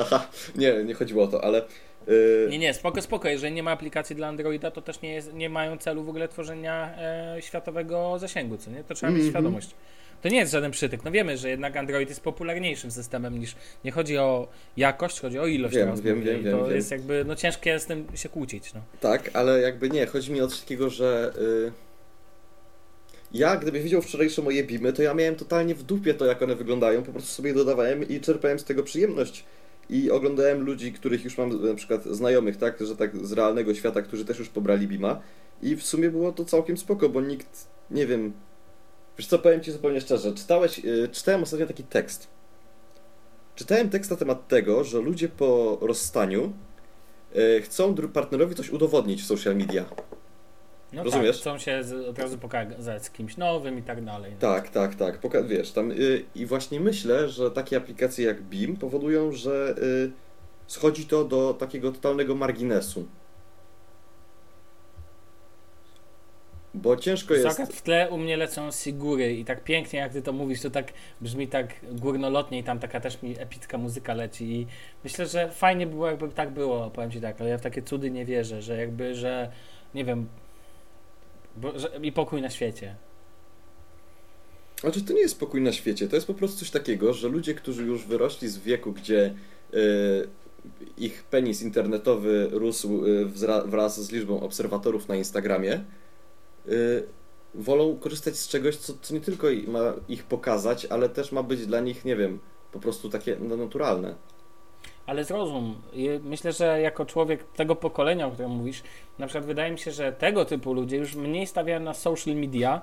nie, 0.56 0.84
nie 0.84 0.94
chodziło 0.94 1.24
o 1.24 1.26
to, 1.26 1.44
ale... 1.44 1.62
Yy, 2.06 2.46
Nie, 2.50 2.58
nie, 2.58 2.74
spoko, 2.74 3.02
spoko. 3.02 3.28
Jeżeli 3.28 3.52
nie 3.54 3.62
ma 3.62 3.70
aplikacji 3.70 4.16
dla 4.16 4.28
Androida, 4.28 4.70
to 4.70 4.82
też 4.82 5.02
nie, 5.02 5.14
jest, 5.14 5.34
nie 5.34 5.50
mają 5.50 5.78
celu 5.78 6.04
w 6.04 6.08
ogóle 6.08 6.28
tworzenia 6.28 6.94
e, 6.98 7.36
światowego 7.42 8.18
zasięgu, 8.18 8.56
co 8.56 8.70
nie? 8.70 8.84
To 8.84 8.94
trzeba 8.94 9.12
mieć 9.12 9.18
Mhm. 9.24 9.32
świadomość. 9.32 9.70
To 10.22 10.28
nie 10.28 10.38
jest 10.38 10.52
żaden 10.52 10.70
przytyk. 10.70 11.04
No 11.04 11.10
wiemy, 11.10 11.36
że 11.38 11.48
jednak 11.50 11.76
Android 11.76 12.08
jest 12.08 12.20
popularniejszym 12.20 12.90
systemem 12.90 13.38
niż. 13.38 13.54
Nie 13.84 13.90
chodzi 13.90 14.18
o 14.18 14.48
jakość, 14.76 15.20
chodzi 15.20 15.38
o 15.38 15.46
ilość. 15.46 15.74
Wiem, 15.76 15.96
wiem, 16.00 16.22
wiem, 16.22 16.44
wiem, 16.44 16.58
To 16.58 16.66
wiem. 16.66 16.76
jest 16.76 16.90
jakby, 16.90 17.24
no 17.26 17.36
ciężkie 17.36 17.78
z 17.80 17.86
tym 17.86 18.06
się 18.14 18.28
kłócić. 18.28 18.74
No. 18.74 18.80
Tak, 19.00 19.30
ale 19.34 19.60
jakby 19.60 19.90
nie, 19.90 20.06
chodzi 20.06 20.32
mi 20.32 20.40
o 20.40 20.46
coś 20.48 20.60
takiego, 20.60 20.90
że 20.90 21.32
y, 21.68 21.72
ja, 23.32 23.56
gdybyś 23.56 23.82
widział 23.82 24.02
wczorajsze 24.02 24.42
moje 24.42 24.64
bimy, 24.64 24.92
to 24.92 25.02
ja 25.02 25.14
miałem 25.14 25.36
totalnie 25.36 25.74
w 25.74 25.82
dupie 25.82 26.14
to, 26.14 26.26
jak 26.26 26.42
one 26.42 26.56
wyglądają, 26.56 27.02
po 27.02 27.12
prostu 27.12 27.30
sobie 27.30 27.54
dodawałem 27.54 28.08
i 28.08 28.20
czerpałem 28.20 28.58
z 28.58 28.64
tego 28.64 28.82
przyjemność. 28.82 29.44
I 29.90 30.10
oglądałem 30.10 30.60
ludzi, 30.60 30.92
których 30.92 31.24
już 31.24 31.38
mam 31.38 31.66
na 31.66 31.74
przykład 31.74 32.04
znajomych, 32.04 32.56
tak, 32.56 32.86
że 32.86 32.96
tak 32.96 33.26
z 33.26 33.32
realnego 33.32 33.74
świata, 33.74 34.02
którzy 34.02 34.24
też 34.24 34.38
już 34.38 34.48
pobrali 34.48 34.88
bima 34.88 35.20
i 35.62 35.76
w 35.76 35.82
sumie 35.82 36.10
było 36.10 36.32
to 36.32 36.44
całkiem 36.44 36.76
spoko, 36.76 37.08
bo 37.08 37.20
nikt, 37.20 37.68
nie 37.90 38.06
wiem, 38.06 38.32
wiesz 39.18 39.26
co, 39.26 39.38
powiem 39.38 39.60
Ci 39.60 39.72
zupełnie 39.72 40.00
szczerze, 40.00 40.32
czytałeś, 40.32 40.78
y, 40.84 41.08
czytałem 41.12 41.42
ostatnio 41.42 41.66
taki 41.66 41.84
tekst. 41.84 42.28
Czytałem 43.54 43.90
tekst 43.90 44.10
na 44.10 44.16
temat 44.16 44.48
tego, 44.48 44.84
że 44.84 45.00
ludzie 45.00 45.28
po 45.28 45.78
rozstaniu 45.80 46.52
y, 47.36 47.62
chcą 47.62 47.94
partnerowi 47.94 48.54
coś 48.54 48.70
udowodnić 48.70 49.22
w 49.22 49.26
social 49.26 49.56
media. 49.56 49.84
No 50.92 51.04
Rozumiesz? 51.04 51.36
Tak, 51.36 51.40
chcą 51.40 51.58
się 51.58 51.84
z, 51.84 51.92
od 52.08 52.18
razu 52.18 52.38
pokazać 52.38 53.04
z 53.04 53.10
kimś 53.10 53.36
nowym 53.36 53.78
i 53.78 53.82
tak 53.82 54.04
dalej. 54.04 54.32
No. 54.32 54.38
Tak, 54.38 54.68
tak, 54.68 54.94
tak. 54.94 55.20
Poka- 55.20 55.48
wiesz, 55.48 55.72
tam 55.72 55.90
y, 55.90 56.24
i 56.34 56.46
właśnie 56.46 56.80
myślę, 56.80 57.28
że 57.28 57.50
takie 57.50 57.76
aplikacje 57.76 58.26
jak 58.26 58.42
Beam 58.42 58.76
powodują, 58.76 59.32
że 59.32 59.74
y, 59.78 60.10
schodzi 60.66 61.06
to 61.06 61.24
do 61.24 61.54
takiego 61.54 61.92
totalnego 61.92 62.34
marginesu. 62.34 63.06
Bo 66.74 66.96
ciężko 66.96 67.34
jest. 67.34 67.56
Zakat 67.56 67.72
w 67.74 67.82
tle 67.82 68.10
u 68.10 68.18
mnie 68.18 68.36
lecą 68.36 68.70
Sigury 68.72 69.34
i 69.34 69.44
tak 69.44 69.64
pięknie 69.64 69.98
jak 69.98 70.12
ty 70.12 70.22
to 70.22 70.32
mówisz, 70.32 70.60
to 70.60 70.70
tak 70.70 70.92
brzmi 71.20 71.48
tak 71.48 71.74
górnolotnie 71.92 72.58
i 72.58 72.64
tam 72.64 72.78
taka 72.78 73.00
też 73.00 73.22
mi 73.22 73.38
epicka 73.38 73.78
muzyka 73.78 74.14
leci 74.14 74.52
i 74.52 74.66
myślę, 75.04 75.26
że 75.26 75.50
fajnie 75.50 75.86
było 75.86 76.06
jakby 76.06 76.28
tak 76.28 76.50
było, 76.50 76.90
powiem 76.90 77.10
ci 77.10 77.20
tak, 77.20 77.40
ale 77.40 77.50
ja 77.50 77.58
w 77.58 77.60
takie 77.60 77.82
cudy 77.82 78.10
nie 78.10 78.24
wierzę, 78.24 78.62
że 78.62 78.76
jakby, 78.76 79.14
że 79.14 79.50
nie 79.94 80.04
wiem, 80.04 80.28
bo, 81.60 81.78
że, 81.78 81.90
i 82.02 82.12
pokój 82.12 82.42
na 82.42 82.50
świecie. 82.50 82.96
Znaczy, 84.80 85.02
to 85.02 85.12
nie 85.12 85.20
jest 85.20 85.34
spokój 85.34 85.62
na 85.62 85.72
świecie. 85.72 86.08
To 86.08 86.16
jest 86.16 86.26
po 86.26 86.34
prostu 86.34 86.58
coś 86.58 86.70
takiego, 86.70 87.12
że 87.12 87.28
ludzie, 87.28 87.54
którzy 87.54 87.84
już 87.84 88.04
wyrośli 88.06 88.48
z 88.48 88.58
wieku, 88.58 88.92
gdzie 88.92 89.34
y, 89.74 90.28
ich 90.96 91.24
penis 91.24 91.62
internetowy 91.62 92.48
rósł 92.52 93.06
y, 93.06 93.26
wzra- 93.26 93.68
wraz 93.68 94.00
z 94.00 94.12
liczbą 94.12 94.40
obserwatorów 94.40 95.08
na 95.08 95.16
Instagramie, 95.16 95.84
y, 96.68 97.02
wolą 97.54 97.96
korzystać 97.96 98.36
z 98.36 98.48
czegoś, 98.48 98.76
co, 98.76 98.92
co 99.02 99.14
nie 99.14 99.20
tylko 99.20 99.46
ma 99.66 99.80
ich 100.08 100.24
pokazać, 100.24 100.86
ale 100.86 101.08
też 101.08 101.32
ma 101.32 101.42
być 101.42 101.66
dla 101.66 101.80
nich, 101.80 102.04
nie 102.04 102.16
wiem, 102.16 102.38
po 102.72 102.80
prostu 102.80 103.08
takie 103.08 103.36
no, 103.40 103.56
naturalne. 103.56 104.14
Ale 105.10 105.24
zrozum, 105.24 105.82
myślę, 106.22 106.52
że 106.52 106.80
jako 106.80 107.06
człowiek 107.06 107.44
tego 107.44 107.76
pokolenia, 107.76 108.26
o 108.26 108.30
którym 108.30 108.50
mówisz, 108.50 108.82
na 109.18 109.26
przykład 109.26 109.44
wydaje 109.44 109.72
mi 109.72 109.78
się, 109.78 109.90
że 109.90 110.12
tego 110.12 110.44
typu 110.44 110.72
ludzie 110.72 110.96
już 110.96 111.14
mniej 111.14 111.46
stawiają 111.46 111.80
na 111.80 111.94
social 111.94 112.34
media, 112.34 112.82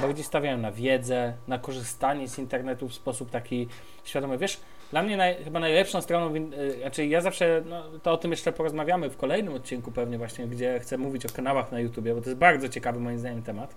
bardziej 0.00 0.24
stawiają 0.24 0.58
na 0.58 0.72
wiedzę, 0.72 1.34
na 1.48 1.58
korzystanie 1.58 2.28
z 2.28 2.38
internetu 2.38 2.88
w 2.88 2.94
sposób 2.94 3.30
taki 3.30 3.68
świadomy. 4.04 4.38
Wiesz, 4.38 4.60
dla 4.90 5.02
mnie 5.02 5.16
naj, 5.16 5.44
chyba 5.44 5.60
najlepszą 5.60 6.00
stroną, 6.00 6.34
y, 6.36 6.78
znaczy 6.80 7.06
ja 7.06 7.20
zawsze, 7.20 7.62
no, 7.66 7.82
to 8.02 8.12
o 8.12 8.16
tym 8.16 8.30
jeszcze 8.30 8.52
porozmawiamy 8.52 9.10
w 9.10 9.16
kolejnym 9.16 9.54
odcinku 9.54 9.92
pewnie 9.92 10.18
właśnie, 10.18 10.46
gdzie 10.46 10.80
chcę 10.80 10.98
mówić 10.98 11.26
o 11.26 11.28
kanałach 11.28 11.72
na 11.72 11.80
YouTubie, 11.80 12.14
bo 12.14 12.20
to 12.20 12.30
jest 12.30 12.40
bardzo 12.40 12.68
ciekawy 12.68 13.00
moim 13.00 13.18
zdaniem 13.18 13.42
temat. 13.42 13.76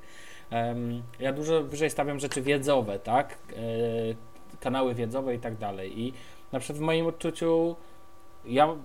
Em, 0.49 1.03
ja 1.19 1.34
dużo 1.34 1.63
wyżej 1.63 1.89
stawiam 1.89 2.19
rzeczy 2.19 2.41
wiedzowe, 2.41 2.99
tak? 2.99 3.38
E, 3.51 4.55
kanały 4.60 4.95
wiedzowe 4.95 5.36
i 5.36 5.39
tak 5.39 5.55
dalej. 5.58 5.99
I 5.99 6.13
na 6.51 6.60
przykład 6.60 6.77
w 6.77 6.81
moim 6.81 7.08
odczuciu 7.08 7.75
ja 8.45 8.75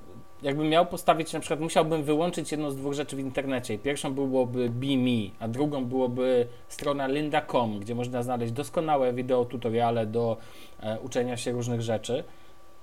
jakbym 0.42 0.68
miał 0.68 0.86
postawić, 0.86 1.32
na 1.32 1.40
przykład 1.40 1.60
musiałbym 1.60 2.02
wyłączyć 2.02 2.50
jedną 2.50 2.70
z 2.70 2.76
dwóch 2.76 2.92
rzeczy 2.92 3.16
w 3.16 3.18
internecie. 3.18 3.78
Pierwszą 3.78 4.14
byłoby 4.14 4.70
BeMe, 4.70 5.30
a 5.40 5.48
drugą 5.48 5.84
byłoby 5.84 6.46
strona 6.68 7.06
lynda.com, 7.06 7.78
gdzie 7.78 7.94
można 7.94 8.22
znaleźć 8.22 8.52
doskonałe 8.52 9.12
wideo 9.12 9.44
tutoriale 9.44 10.06
do 10.06 10.36
e, 10.80 11.00
uczenia 11.00 11.36
się 11.36 11.52
różnych 11.52 11.82
rzeczy. 11.82 12.24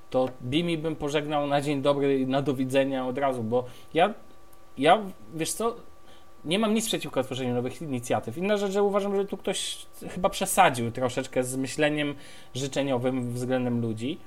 To 0.09 0.29
BeMe 0.41 0.77
bym 0.77 0.95
pożegnał 0.95 1.47
na 1.47 1.61
dzień 1.61 1.81
dobry 1.81 2.19
i 2.19 2.27
na 2.27 2.41
do 2.41 2.53
widzenia 2.53 3.07
od 3.07 3.17
razu, 3.17 3.43
bo 3.43 3.65
ja, 3.93 4.13
ja 4.77 5.01
wiesz 5.35 5.51
co, 5.51 5.75
nie 6.45 6.59
mam 6.59 6.73
nic 6.73 6.85
przeciwko 6.85 7.23
tworzeniu 7.23 7.53
nowych 7.53 7.81
inicjatyw. 7.81 8.37
Inna 8.37 8.57
rzecz, 8.57 8.71
że 8.71 8.83
uważam, 8.83 9.15
że 9.15 9.25
tu 9.25 9.37
ktoś 9.37 9.85
chyba 10.09 10.29
przesadził 10.29 10.91
troszeczkę 10.91 11.43
z 11.43 11.55
myśleniem 11.55 12.15
życzeniowym 12.55 13.33
względem 13.33 13.81
ludzi. 13.81 14.17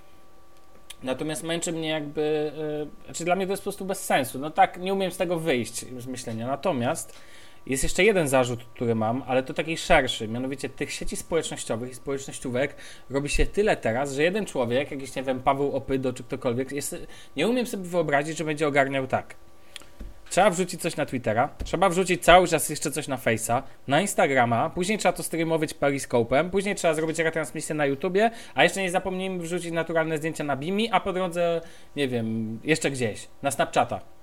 Natomiast 1.03 1.43
męczy 1.43 1.73
mnie 1.73 1.89
jakby, 1.89 2.53
yy, 2.57 3.05
znaczy 3.05 3.25
dla 3.25 3.37
mnie 3.37 3.47
to 3.47 3.53
jest 3.53 3.63
po 3.63 3.65
prostu 3.65 3.85
bez 3.85 4.05
sensu. 4.05 4.39
No 4.39 4.51
tak, 4.51 4.81
nie 4.81 4.95
umiem 4.95 5.11
z 5.11 5.17
tego 5.17 5.39
wyjść 5.39 5.87
z 5.99 6.07
myślenia. 6.07 6.47
Natomiast 6.47 7.21
jest 7.67 7.83
jeszcze 7.83 8.05
jeden 8.05 8.29
zarzut, 8.29 8.65
który 8.65 8.95
mam, 8.95 9.23
ale 9.27 9.43
to 9.43 9.55
taki 9.55 9.77
szerszy. 9.77 10.29
Mianowicie 10.29 10.69
tych 10.69 10.93
sieci 10.93 11.17
społecznościowych 11.17 11.91
i 11.91 11.95
społecznościówek 11.95 12.75
robi 13.11 13.29
się 13.29 13.47
tyle 13.47 13.77
teraz, 13.77 14.13
że 14.13 14.23
jeden 14.23 14.47
człowiek, 14.47 14.91
jakiś 14.91 15.15
nie 15.15 15.23
wiem, 15.23 15.43
Paweł 15.43 15.77
Opydo 15.77 16.13
czy 16.13 16.25
ktokolwiek, 16.25 16.73
jest, 16.73 16.97
nie 17.37 17.49
umiem 17.49 17.67
sobie 17.67 17.85
wyobrazić, 17.85 18.39
że 18.39 18.45
będzie 18.45 18.69
ogarniał 18.69 19.07
tak. 19.07 19.35
Trzeba 20.31 20.51
wrzucić 20.51 20.81
coś 20.81 20.97
na 20.97 21.07
Twittera, 21.07 21.49
trzeba 21.65 21.89
wrzucić 21.89 22.25
cały 22.25 22.49
czas 22.49 22.69
jeszcze 22.69 22.91
coś 22.91 23.09
na 23.09 23.17
Face'a, 23.17 23.63
na 23.89 24.01
Instagrama, 24.01 24.71
później 24.71 24.99
trzeba 24.99 25.13
to 25.13 25.23
streamować 25.23 25.75
Periscope'em, 25.75 26.51
później 26.51 26.75
trzeba 26.75 26.95
zrobić 26.95 27.19
retransmisję 27.19 27.75
na 27.75 27.87
YouTubie, 27.87 28.31
a 28.55 28.65
jeszcze 28.65 28.83
nie 28.83 28.91
zapomnijmy 28.91 29.39
wrzucić 29.39 29.73
naturalne 29.73 30.19
zdjęcia 30.19 30.45
na 30.45 30.57
Bimi, 30.57 30.91
a 30.93 31.01
po 31.01 31.13
drodze, 31.13 31.61
nie 31.97 32.09
wiem, 32.09 32.59
jeszcze 32.65 32.91
gdzieś, 32.91 33.29
na 33.43 33.51
Snapchata. 33.51 34.20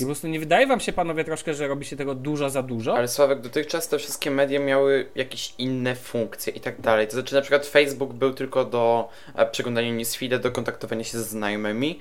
I 0.00 0.02
po 0.02 0.06
prostu 0.06 0.28
nie 0.28 0.40
wydaje 0.40 0.66
wam 0.66 0.80
się, 0.80 0.92
panowie, 0.92 1.24
troszkę, 1.24 1.54
że 1.54 1.68
robi 1.68 1.84
się 1.84 1.96
tego 1.96 2.14
dużo 2.14 2.50
za 2.50 2.62
dużo? 2.62 2.96
Ale 2.96 3.08
Sławek, 3.08 3.40
dotychczas 3.40 3.88
te 3.88 3.98
wszystkie 3.98 4.30
media 4.30 4.60
miały 4.60 5.06
jakieś 5.14 5.54
inne 5.58 5.96
funkcje 5.96 6.52
i 6.52 6.60
tak 6.60 6.80
dalej. 6.80 7.06
To 7.06 7.12
znaczy 7.12 7.34
na 7.34 7.40
przykład 7.40 7.66
Facebook 7.66 8.12
był 8.12 8.32
tylko 8.32 8.64
do 8.64 9.08
e, 9.34 9.46
przeglądania 9.46 9.92
newsfeeda, 9.92 10.38
do 10.38 10.50
kontaktowania 10.50 11.04
się 11.04 11.18
ze 11.18 11.24
znajomymi. 11.24 11.98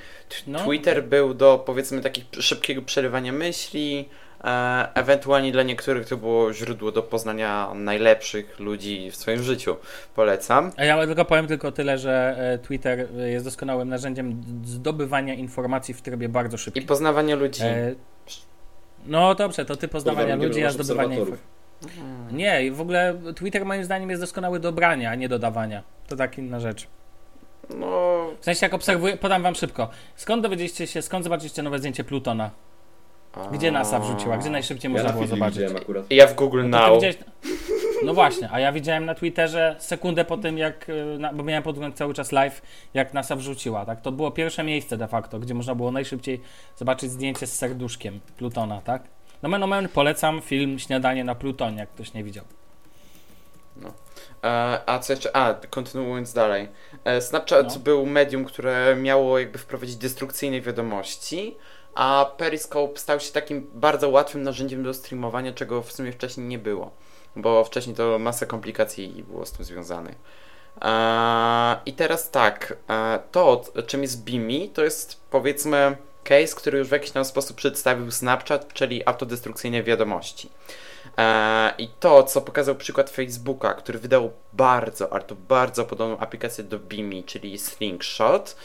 No. 0.47 0.59
Twitter 0.65 1.03
był 1.03 1.33
do 1.33 1.63
powiedzmy 1.65 2.01
takich 2.01 2.25
szybkiego 2.39 2.81
przerywania 2.81 3.31
myśli. 3.31 4.09
E, 4.43 4.87
ewentualnie 4.93 5.51
dla 5.51 5.63
niektórych 5.63 6.07
to 6.07 6.17
było 6.17 6.53
źródło 6.53 6.91
do 6.91 7.03
poznania 7.03 7.67
najlepszych 7.75 8.59
ludzi 8.59 9.11
w 9.11 9.15
swoim 9.15 9.43
życiu. 9.43 9.75
Polecam. 10.15 10.71
A 10.77 10.83
ja 10.85 11.05
tylko 11.05 11.25
powiem 11.25 11.47
tylko 11.47 11.71
tyle, 11.71 11.97
że 11.97 12.35
e, 12.37 12.57
Twitter 12.57 13.07
jest 13.27 13.45
doskonałym 13.45 13.89
narzędziem 13.89 14.43
zdobywania 14.65 15.33
informacji 15.33 15.93
w 15.93 16.01
trybie 16.01 16.29
bardzo 16.29 16.55
I 16.55 16.59
szybkim. 16.59 16.85
poznawania 16.85 17.35
ludzi. 17.35 17.63
E, 17.63 17.95
no 19.05 19.35
dobrze, 19.35 19.65
to 19.65 19.75
ty 19.75 19.87
poznawania 19.87 20.35
ludzi, 20.35 20.63
a 20.65 20.69
zdobywania 20.69 21.15
informacji. 21.17 21.59
Nie, 22.31 22.65
i 22.65 22.71
w 22.71 22.81
ogóle 22.81 23.15
Twitter 23.35 23.65
moim 23.65 23.83
zdaniem 23.83 24.09
jest 24.09 24.21
doskonały 24.21 24.59
do 24.59 24.71
brania, 24.71 25.11
a 25.11 25.15
nie 25.15 25.29
do 25.29 25.39
dawania. 25.39 25.83
To 26.07 26.15
tak 26.15 26.37
inna 26.37 26.59
rzecz. 26.59 26.87
No, 27.75 27.87
W 28.39 28.45
sensie 28.45 28.65
jak 28.65 28.73
obserwuję, 28.73 29.17
podam 29.17 29.43
wam 29.43 29.55
szybko. 29.55 29.89
Skąd 30.15 30.43
dowiedzieliście 30.43 30.87
się, 30.87 31.01
skąd 31.01 31.23
zobaczyliście 31.23 31.63
nowe 31.63 31.79
zdjęcie 31.79 32.03
Plutona? 32.03 32.49
Gdzie 33.51 33.71
NASA 33.71 33.99
wrzuciła? 33.99 34.37
Gdzie 34.37 34.49
najszybciej 34.49 34.91
można 34.91 35.07
na 35.07 35.13
było 35.13 35.27
zobaczyć? 35.27 35.61
Ja 36.09 36.27
w 36.27 36.35
Google 36.35 36.63
No, 36.69 36.79
Now. 36.79 36.95
widziałeś... 36.95 37.17
no 38.05 38.13
właśnie, 38.13 38.49
a 38.51 38.59
ja 38.59 38.71
widziałem 38.71 39.05
na 39.05 39.15
Twitterze 39.15 39.75
sekundę 39.79 40.25
po 40.25 40.37
tym, 40.37 40.57
jak, 40.57 40.89
y, 40.89 41.17
na, 41.19 41.33
bo 41.33 41.43
miałem 41.43 41.63
podgląd 41.63 41.95
cały 41.97 42.13
czas 42.13 42.31
live, 42.31 42.61
jak 42.93 43.13
NASA 43.13 43.35
wrzuciła, 43.35 43.85
tak? 43.85 44.01
To 44.01 44.11
było 44.11 44.31
pierwsze 44.31 44.63
miejsce 44.63 44.97
de 44.97 45.07
facto, 45.07 45.39
gdzie 45.39 45.53
można 45.53 45.75
było 45.75 45.91
najszybciej 45.91 46.41
zobaczyć 46.75 47.11
zdjęcie 47.11 47.47
z 47.47 47.57
serduszkiem 47.57 48.19
Plutona, 48.37 48.81
tak? 48.81 49.03
No 49.41 49.49
men, 49.49 49.67
men 49.67 49.89
polecam 49.89 50.41
film 50.41 50.79
Śniadanie 50.79 51.23
na 51.23 51.35
Plutonie, 51.35 51.77
jak 51.77 51.89
ktoś 51.89 52.13
nie 52.13 52.23
widział. 52.23 52.45
E, 54.43 54.79
a 54.85 54.99
co 54.99 55.13
jeszcze? 55.13 55.35
A, 55.35 55.53
kontynuując 55.69 56.33
dalej. 56.33 56.67
E, 57.03 57.21
Snapchat 57.21 57.75
No. 57.75 57.79
był 57.79 58.05
medium, 58.05 58.45
które 58.45 58.95
miało 58.95 59.39
jakby 59.39 59.57
wprowadzić 59.57 59.95
destrukcyjne 59.95 60.61
wiadomości, 60.61 61.55
a 61.95 62.31
Periscope 62.37 62.99
stał 62.99 63.19
się 63.19 63.31
takim 63.31 63.67
bardzo 63.73 64.09
łatwym 64.09 64.43
narzędziem 64.43 64.83
do 64.83 64.93
streamowania, 64.93 65.53
czego 65.53 65.81
w 65.81 65.91
sumie 65.91 66.11
wcześniej 66.11 66.47
nie 66.47 66.59
było, 66.59 66.91
bo 67.35 67.63
wcześniej 67.63 67.95
to 67.95 68.19
masa 68.19 68.45
komplikacji 68.45 69.23
było 69.27 69.45
z 69.45 69.51
tym 69.51 69.65
związanych. 69.65 70.15
I 71.85 71.93
teraz 71.93 72.31
tak, 72.31 72.77
to 73.31 73.63
czym 73.87 74.01
jest 74.01 74.23
Bimi, 74.23 74.69
to 74.69 74.83
jest 74.83 75.21
powiedzmy 75.29 75.97
case, 76.23 76.55
który 76.55 76.77
już 76.77 76.87
w 76.87 76.91
jakiś 76.91 77.11
tam 77.11 77.25
sposób 77.25 77.57
przedstawił 77.57 78.11
Snapchat, 78.11 78.73
czyli 78.73 79.07
autodestrukcyjne 79.07 79.83
wiadomości. 79.83 80.49
Eee, 81.19 81.73
I 81.77 81.87
to, 81.99 82.23
co 82.23 82.41
pokazał 82.41 82.75
przykład 82.75 83.09
Facebooka, 83.09 83.73
który 83.73 83.99
wydał 83.99 84.31
bardzo, 84.53 85.13
ale 85.13 85.23
to 85.23 85.35
bardzo 85.35 85.85
podobną 85.85 86.17
aplikację 86.17 86.63
do 86.63 86.79
Bimi, 86.79 87.23
czyli 87.23 87.57
Slingshot. 87.57 88.55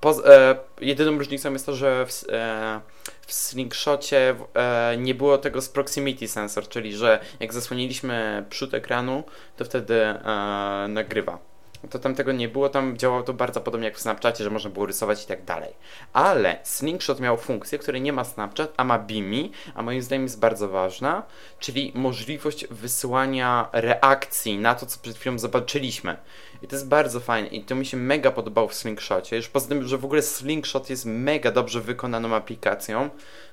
Poz- 0.00 0.26
e, 0.26 0.56
jedyną 0.80 1.18
różnicą 1.18 1.52
jest 1.52 1.66
to, 1.66 1.74
że 1.74 2.06
w, 2.06 2.24
e, 2.32 2.80
w 3.26 3.32
Slingshocie 3.32 4.34
e, 4.54 4.96
nie 4.98 5.14
było 5.14 5.38
tego 5.38 5.62
z 5.62 5.68
proximity 5.68 6.28
sensor, 6.28 6.68
czyli 6.68 6.96
że 6.96 7.20
jak 7.40 7.52
zasłoniliśmy 7.52 8.44
przód 8.50 8.74
ekranu, 8.74 9.24
to 9.56 9.64
wtedy 9.64 10.04
e, 10.04 10.86
nagrywa. 10.88 11.53
To 11.90 11.98
tam 11.98 12.14
tego 12.14 12.32
nie 12.32 12.48
było, 12.48 12.68
tam 12.68 12.96
działało 12.96 13.22
to 13.22 13.32
bardzo 13.32 13.60
podobnie 13.60 13.84
jak 13.88 13.96
w 13.96 14.00
Snapchacie, 14.00 14.44
że 14.44 14.50
można 14.50 14.70
było 14.70 14.86
rysować 14.86 15.24
i 15.24 15.26
tak 15.26 15.44
dalej. 15.44 15.72
Ale 16.12 16.58
Slingshot 16.62 17.20
miał 17.20 17.36
funkcję, 17.36 17.78
której 17.78 18.00
nie 18.00 18.12
ma 18.12 18.24
Snapchat, 18.24 18.72
a 18.76 18.84
ma 18.84 18.98
Bimi, 18.98 19.52
a 19.74 19.82
moim 19.82 20.02
zdaniem 20.02 20.22
jest 20.22 20.40
bardzo 20.40 20.68
ważna, 20.68 21.22
czyli 21.58 21.92
możliwość 21.94 22.66
wysyłania 22.66 23.68
reakcji 23.72 24.58
na 24.58 24.74
to, 24.74 24.86
co 24.86 24.98
przed 25.00 25.16
chwilą 25.16 25.38
zobaczyliśmy. 25.38 26.16
I 26.62 26.66
to 26.66 26.76
jest 26.76 26.88
bardzo 26.88 27.20
fajne 27.20 27.48
i 27.48 27.64
to 27.64 27.74
mi 27.74 27.86
się 27.86 27.96
mega 27.96 28.30
podobało 28.30 28.68
w 28.68 28.74
Slingshocie. 28.74 29.36
Już 29.36 29.48
poza 29.48 29.68
tym, 29.68 29.88
że 29.88 29.98
w 29.98 30.04
ogóle 30.04 30.22
Slingshot 30.22 30.90
jest 30.90 31.06
mega 31.06 31.50
dobrze 31.50 31.80
wykonaną 31.80 32.34
aplikacją 32.34 33.10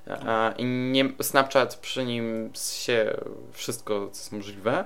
e, 0.08 0.54
i 0.58 0.66
nie, 0.66 1.12
Snapchat 1.22 1.76
przy 1.76 2.06
nim 2.06 2.52
się 2.56 3.18
wszystko, 3.54 4.10
co 4.12 4.20
jest 4.20 4.32
możliwe. 4.32 4.86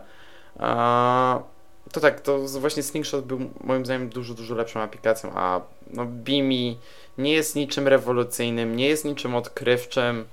E, 0.60 1.55
to 1.96 2.02
tak, 2.02 2.22
to 2.22 2.40
właśnie 2.40 2.84
Slingshot 2.84 3.26
był 3.26 3.40
moim 3.64 3.86
zdaniem 3.86 4.10
dużo, 4.10 4.34
dużo 4.34 4.56
lepszą 4.56 4.80
aplikacją, 4.80 5.32
a 5.36 5.62
no 5.94 6.06
Bimi 6.06 6.78
nie 7.18 7.34
jest 7.34 7.56
niczym 7.56 7.88
rewolucyjnym, 7.88 8.76
nie 8.76 8.88
jest 8.88 9.06
niczym 9.06 9.36
odkrywczym. 9.36 10.26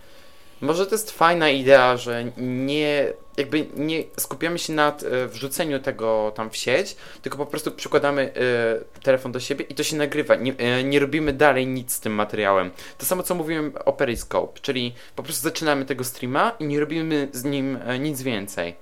Może 0.60 0.86
to 0.86 0.94
jest 0.94 1.10
fajna 1.10 1.50
idea, 1.50 1.96
że 1.96 2.24
nie, 2.36 3.12
jakby 3.36 3.66
nie 3.76 4.04
skupiamy 4.16 4.58
się 4.58 4.72
nad 4.72 5.02
e, 5.02 5.26
wrzuceniu 5.26 5.80
tego 5.80 6.32
tam 6.34 6.50
w 6.50 6.56
sieć, 6.56 6.96
tylko 7.22 7.38
po 7.38 7.46
prostu 7.46 7.70
przykładamy 7.70 8.22
e, 8.22 9.00
telefon 9.02 9.32
do 9.32 9.40
siebie 9.40 9.64
i 9.64 9.74
to 9.74 9.82
się 9.82 9.96
nagrywa. 9.96 10.34
Nie, 10.34 10.56
e, 10.56 10.84
nie 10.84 11.00
robimy 11.00 11.32
dalej 11.32 11.66
nic 11.66 11.92
z 11.92 12.00
tym 12.00 12.12
materiałem. 12.12 12.70
To 12.98 13.06
samo 13.06 13.22
co 13.22 13.34
mówiłem 13.34 13.72
o 13.84 13.92
Periscope, 13.92 14.60
czyli 14.60 14.94
po 15.16 15.22
prostu 15.22 15.42
zaczynamy 15.42 15.84
tego 15.84 16.04
streama 16.04 16.52
i 16.60 16.64
nie 16.64 16.80
robimy 16.80 17.28
z 17.32 17.44
nim 17.44 17.78
nic 18.00 18.22
więcej. 18.22 18.76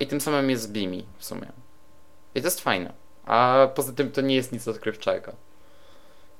I 0.00 0.06
tym 0.06 0.20
samym 0.20 0.50
jest 0.50 0.62
z 0.62 0.68
Bimi 0.68 1.06
w 1.18 1.24
sumie. 1.24 1.61
I 2.34 2.40
to 2.40 2.46
jest 2.46 2.60
fajne. 2.60 2.92
A 3.24 3.68
poza 3.74 3.92
tym 3.92 4.12
to 4.12 4.20
nie 4.20 4.34
jest 4.34 4.52
nic 4.52 4.68
odkrywczego. 4.68 5.32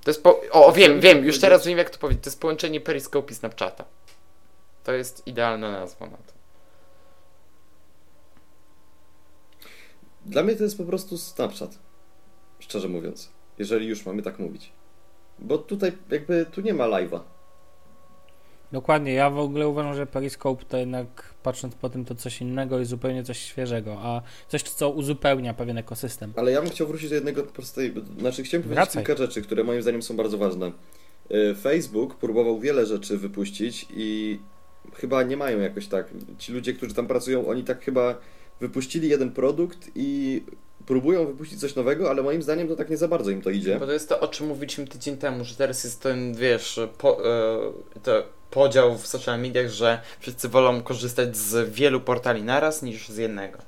To 0.04 0.10
jest 0.10 0.22
po... 0.22 0.40
O, 0.50 0.72
wiem, 0.72 1.00
wiem, 1.00 1.24
już 1.24 1.40
teraz 1.40 1.66
wiem 1.66 1.78
jak 1.78 1.90
to 1.90 1.98
powiedzieć. 1.98 2.24
To 2.24 2.30
jest 2.30 2.40
połączenie 2.40 2.80
Periscope 2.80 3.32
i 3.32 3.34
Snapchata. 3.34 3.84
To 4.84 4.92
jest 4.92 5.26
idealna 5.26 5.72
nazwa 5.72 6.06
na 6.06 6.16
to. 6.16 6.32
Dla 10.26 10.42
mnie 10.42 10.56
to 10.56 10.64
jest 10.64 10.78
po 10.78 10.84
prostu 10.84 11.18
Snapchat. 11.18 11.78
Szczerze 12.58 12.88
mówiąc. 12.88 13.30
Jeżeli 13.58 13.86
już 13.86 14.06
mamy 14.06 14.22
tak 14.22 14.38
mówić. 14.38 14.72
Bo 15.38 15.58
tutaj 15.58 15.92
jakby 16.10 16.46
tu 16.46 16.60
nie 16.60 16.74
ma 16.74 16.84
live'a. 16.84 17.20
Dokładnie, 18.72 19.12
ja 19.12 19.30
w 19.30 19.38
ogóle 19.38 19.68
uważam, 19.68 19.94
że 19.94 20.06
Periscope 20.06 20.64
to 20.64 20.76
jednak 20.76 21.34
patrząc 21.42 21.74
po 21.74 21.88
tym 21.90 22.04
to 22.04 22.14
coś 22.14 22.40
innego 22.40 22.80
i 22.80 22.84
zupełnie 22.84 23.24
coś 23.24 23.38
świeżego, 23.38 23.98
a 24.02 24.22
coś 24.48 24.62
co 24.62 24.90
uzupełnia 24.90 25.54
pewien 25.54 25.78
ekosystem. 25.78 26.32
Ale 26.36 26.52
ja 26.52 26.62
bym 26.62 26.70
chciał 26.70 26.86
wrócić 26.86 27.08
do 27.08 27.14
jednego 27.14 27.42
prostej... 27.42 27.94
Znaczy 28.18 28.42
chciałem 28.42 28.62
powiedzieć 28.62 28.84
Wracaj. 28.84 29.04
kilka 29.04 29.22
rzeczy, 29.22 29.42
które 29.42 29.64
moim 29.64 29.82
zdaniem 29.82 30.02
są 30.02 30.16
bardzo 30.16 30.38
ważne. 30.38 30.72
Y, 31.30 31.54
Facebook 31.54 32.16
próbował 32.16 32.60
wiele 32.60 32.86
rzeczy 32.86 33.18
wypuścić 33.18 33.86
i 33.90 34.40
chyba 34.94 35.22
nie 35.22 35.36
mają 35.36 35.60
jakoś 35.60 35.86
tak. 35.86 36.10
Ci 36.38 36.52
ludzie, 36.52 36.72
którzy 36.72 36.94
tam 36.94 37.06
pracują, 37.06 37.48
oni 37.48 37.64
tak 37.64 37.84
chyba 37.84 38.18
wypuścili 38.60 39.08
jeden 39.08 39.30
produkt 39.30 39.90
i 39.94 40.42
próbują 40.86 41.26
wypuścić 41.26 41.60
coś 41.60 41.74
nowego, 41.74 42.10
ale 42.10 42.22
moim 42.22 42.42
zdaniem 42.42 42.68
to 42.68 42.76
tak 42.76 42.90
nie 42.90 42.96
za 42.96 43.08
bardzo 43.08 43.30
im 43.30 43.42
to 43.42 43.50
idzie. 43.50 43.78
Bo 43.78 43.86
to 43.86 43.92
jest 43.92 44.08
to, 44.08 44.20
o 44.20 44.28
czym 44.28 44.46
mówiliśmy 44.46 44.86
tydzień 44.86 45.16
temu, 45.16 45.44
że 45.44 45.54
teraz 45.54 45.84
jest 45.84 46.02
ten, 46.02 46.34
wiesz, 46.34 46.80
po, 46.98 47.26
e, 47.26 48.00
to 48.02 48.22
podział 48.50 48.98
w 48.98 49.06
social 49.06 49.40
mediach, 49.40 49.68
że 49.68 50.00
wszyscy 50.20 50.48
wolą 50.48 50.82
korzystać 50.82 51.36
z 51.36 51.70
wielu 51.70 52.00
portali 52.00 52.42
naraz 52.42 52.82
niż 52.82 53.08
z 53.08 53.16
jednego. 53.16 53.58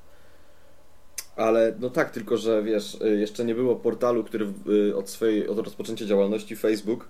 Ale 1.36 1.74
no 1.80 1.90
tak, 1.90 2.10
tylko 2.10 2.36
że 2.36 2.62
wiesz, 2.62 2.94
y, 2.94 3.18
jeszcze 3.18 3.44
nie 3.44 3.54
było 3.54 3.76
portalu, 3.76 4.24
który 4.24 4.46
y, 4.88 4.96
od 4.96 5.10
swojej, 5.10 5.48
od 5.48 5.58
rozpoczęcia 5.58 6.06
działalności 6.06 6.56
Facebook 6.56 7.08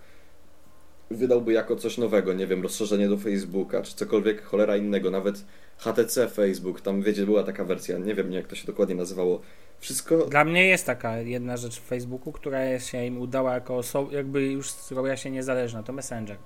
wydałby 1.10 1.52
jako 1.52 1.76
coś 1.76 1.98
nowego, 1.98 2.32
nie 2.32 2.46
wiem, 2.46 2.62
rozszerzenie 2.62 3.08
do 3.08 3.16
Facebooka, 3.16 3.82
czy 3.82 3.94
cokolwiek 3.94 4.42
cholera 4.42 4.76
innego, 4.76 5.10
nawet 5.10 5.44
HTC 5.78 6.28
Facebook, 6.28 6.80
tam 6.80 7.02
wiecie, 7.02 7.24
była 7.24 7.42
taka 7.42 7.64
wersja, 7.64 7.98
nie 7.98 8.14
wiem 8.14 8.32
jak 8.32 8.46
to 8.46 8.56
się 8.56 8.66
dokładnie 8.66 8.94
nazywało. 8.94 9.40
Wszystko, 9.80 10.16
Dla 10.26 10.44
mnie 10.44 10.66
jest 10.66 10.86
taka 10.86 11.16
jedna 11.18 11.56
rzecz 11.56 11.80
w 11.80 11.84
Facebooku, 11.84 12.32
która 12.32 12.78
się 12.80 13.04
im 13.04 13.18
udała 13.20 13.54
jako 13.54 13.78
oso- 13.78 14.12
jakby 14.12 14.46
już 14.46 14.72
zrobiła 14.72 15.16
się 15.16 15.30
niezależna, 15.30 15.82
to 15.82 15.92
Messenger. 15.92 16.36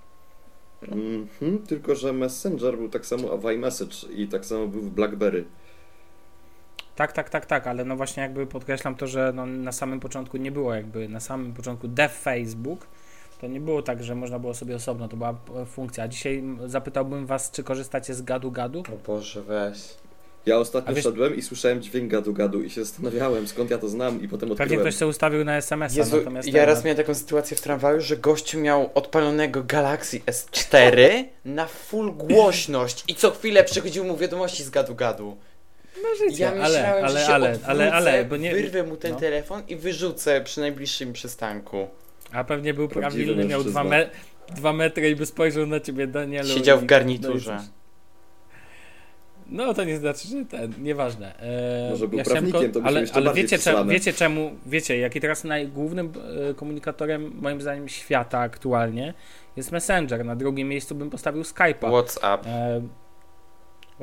Mhm, 0.82 1.58
tylko 1.66 1.94
że 1.94 2.12
Messenger 2.12 2.76
był 2.76 2.88
tak 2.88 3.06
samo 3.06 3.38
w 3.38 3.50
iMessage 3.52 3.96
i 4.16 4.28
tak 4.28 4.46
samo 4.46 4.66
był 4.66 4.82
w 4.82 4.90
BlackBerry. 4.90 5.44
Tak, 6.96 7.12
tak, 7.12 7.30
tak, 7.30 7.46
tak, 7.46 7.66
ale 7.66 7.84
no 7.84 7.96
właśnie 7.96 8.22
jakby 8.22 8.46
podkreślam 8.46 8.94
to, 8.94 9.06
że 9.06 9.32
no 9.34 9.46
na 9.46 9.72
samym 9.72 10.00
początku 10.00 10.36
nie 10.36 10.52
było 10.52 10.74
jakby, 10.74 11.08
na 11.08 11.20
samym 11.20 11.54
początku 11.54 11.88
dev 11.88 12.14
Facebook, 12.14 12.86
to 13.40 13.46
nie 13.46 13.60
było 13.60 13.82
tak, 13.82 14.02
że 14.04 14.14
można 14.14 14.38
było 14.38 14.54
sobie 14.54 14.76
osobno, 14.76 15.08
to 15.08 15.16
była 15.16 15.34
funkcja. 15.66 16.04
A 16.04 16.08
dzisiaj 16.08 16.44
zapytałbym 16.66 17.26
was, 17.26 17.50
czy 17.50 17.62
korzystacie 17.64 18.14
z 18.14 18.22
gadu 18.22 18.50
gadu? 18.50 18.80
O 18.80 19.06
Boże, 19.06 19.42
weź. 19.42 19.78
Ja 20.46 20.58
ostatnio 20.58 20.94
wiesz- 20.94 21.04
szedłem 21.04 21.36
i 21.36 21.42
słyszałem 21.42 21.82
dźwięk 21.82 22.12
gadu-gadu 22.12 22.62
i 22.64 22.70
się 22.70 22.84
zastanawiałem, 22.84 23.48
skąd 23.48 23.70
ja 23.70 23.78
to 23.78 23.88
znam 23.88 24.22
i 24.22 24.28
potem 24.28 24.48
Pewnie 24.48 24.52
odkryłem. 24.64 24.80
ktoś 24.80 24.94
sobie 24.94 25.08
ustawił 25.08 25.44
na 25.44 25.56
SMS-a, 25.56 25.98
Jezu, 25.98 26.16
natomiast 26.16 26.48
ja 26.48 26.54
ten- 26.54 26.68
raz 26.68 26.84
miałem 26.84 26.96
taką 26.96 27.14
sytuację 27.14 27.56
w 27.56 27.60
tramwaju, 27.60 28.00
że 28.00 28.16
gościu 28.16 28.58
miał 28.60 28.90
odpalonego 28.94 29.62
Galaxy 29.64 30.20
S4 30.20 31.24
na 31.44 31.66
full 31.66 32.12
głośność 32.12 33.04
i 33.08 33.14
co 33.14 33.30
chwilę 33.30 33.64
przychodziły 33.64 34.06
mu 34.06 34.16
wiadomości 34.16 34.64
z 34.64 34.70
gadu-gadu. 34.70 35.36
no 36.02 36.08
życie, 36.18 36.42
Ja 36.42 36.50
myślałem, 36.54 36.64
ale, 36.64 36.78
że 36.82 37.04
ale, 37.16 37.20
się 37.26 37.32
ale, 37.34 37.48
odwrócę, 37.50 37.70
ale, 37.70 37.92
ale, 37.92 38.24
bo 38.24 38.36
nie, 38.36 38.54
wyrwę 38.54 38.82
mu 38.82 38.96
ten 38.96 39.12
no. 39.12 39.18
telefon 39.20 39.62
i 39.68 39.76
wyrzucę 39.76 40.40
przy 40.40 40.60
najbliższym 40.60 41.12
przystanku. 41.12 41.88
A 42.32 42.44
pewnie 42.44 42.74
był 42.74 42.88
Prawdziwy 42.88 43.24
prawilny, 43.24 43.44
miał 43.50 43.64
dwa, 43.64 43.84
me 43.84 44.10
dwa 44.56 44.72
metry 44.72 45.10
i 45.10 45.16
by 45.16 45.26
spojrzał 45.26 45.66
na 45.66 45.80
ciebie, 45.80 46.06
Danielu. 46.06 46.48
Siedział 46.48 46.78
i- 46.78 46.80
w 46.80 46.84
garniturze. 46.84 47.56
No. 47.56 47.77
No 49.48 49.74
to 49.74 49.84
nie 49.84 49.96
znaczy, 49.98 50.28
że 50.28 50.44
ten, 50.44 50.74
nieważne. 50.82 51.38
E, 51.38 51.90
Może 51.90 52.08
był 52.08 52.18
chciałem 52.18 52.50
prawnikiem, 52.50 52.72
to 52.72 52.88
ale, 52.88 53.00
jeszcze 53.00 53.16
ale 53.16 53.24
bardziej 53.24 53.44
wiecie, 53.44 53.58
czemu, 53.58 53.74
przesrane. 53.76 53.92
wiecie 53.92 54.12
czemu, 54.12 54.50
wiecie, 54.66 54.98
jaki 54.98 55.20
teraz 55.20 55.44
najgłównym 55.44 56.12
e, 56.50 56.54
komunikatorem, 56.54 57.32
moim 57.40 57.60
zdaniem, 57.60 57.88
świata 57.88 58.38
aktualnie 58.38 59.14
jest 59.56 59.72
Messenger. 59.72 60.24
Na 60.24 60.36
drugim 60.36 60.68
miejscu 60.68 60.94
bym 60.94 61.10
postawił 61.10 61.42
Skype'a. 61.42 61.90
WhatsApp. 61.90 62.46
E, 62.46 62.82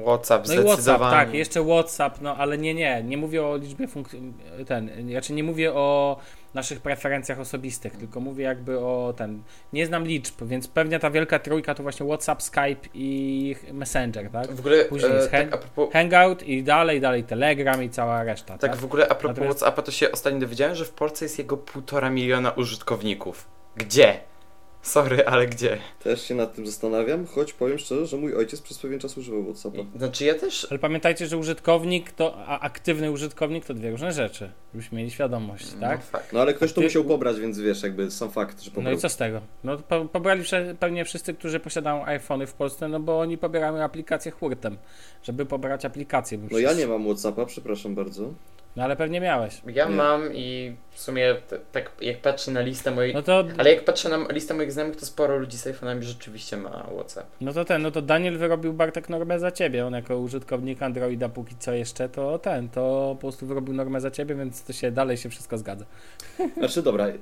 WhatsApp 0.04 0.48
no 0.48 0.54
i 0.54 0.58
WhatsApp, 0.58 0.80
zdecydowanie. 0.82 1.18
tak, 1.26 1.34
jeszcze 1.34 1.64
WhatsApp, 1.64 2.22
no 2.22 2.36
ale 2.38 2.58
nie, 2.58 2.74
nie, 2.74 3.04
nie 3.04 3.18
mówię 3.18 3.46
o 3.46 3.58
liczbie 3.58 3.88
funkcji, 3.88 4.34
ten, 4.68 4.89
znaczy 5.10 5.34
nie 5.34 5.43
mówię 5.43 5.74
o 5.74 6.18
naszych 6.56 6.80
preferencjach 6.80 7.39
osobistych, 7.39 7.95
tylko 7.97 8.20
mówię 8.20 8.43
jakby 8.43 8.80
o 8.80 9.14
ten, 9.18 9.43
nie 9.74 9.86
znam 9.86 10.06
liczb, 10.06 10.43
więc 10.45 10.68
pewnie 10.68 10.99
ta 10.99 11.10
wielka 11.12 11.39
trójka 11.39 11.76
to 11.76 11.84
właśnie 11.84 12.06
WhatsApp, 12.06 12.41
Skype 12.41 12.89
i 12.93 13.56
Messenger, 13.74 14.30
tak? 14.32 14.51
W 14.51 14.60
ogóle, 14.60 14.86
Później 14.86 15.12
e, 15.12 15.16
jest 15.16 15.32
tak, 15.32 15.49
hang- 15.49 15.58
propos, 15.58 15.93
Hangout 15.93 16.43
i 16.43 16.64
dalej, 16.64 17.01
dalej 17.01 17.24
Telegram 17.24 17.84
i 17.84 17.89
cała 17.89 18.24
reszta, 18.24 18.58
tak? 18.58 18.72
tak 18.72 18.76
w 18.80 18.86
ogóle 18.86 19.03
a 19.08 19.16
propos 19.16 19.38
Natomiast- 19.38 19.60
WhatsAppa, 19.60 19.82
to 19.82 19.91
się 19.91 20.12
ostatnio 20.12 20.39
dowiedziałem, 20.39 20.76
że 20.76 20.86
w 20.86 20.91
Polsce 20.91 21.26
jest 21.26 21.38
jego 21.39 21.58
półtora 21.58 22.10
miliona 22.10 22.51
użytkowników. 22.51 23.47
Gdzie? 23.76 24.20
Sorry, 24.86 25.26
ale 25.26 25.48
gdzie? 25.48 25.78
Też 26.04 26.22
się 26.28 26.36
nad 26.36 26.56
tym 26.56 26.66
zastanawiam, 26.66 27.26
choć 27.26 27.54
powiem 27.54 27.78
szczerze, 27.80 28.06
że 28.08 28.18
mój 28.18 28.36
ojciec 28.36 28.62
przez 28.62 28.78
pewien 28.80 29.00
czas 29.00 29.18
używał 29.18 29.44
Whatsappa. 29.44 29.78
Znaczy 29.96 30.26
ja 30.26 30.34
też 30.34 30.68
Ale 30.70 30.80
pamiętajcie, 30.80 31.28
że 31.28 31.38
użytkownik 31.38 32.12
to, 32.12 32.36
a 32.48 32.60
aktywny 32.60 33.12
użytkownik 33.12 33.66
to 33.66 33.74
dwie 33.74 33.92
różne 33.92 34.12
rzeczy, 34.12 34.52
żebyśmy 34.74 34.98
mieli 34.98 35.12
świadomość, 35.12 35.68
tak? 35.82 36.00
No, 36.00 36.06
fakt. 36.06 36.34
No 36.34 36.42
ale 36.42 36.54
ktoś 36.54 36.74
to 36.74 36.82
Ty- 36.82 36.88
musiał 36.88 37.04
pobrać, 37.04 37.40
więc 37.40 37.60
wiesz, 37.60 37.84
jakby 37.84 38.12
sam 38.12 38.32
fakt, 38.32 38.62
że 38.62 38.70
No 38.72 38.76
pobrał. 38.76 38.94
i 38.94 38.98
co 38.98 39.10
z 39.10 39.18
tego? 39.18 39.42
No 39.64 39.78
po, 39.78 40.06
pobrali 40.06 40.44
pewnie 40.80 41.06
wszyscy, 41.06 41.34
którzy 41.34 41.60
posiadają 41.60 42.06
iPhony 42.06 42.48
w 42.48 42.54
Polsce, 42.54 42.88
no 42.88 43.00
bo 43.00 43.20
oni 43.20 43.38
pobierają 43.38 43.84
aplikację 43.84 44.32
hurtem, 44.32 44.78
żeby 45.24 45.46
pobrać 45.46 45.86
aplikację. 45.86 46.38
bo 46.38 46.48
No 46.52 46.60
ja 46.60 46.74
nie 46.74 46.88
mam 46.88 47.04
Whatsappa, 47.06 47.46
przepraszam 47.46 47.96
bardzo. 47.96 48.34
No 48.76 48.84
ale 48.84 48.96
pewnie 48.96 49.22
miałeś. 49.22 49.62
Ja 49.68 49.90
mam 49.90 50.34
i 50.34 50.76
w 50.92 51.02
sumie 51.02 51.36
t- 51.50 51.60
tak 51.72 51.92
jak 52.02 52.18
patrzę 52.22 52.52
na 52.52 52.62
listę 52.62 52.92
moich... 52.92 53.14
No 53.14 53.22
to, 53.22 53.44
Ale 53.58 53.74
jak 53.74 53.86
patrzę 53.86 54.10
na 54.10 54.28
listę 54.32 54.54
moich 54.54 54.72
znajomych, 54.72 54.98
to 55.00 55.06
sporo 55.06 55.38
ludzi 55.38 55.58
z 55.58 55.66
iPhone'ami 55.66 56.02
rzeczywiście 56.02 56.58
ma 56.58 56.70
WhatsApp. 56.96 57.28
no 57.42 57.54
to 57.54 57.66
ten, 57.66 57.82
no 57.82 57.92
to 57.92 58.02
Daniel 58.02 58.38
wyrobił 58.38 58.74
Bartek 58.74 59.10
normę 59.10 59.40
za 59.40 59.52
ciebie. 59.52 59.86
On 59.86 59.94
jako 59.94 60.18
użytkownik 60.18 60.82
Androida 60.84 61.30
póki 61.30 61.56
co 61.60 61.74
jeszcze, 61.74 62.10
to 62.10 62.40
ten, 62.40 62.70
to 62.70 63.10
po 63.16 63.22
prostu 63.22 63.46
wyrobił 63.46 63.74
normę 63.74 64.02
za 64.02 64.12
ciebie, 64.12 64.36
więc 64.36 64.64
to 64.64 64.74
się 64.74 64.92
dalej 64.92 65.18
się 65.18 65.30
wszystko 65.30 65.58
zgadza. 65.58 65.86
Znaczy, 66.58 66.82
dobra, 66.82 67.08
y, 67.08 67.14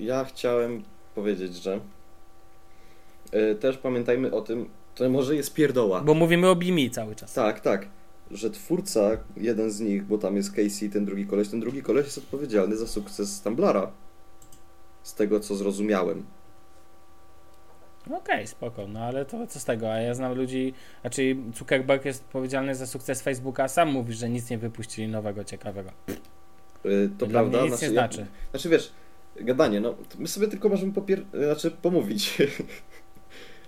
ja 0.00 0.24
chciałem 0.24 0.82
powiedzieć, 1.14 1.54
że 1.54 1.80
y, 3.34 3.54
też 3.54 3.76
pamiętajmy 3.78 4.30
o 4.30 4.40
tym, 4.40 4.68
to 4.94 5.10
może 5.10 5.36
jest 5.36 5.54
pierdoła. 5.54 6.00
Bo 6.00 6.14
mówimy 6.14 6.48
o 6.48 6.56
Bimi 6.56 6.90
cały 6.90 7.14
czas. 7.14 7.34
Tak, 7.34 7.60
tak, 7.60 7.86
że 8.32 8.50
twórca, 8.50 9.10
jeden 9.36 9.70
z 9.70 9.80
nich, 9.80 10.04
bo 10.04 10.18
tam 10.18 10.36
jest 10.36 10.50
Casey, 10.52 10.90
ten 10.90 11.04
drugi 11.04 11.26
koleś, 11.26 11.48
ten 11.48 11.60
drugi 11.60 11.82
koleś 11.82 12.04
jest 12.04 12.18
odpowiedzialny 12.18 12.76
za 12.76 12.86
sukces 12.86 13.40
Tumblara. 13.40 13.90
Z 15.02 15.14
tego, 15.14 15.40
co 15.40 15.54
zrozumiałem. 15.54 16.24
Okej, 18.10 18.46
spoko, 18.46 18.86
no 18.88 19.00
ale 19.00 19.24
to 19.24 19.46
co 19.46 19.60
z 19.60 19.64
tego? 19.64 19.92
A 19.92 19.96
ja 19.96 20.14
znam 20.14 20.34
ludzi, 20.34 20.74
znaczy 21.00 21.36
Zuckerberg 21.56 22.04
jest 22.04 22.22
odpowiedzialny 22.22 22.74
za 22.74 22.86
sukces 22.86 23.22
Facebooka, 23.22 23.64
a 23.64 23.68
sam 23.68 23.88
mówi, 23.92 24.12
że 24.14 24.28
nic 24.28 24.50
nie 24.50 24.58
wypuścili 24.58 25.08
nowego, 25.08 25.44
ciekawego. 25.44 25.90
Y, 26.86 27.10
to 27.18 27.26
Dla 27.26 27.40
prawda. 27.40 27.60
mnie 27.62 27.70
nic 27.70 27.82
nie 27.82 27.86
ja- 27.88 27.92
znaczy. 27.92 28.26
Znaczy 28.50 28.68
wiesz, 28.68 28.92
gadanie, 29.36 29.80
no 29.80 29.94
my 30.18 30.28
sobie 30.28 30.48
tylko 30.48 30.68
możemy 30.68 30.92
popier... 30.92 31.22
znaczy 31.34 31.70
pomówić. 31.70 32.38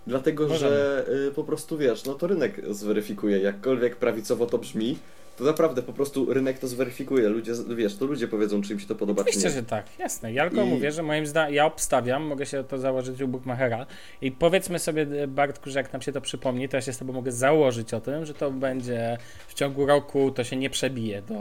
Dlatego, 0.07 0.49
Możemy. 0.49 0.71
że 0.77 1.05
y, 1.29 1.33
po 1.33 1.45
prostu 1.45 1.79
wiesz, 1.79 2.05
no 2.05 2.15
to 2.15 2.27
rynek 2.27 2.61
zweryfikuje, 2.71 3.39
jakkolwiek 3.39 3.97
prawicowo 3.97 4.47
to 4.47 4.59
brzmi, 4.59 4.99
to 5.37 5.45
naprawdę 5.45 5.83
po 5.83 5.93
prostu 5.93 6.33
rynek 6.35 6.59
to 6.59 6.69
zweryfikuje. 6.69 7.29
Ludzie, 7.29 7.53
wiesz, 7.77 7.97
to 7.97 8.05
ludzie 8.05 8.29
powiedzą, 8.29 8.63
czy 8.63 8.73
im 8.73 8.81
się 8.81 8.87
to 8.87 8.95
podoba, 8.95 9.25
czy 9.25 9.31
Oczywiście, 9.31 9.51
że 9.51 9.63
tak, 9.63 9.87
jasne. 9.99 10.33
Ja 10.33 10.51
tylko 10.51 10.65
I- 10.65 10.69
mówię, 10.69 10.93
że 10.93 11.03
moim 11.03 11.27
zdaniem, 11.27 11.55
ja 11.55 11.67
obstawiam, 11.67 12.23
mogę 12.27 12.47
się 12.47 12.65
to 12.65 12.79
założyć 12.79 13.21
u 13.21 13.29
Bookmachera 13.29 13.87
i 14.21 14.33
powiedzmy 14.33 14.79
sobie, 14.79 15.07
Bartku, 15.29 15.71
że 15.71 15.79
jak 15.79 15.93
nam 15.93 16.03
się 16.03 16.13
to 16.13 16.21
przypomni, 16.21 16.69
to 16.69 16.77
ja 16.77 16.81
się 16.81 16.93
z 16.93 16.99
tobą 16.99 17.13
mogę 17.13 17.33
założyć 17.33 17.95
o 17.95 18.01
tym, 18.01 18.27
że 18.27 18.35
to 18.35 18.51
będzie 18.51 19.19
w 19.49 19.55
ciągu 19.55 19.87
roku, 19.87 20.31
to 20.31 20.45
się 20.45 20.57
nie 20.57 20.71
przebije 20.71 21.23
do... 21.23 21.37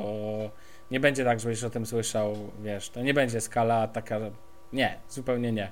Nie 0.92 1.00
będzie 1.00 1.24
tak, 1.26 1.40
żebyś 1.40 1.64
o 1.64 1.70
tym 1.70 1.86
słyszał, 1.86 2.36
wiesz, 2.64 2.90
to 2.90 3.02
nie 3.02 3.14
będzie 3.14 3.42
skala 3.42 3.88
taka... 3.88 4.20
Nie, 4.74 5.00
zupełnie 5.10 5.52
nie. 5.52 5.72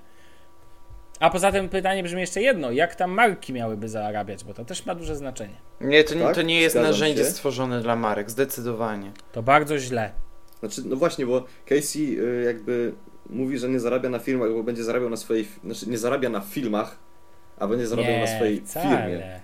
A 1.22 1.30
poza 1.30 1.52
tym 1.52 1.70
pytanie 1.70 2.04
brzmi 2.04 2.22
jeszcze 2.22 2.42
jedno, 2.42 2.72
jak 2.72 2.96
tam 2.96 3.12
marki 3.12 3.54
miałyby 3.54 3.90
zarabiać, 3.90 4.44
bo 4.44 4.54
to 4.54 4.66
też 4.66 4.86
ma 4.86 4.96
duże 4.96 5.16
znaczenie. 5.16 5.54
Nie, 5.82 6.04
to, 6.04 6.16
nie- 6.16 6.22
Tak, 6.22 6.36
to 6.36 6.42
nie 6.42 6.62
jest 6.62 6.74
zgadzam 6.76 6.92
narzędzie 6.92 7.24
się. 7.24 7.30
stworzone 7.30 7.82
dla 7.82 7.96
marek, 7.96 8.30
zdecydowanie. 8.30 9.12
To 9.32 9.44
bardzo 9.44 9.78
źle. 9.80 10.12
Znaczy, 10.60 10.82
no 10.86 10.96
właśnie, 10.96 11.26
bo 11.26 11.46
Casey 11.66 12.20
y, 12.20 12.44
jakby 12.46 12.94
mówi, 13.30 13.58
że 13.58 13.70
nie 13.70 13.80
zarabia 13.80 14.10
na 14.10 14.20
filmach, 14.20 14.52
bo 14.54 14.64
będzie 14.64 14.84
zarabiał 14.84 15.10
na 15.10 15.18
swojej, 15.18 15.48
znaczy 15.64 15.90
nie 15.90 15.98
zarabia 15.98 16.30
na 16.30 16.42
filmach, 16.42 16.98
a 17.60 17.68
będzie 17.68 17.88
zarabiał 17.88 18.20
na 18.20 18.28
swojej 18.28 18.62
wcale. 18.62 18.86
firmie. 19.08 19.40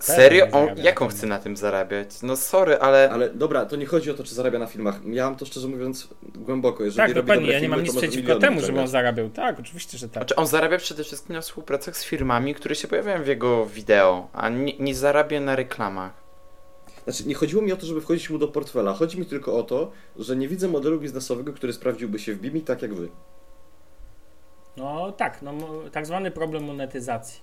Serio? 0.00 0.46
On, 0.52 0.68
jak 0.76 1.02
on 1.02 1.08
chce 1.08 1.26
na 1.26 1.38
tym 1.38 1.56
zarabiać? 1.56 2.22
No 2.22 2.36
sorry, 2.36 2.78
ale... 2.78 3.10
Ale 3.10 3.30
dobra, 3.30 3.66
to 3.66 3.76
nie 3.76 3.86
chodzi 3.86 4.10
o 4.10 4.14
to, 4.14 4.24
czy 4.24 4.34
zarabia 4.34 4.58
na 4.58 4.66
filmach. 4.66 5.00
Ja 5.06 5.24
mam 5.24 5.36
to 5.36 5.46
szczerze 5.46 5.68
mówiąc 5.68 6.08
głęboko. 6.22 6.84
Jeżeli 6.84 7.08
Tak, 7.08 7.22
dokładnie. 7.22 7.52
Ja 7.52 7.60
nie 7.60 7.68
mam 7.68 7.82
nic 7.82 7.96
przeciwko 7.96 8.36
temu, 8.36 8.60
żeby 8.60 8.80
on 8.80 8.88
zarabiał. 8.88 9.30
Tak, 9.30 9.60
oczywiście, 9.60 9.98
że 9.98 10.08
tak. 10.08 10.22
Znaczy 10.22 10.36
on 10.36 10.46
zarabia 10.46 10.78
przede 10.78 11.04
wszystkim 11.04 11.34
na 11.34 11.40
współpracach 11.40 11.96
z 11.96 12.04
firmami, 12.04 12.54
które 12.54 12.74
się 12.74 12.88
pojawiają 12.88 13.22
w 13.22 13.26
jego 13.26 13.66
wideo, 13.66 14.28
a 14.32 14.48
nie, 14.48 14.78
nie 14.78 14.94
zarabia 14.94 15.40
na 15.40 15.56
reklamach. 15.56 16.12
Znaczy, 17.04 17.28
nie 17.28 17.34
chodziło 17.34 17.62
mi 17.62 17.72
o 17.72 17.76
to, 17.76 17.86
żeby 17.86 18.00
wchodzić 18.00 18.30
mu 18.30 18.38
do 18.38 18.48
portfela. 18.48 18.94
Chodzi 18.94 19.20
mi 19.20 19.26
tylko 19.26 19.58
o 19.58 19.62
to, 19.62 19.90
że 20.16 20.36
nie 20.36 20.48
widzę 20.48 20.68
modelu 20.68 21.00
biznesowego, 21.00 21.52
który 21.52 21.72
sprawdziłby 21.72 22.18
się 22.18 22.34
w 22.34 22.40
Bimi 22.40 22.60
tak 22.60 22.82
jak 22.82 22.94
wy. 22.94 23.08
No 24.76 25.12
tak, 25.12 25.42
no 25.42 25.52
tak 25.92 26.06
zwany 26.06 26.30
problem 26.30 26.64
monetyzacji. 26.64 27.40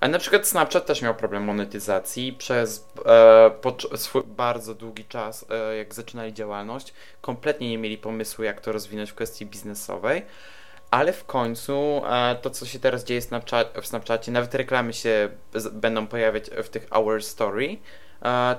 A 0.00 0.08
na 0.08 0.18
przykład 0.18 0.48
Snapchat 0.48 0.86
też 0.86 1.02
miał 1.02 1.14
problem 1.14 1.44
monetyzacji 1.44 2.32
przez 2.32 2.88
e, 3.06 3.50
pocz- 3.62 3.96
swój 3.96 4.22
bardzo 4.26 4.74
długi 4.74 5.04
czas, 5.04 5.46
e, 5.50 5.76
jak 5.76 5.94
zaczynali 5.94 6.34
działalność, 6.34 6.94
kompletnie 7.20 7.70
nie 7.70 7.78
mieli 7.78 7.98
pomysłu, 7.98 8.44
jak 8.44 8.60
to 8.60 8.72
rozwinąć 8.72 9.10
w 9.10 9.14
kwestii 9.14 9.46
biznesowej. 9.46 10.22
Ale 10.90 11.12
w 11.12 11.24
końcu 11.24 12.02
e, 12.06 12.36
to, 12.42 12.50
co 12.50 12.66
się 12.66 12.78
teraz 12.78 13.04
dzieje 13.04 13.22
Snapchat, 13.22 13.78
w 13.82 13.86
Snapchacie, 13.86 14.32
nawet 14.32 14.54
reklamy 14.54 14.92
się 14.92 15.28
będą 15.72 16.06
pojawiać 16.06 16.50
w 16.64 16.68
tych 16.68 16.86
Our 16.90 17.22
Story, 17.22 17.76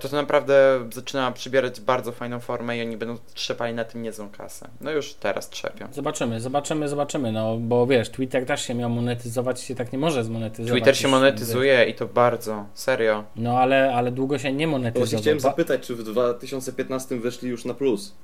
to 0.02 0.10
to 0.10 0.16
naprawdę 0.16 0.80
zaczyna 0.94 1.32
przybierać 1.32 1.82
bardzo 1.82 2.12
fajną 2.12 2.40
formę 2.40 2.78
i 2.78 2.82
oni 2.82 2.98
będą 2.98 3.18
trzepali 3.34 3.74
na 3.74 3.84
tym 3.86 4.02
niezłą 4.04 4.30
kasę. 4.30 4.68
No 4.82 4.92
już 4.92 5.14
teraz 5.14 5.50
trzepią. 5.50 5.88
Zobaczymy, 5.92 6.42
zobaczymy, 6.42 6.90
zobaczymy, 6.90 7.32
no 7.32 7.58
bo 7.58 7.88
wiesz, 7.88 8.10
Twitter 8.10 8.46
też 8.46 8.62
się 8.68 8.74
miał 8.76 8.90
monetyzować, 8.90 9.62
się 9.62 9.76
tak 9.76 9.94
nie 9.94 10.00
może 10.00 10.24
zmonetyzować. 10.24 10.82
Twitter 10.82 10.98
się 10.98 11.08
monetyzuje 11.08 11.86
i 11.86 11.94
to 11.94 12.08
bardzo, 12.08 12.66
serio. 12.74 13.24
No 13.36 13.58
ale, 13.60 13.94
ale 13.96 14.12
długo 14.12 14.38
się 14.40 14.54
nie 14.54 14.66
To 14.66 14.70
właśnie 14.72 14.80
monetyzował. 14.80 15.22
chciałem 15.22 15.40
zapytać, 15.40 15.82
czy 15.88 15.96
w 15.96 16.04
2015 16.04 17.20
wyszli 17.20 17.50
już 17.50 17.66
na 17.66 17.74
plus? 17.74 18.16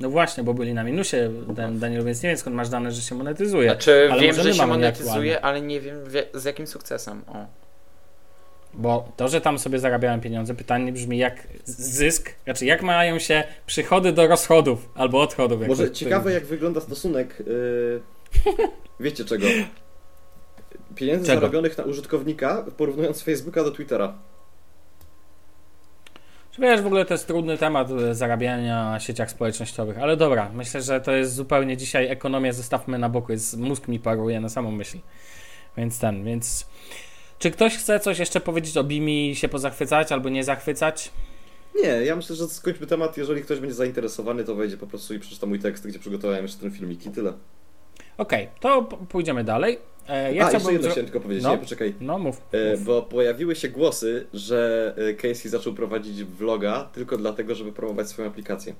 No 0.00 0.10
właśnie, 0.10 0.44
bo 0.44 0.54
byli 0.54 0.74
na 0.74 0.84
minusie, 0.84 1.16
Dan- 1.48 1.78
Daniel, 1.78 2.04
więc 2.04 2.22
nie 2.22 2.28
wiem 2.28 2.38
skąd 2.38 2.56
masz 2.56 2.68
dane, 2.68 2.92
że 2.92 3.02
się 3.02 3.14
monetyzuje. 3.14 3.70
Znaczy, 3.70 4.08
Ale 4.12 4.22
wiem, 4.22 4.34
że 4.34 4.54
się 4.54 4.66
monetyzuje, 4.66 5.40
ale 5.44 5.60
nie 5.60 5.80
wiem 5.80 6.04
wie, 6.10 6.26
z 6.34 6.44
jakim 6.44 6.66
sukcesem. 6.66 7.22
O. 7.28 7.46
Bo 8.74 9.12
to, 9.16 9.28
że 9.28 9.40
tam 9.40 9.58
sobie 9.58 9.78
zarabiałem 9.78 10.20
pieniądze, 10.20 10.54
pytanie 10.54 10.92
brzmi 10.92 11.18
jak 11.18 11.48
zysk, 11.64 12.34
znaczy 12.44 12.66
jak 12.66 12.82
mają 12.82 13.18
się 13.18 13.44
przychody 13.66 14.12
do 14.12 14.26
rozchodów 14.26 14.88
albo 14.94 15.20
odchodów. 15.20 15.60
jak 15.60 15.68
Może 15.68 15.88
to- 15.88 15.94
ciekawe, 15.94 16.32
jak 16.32 16.46
wygląda 16.46 16.80
stosunek. 16.80 17.42
Yy... 17.46 18.00
Wiecie 19.00 19.24
czego? 19.24 19.46
Pieniędzy 20.94 21.26
Czego? 21.26 21.40
zarobionych 21.40 21.78
na 21.78 21.84
użytkownika, 21.84 22.64
porównując 22.76 23.22
Facebooka 23.22 23.64
do 23.64 23.70
Twittera. 23.70 24.14
Wiesz, 26.58 26.80
w 26.80 26.86
ogóle 26.86 27.04
to 27.04 27.14
jest 27.14 27.26
trudny 27.26 27.58
temat 27.58 27.90
e, 27.90 28.14
zarabiania 28.14 28.84
na 28.84 29.00
sieciach 29.00 29.30
społecznościowych, 29.30 29.98
ale 29.98 30.16
dobra, 30.16 30.50
myślę, 30.54 30.82
że 30.82 31.00
to 31.00 31.12
jest 31.12 31.34
zupełnie 31.34 31.76
dzisiaj 31.76 32.08
ekonomię 32.08 32.52
zostawmy 32.52 32.98
na 32.98 33.08
boku, 33.08 33.32
jest, 33.32 33.56
mózg 33.56 33.88
mi 33.88 34.00
paruje 34.00 34.40
na 34.40 34.48
samą 34.48 34.70
myśl. 34.70 34.98
Więc 35.76 35.98
ten, 35.98 36.24
więc... 36.24 36.66
Czy 37.38 37.50
ktoś 37.50 37.76
chce 37.76 38.00
coś 38.00 38.18
jeszcze 38.18 38.40
powiedzieć 38.40 38.76
o 38.76 38.84
Bimi, 38.84 39.32
się 39.36 39.48
pozachwycać 39.48 40.12
albo 40.12 40.28
nie 40.28 40.44
zachwycać? 40.44 41.10
Nie, 41.74 41.88
ja 41.88 42.16
myślę, 42.16 42.36
że 42.36 42.48
skończmy 42.48 42.86
temat. 42.86 43.16
Jeżeli 43.16 43.42
ktoś 43.42 43.60
będzie 43.60 43.74
zainteresowany, 43.74 44.44
to 44.44 44.54
wejdzie 44.54 44.76
po 44.76 44.86
prostu 44.86 45.14
i 45.14 45.18
przeczyta 45.18 45.46
mój 45.46 45.58
tekst, 45.58 45.86
gdzie 45.86 45.98
przygotowałem 45.98 46.42
jeszcze 46.44 46.60
ten 46.60 46.70
filmik 46.70 47.06
i 47.06 47.10
tyle. 47.10 47.32
Okej, 48.18 48.48
to 48.60 48.82
p- 48.82 48.96
pójdziemy 49.08 49.44
dalej. 49.44 49.78
E, 50.08 50.34
ja 50.34 50.46
A, 50.46 50.50
jeszcze 50.52 50.72
jedno 50.72 50.94
tylko 50.94 51.20
powiedzieć. 51.20 51.44
No. 51.44 51.50
Nie, 51.50 51.58
poczekaj. 51.58 51.94
No 52.00 52.18
mów. 52.18 52.42
E, 52.52 52.70
mów. 52.76 52.84
bo 52.84 53.02
pojawiły 53.02 53.56
się 53.56 53.68
głosy, 53.68 54.26
że 54.34 54.94
e, 54.96 55.14
Casey 55.14 55.48
zaczął 55.48 55.74
prowadzić 55.74 56.24
vloga 56.24 56.88
tylko 56.92 57.16
dlatego, 57.18 57.54
żeby 57.54 57.72
promować 57.72 58.08
swoją 58.08 58.28
aplikację. 58.28 58.74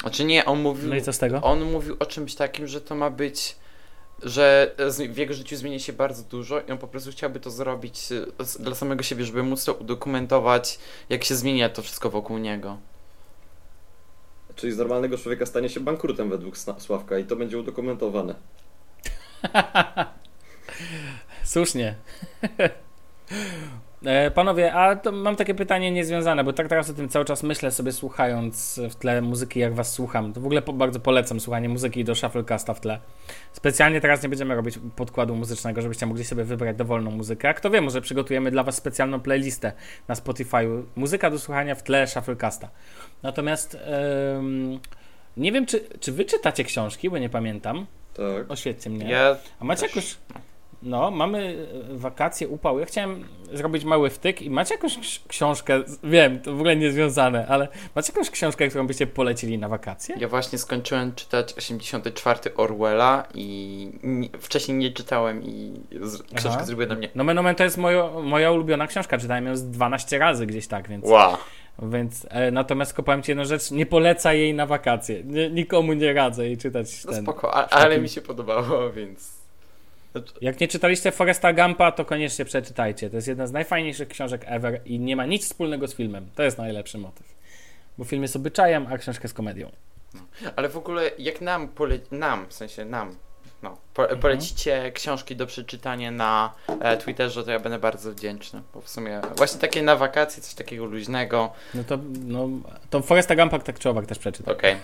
Znaczy 0.00 0.24
nie, 0.24 0.44
on 0.44 0.60
mówił, 0.62 0.88
No 0.88 0.96
i 0.96 1.02
co 1.02 1.12
z 1.12 1.18
tego? 1.18 1.40
on 1.42 1.64
mówił 1.72 1.96
o 1.98 2.06
czymś 2.06 2.34
takim, 2.34 2.66
że 2.66 2.80
to 2.80 2.94
ma 2.94 3.10
być, 3.10 3.56
że 4.22 4.74
w 5.08 5.16
jego 5.16 5.34
życiu 5.34 5.56
zmieni 5.56 5.80
się 5.80 5.92
bardzo 5.92 6.22
dużo 6.22 6.60
i 6.60 6.70
on 6.70 6.78
po 6.78 6.88
prostu 6.88 7.10
chciałby 7.10 7.40
to 7.40 7.50
zrobić 7.50 7.98
z- 7.98 8.60
dla 8.60 8.74
samego 8.74 9.02
siebie, 9.02 9.24
żeby 9.24 9.42
móc 9.42 9.64
to 9.64 9.74
udokumentować, 9.74 10.78
jak 11.08 11.24
się 11.24 11.34
zmienia 11.34 11.68
to 11.68 11.82
wszystko 11.82 12.10
wokół 12.10 12.38
niego. 12.38 12.78
Czyli 14.56 14.72
z 14.72 14.78
normalnego 14.78 15.18
człowieka 15.18 15.46
stanie 15.46 15.68
się 15.68 15.80
bankrutem 15.80 16.30
według 16.30 16.58
Sławka 16.58 17.18
i 17.18 17.24
to 17.24 17.36
będzie 17.36 17.58
udokumentowane. 17.58 18.34
Słusznie. 21.44 21.94
E, 24.06 24.30
Panowie, 24.30 24.74
a 24.74 25.00
mam 25.12 25.36
takie 25.36 25.54
pytanie 25.54 25.90
niezwiązane, 25.90 26.44
bo 26.44 26.52
tak 26.52 26.68
teraz 26.68 26.90
o 26.90 26.94
tym 26.94 27.08
cały 27.08 27.24
czas 27.24 27.42
myślę 27.42 27.70
sobie 27.70 27.92
słuchając 27.92 28.80
w 28.90 28.94
tle 28.94 29.22
muzyki, 29.22 29.60
jak 29.60 29.74
was 29.74 29.92
słucham. 29.92 30.32
To 30.32 30.40
w 30.40 30.44
ogóle 30.44 30.62
bardzo 30.62 31.00
polecam 31.00 31.40
słuchanie 31.40 31.68
muzyki 31.68 32.04
do 32.04 32.14
Shufflecasta 32.14 32.74
w 32.74 32.80
tle. 32.80 32.98
Specjalnie 33.52 34.00
teraz 34.00 34.22
nie 34.22 34.28
będziemy 34.28 34.54
robić 34.54 34.78
podkładu 34.96 35.34
muzycznego, 35.34 35.82
żebyście 35.82 36.06
mogli 36.06 36.24
sobie 36.24 36.44
wybrać 36.44 36.76
dowolną 36.76 37.10
muzykę. 37.10 37.48
A 37.48 37.54
kto 37.54 37.70
wie, 37.70 37.80
może 37.80 38.00
przygotujemy 38.00 38.50
dla 38.50 38.62
was 38.62 38.74
specjalną 38.76 39.20
playlistę 39.20 39.72
na 40.08 40.14
Spotify'u. 40.14 40.82
Muzyka 40.96 41.30
do 41.30 41.38
słuchania 41.38 41.74
w 41.74 41.82
tle 41.82 42.06
Shufflecasta. 42.06 42.68
Natomiast 43.22 43.78
em, 43.84 44.80
nie 45.36 45.52
wiem, 45.52 45.66
czy, 45.66 45.80
czy 46.00 46.12
wy 46.12 46.24
czytacie 46.24 46.64
książki, 46.64 47.10
bo 47.10 47.18
nie 47.18 47.28
pamiętam. 47.28 47.86
Tak. 48.14 48.50
Oświećcie 48.50 48.90
mnie. 48.90 49.10
Ja 49.10 49.36
A 49.60 49.64
macie 49.64 49.82
też. 49.82 49.90
jakąś. 49.96 50.16
No, 50.84 51.10
mamy 51.10 51.66
e, 51.92 51.96
wakacje, 51.98 52.48
upał. 52.48 52.78
Ja 52.78 52.86
chciałem 52.86 53.24
zrobić 53.52 53.84
mały 53.84 54.10
wtyk 54.10 54.42
i 54.42 54.50
macie 54.50 54.74
jakąś 54.74 54.98
ks- 54.98 55.20
książkę, 55.28 55.82
wiem, 56.04 56.40
to 56.40 56.50
w 56.52 56.54
ogóle 56.54 56.76
niezwiązane, 56.76 57.46
ale 57.46 57.68
macie 57.94 58.12
jakąś 58.12 58.30
książkę, 58.30 58.68
którą 58.68 58.86
byście 58.86 59.06
polecili 59.06 59.58
na 59.58 59.68
wakacje? 59.68 60.16
Ja 60.18 60.28
właśnie 60.28 60.58
skończyłem 60.58 61.14
czytać 61.14 61.54
84 61.58 62.54
Orwella 62.56 63.26
i 63.34 63.90
ni- 64.02 64.30
wcześniej 64.40 64.78
nie 64.78 64.90
czytałem 64.90 65.42
i 65.42 65.80
z- 66.00 66.22
książka 66.22 66.50
Aha. 66.56 66.64
zrobiła 66.64 66.88
na 66.88 66.94
mnie 66.94 67.08
No, 67.14 67.24
Menomen 67.24 67.54
to 67.54 67.64
jest 67.64 67.78
moja, 67.78 68.10
moja 68.22 68.50
ulubiona 68.50 68.86
książka, 68.86 69.18
czytałem 69.18 69.46
ją 69.46 69.56
z 69.56 69.64
12 69.70 70.18
razy 70.18 70.46
gdzieś 70.46 70.66
tak, 70.66 70.88
więc, 70.88 71.04
wow. 71.06 71.36
Więc 71.82 72.26
e, 72.30 72.50
natomiast 72.50 72.96
powiem 72.96 73.22
ci 73.22 73.30
jedną 73.30 73.44
rzecz, 73.44 73.70
nie 73.70 73.86
polecaj 73.86 74.38
jej 74.38 74.54
na 74.54 74.66
wakacje. 74.66 75.22
Nie, 75.24 75.50
nikomu 75.50 75.92
nie 75.92 76.12
radzę 76.12 76.46
jej 76.46 76.58
czytać 76.58 77.04
No 77.04 77.12
ten. 77.12 77.22
spoko, 77.22 77.54
a, 77.54 77.68
ale 77.68 77.98
mi 78.00 78.08
się 78.08 78.20
podobało, 78.20 78.90
więc... 78.92 79.33
Jak 80.40 80.60
nie 80.60 80.68
czytaliście 80.68 81.12
Foresta 81.12 81.52
Gampa, 81.52 81.92
to 81.92 82.04
koniecznie 82.04 82.44
przeczytajcie. 82.44 83.10
To 83.10 83.16
jest 83.16 83.28
jedna 83.28 83.46
z 83.46 83.52
najfajniejszych 83.52 84.08
książek 84.08 84.42
ever 84.46 84.80
i 84.84 84.98
nie 84.98 85.16
ma 85.16 85.26
nic 85.26 85.44
wspólnego 85.44 85.88
z 85.88 85.94
filmem. 85.94 86.28
To 86.34 86.42
jest 86.42 86.58
najlepszy 86.58 86.98
motyw. 86.98 87.34
Bo 87.98 88.04
film 88.04 88.22
jest 88.22 88.36
obyczajem, 88.36 88.86
a 88.90 88.98
książka 88.98 89.22
jest 89.22 89.34
komedią. 89.34 89.70
Ale 90.56 90.68
w 90.68 90.76
ogóle 90.76 91.10
jak 91.18 91.40
nam, 91.40 91.68
pole... 91.68 91.98
nam, 92.10 92.46
w 92.48 92.52
sensie 92.52 92.84
nam, 92.84 93.16
no, 93.62 93.76
po, 93.94 94.06
polecicie 94.16 94.92
książki 94.92 95.36
do 95.36 95.46
przeczytania 95.46 96.10
na 96.10 96.54
e, 96.80 96.96
Twitterze, 96.96 97.44
to 97.44 97.50
ja 97.50 97.60
będę 97.60 97.78
bardzo 97.78 98.12
wdzięczny, 98.12 98.62
bo 98.74 98.80
w 98.80 98.88
sumie 98.88 99.20
właśnie 99.36 99.60
takie 99.60 99.82
na 99.82 99.96
wakacje, 99.96 100.42
coś 100.42 100.54
takiego 100.54 100.84
luźnego, 100.84 101.52
No 101.74 101.84
to, 101.84 101.98
no, 102.24 102.48
to 102.90 103.02
Foresta 103.02 103.34
Gampa 103.34 103.58
tak 103.58 103.78
czy 103.78 103.90
owak 103.90 104.06
też 104.06 104.18
przeczytaj. 104.18 104.54
okej. 104.54 104.76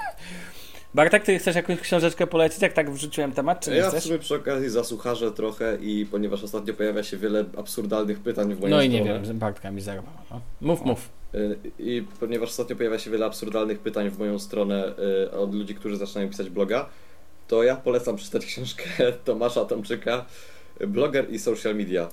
Bartek, 0.94 1.24
ty 1.24 1.38
chcesz 1.38 1.56
jakąś 1.56 1.80
książeczkę 1.80 2.26
polecić, 2.26 2.62
jak 2.62 2.72
tak 2.72 2.90
wrzuciłem 2.90 3.32
temat, 3.32 3.60
czy 3.64 3.70
nie 3.70 3.76
Ja 3.76 3.86
w 3.88 3.90
chcesz? 3.92 4.04
sumie 4.04 4.18
przy 4.18 4.34
okazji 4.34 4.70
zasłucharzę 4.70 5.32
trochę 5.32 5.78
i 5.80 6.06
ponieważ 6.10 6.44
ostatnio 6.44 6.74
pojawia 6.74 7.02
się 7.02 7.16
wiele 7.16 7.44
absurdalnych 7.56 8.18
pytań 8.20 8.54
w 8.54 8.60
moją 8.60 8.76
No 8.76 8.82
i 8.82 8.88
nie 8.88 8.98
stronę, 8.98 9.14
wiem, 9.14 9.24
że 9.24 9.34
Bartka 9.34 9.70
mi 9.70 9.80
zerwał. 9.80 10.12
No. 10.30 10.40
Mów, 10.60 10.84
mów. 10.84 11.08
y, 11.34 11.56
I 11.78 12.04
ponieważ 12.20 12.48
ostatnio 12.48 12.76
pojawia 12.76 12.98
się 12.98 13.10
wiele 13.10 13.26
absurdalnych 13.26 13.78
pytań 13.78 14.10
w 14.10 14.18
moją 14.18 14.38
stronę 14.38 14.92
y, 15.26 15.30
od 15.30 15.54
ludzi, 15.54 15.74
którzy 15.74 15.96
zaczynają 15.96 16.28
pisać 16.28 16.50
bloga, 16.50 16.88
to 17.48 17.62
ja 17.62 17.76
polecam 17.76 18.16
przeczytać 18.16 18.46
książkę 18.54 18.84
Tomasza 19.24 19.64
Tomczyka 19.64 20.26
Bloger 20.86 21.30
i 21.30 21.38
social 21.38 21.74
media. 21.76 22.08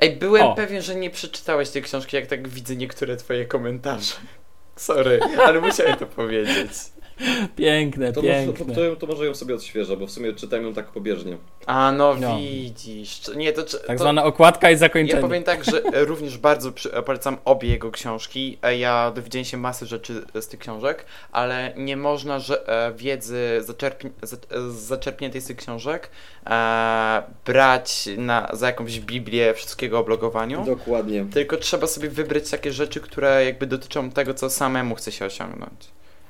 Ej, 0.00 0.16
byłem 0.16 0.42
O. 0.46 0.54
pewien, 0.54 0.82
że 0.82 0.94
nie 0.94 1.10
przeczytałeś 1.10 1.70
tej 1.70 1.82
książki, 1.82 2.16
jak 2.16 2.26
tak 2.26 2.48
widzę 2.48 2.76
niektóre 2.76 3.16
twoje 3.16 3.46
komentarze. 3.46 4.14
Sorry, 4.76 5.20
ale 5.46 5.60
musiałem 5.60 5.96
to 5.98 6.06
powiedzieć. 6.06 6.70
Piękne, 7.56 8.12
To, 8.12 8.22
może, 8.22 8.34
piękne. 8.34 8.74
to, 8.74 8.80
to, 8.90 8.96
to 8.96 9.06
może 9.06 9.26
ją 9.26 9.34
sobie 9.34 9.54
odświeżę, 9.54 9.96
bo 9.96 10.06
w 10.06 10.10
sumie 10.10 10.32
czytam 10.32 10.62
ją 10.62 10.74
tak 10.74 10.86
pobieżnie. 10.86 11.36
A 11.66 11.92
no, 11.92 12.14
No. 12.14 12.36
widzisz. 12.38 13.20
Nie, 13.36 13.52
to, 13.52 13.62
Tak 13.62 13.86
to 13.86 13.98
zwana 13.98 14.24
okładka 14.24 14.70
i 14.70 14.72
Ja 14.72 14.78
zakończenie. 14.78 15.20
powiem 15.22 15.42
tak, 15.42 15.64
że 15.64 15.82
również 16.04 16.38
bardzo 16.38 16.72
polecam 17.06 17.36
obie 17.44 17.68
jego 17.68 17.90
książki. 17.90 18.58
E, 18.62 18.78
Ja 18.78 19.10
dowiedziałem 19.14 19.44
się 19.44 19.56
masy 19.56 19.86
rzeczy 19.86 20.22
z 20.40 20.46
tych 20.48 20.60
książek, 20.60 21.04
ale 21.32 21.72
nie 21.76 21.96
można 21.96 22.38
że, 22.38 22.68
e, 22.68 22.92
wiedzy 22.94 23.38
zaczerpni, 23.60 24.10
za, 24.22 24.36
zaczerpniętej 24.70 25.40
z 25.40 25.46
tych 25.46 25.56
książek 25.56 26.10
e, 26.46 27.22
brać 27.46 28.08
na, 28.16 28.48
za 28.52 28.66
jakąś 28.66 29.00
Biblię 29.00 29.54
wszystkiego 29.54 29.98
o 29.98 30.04
blogowaniu. 30.04 30.64
Dokładnie. 30.64 31.26
Tylko 31.32 31.56
trzeba 31.56 31.86
sobie 31.86 32.08
wybrać 32.10 32.50
takie 32.50 32.72
rzeczy, 32.72 33.00
które 33.00 33.44
jakby 33.44 33.66
dotyczą 33.66 34.10
tego, 34.10 34.34
co 34.34 34.50
samemu 34.50 34.94
chce 34.94 35.12
się 35.12 35.24
osiągnąć. 35.26 35.88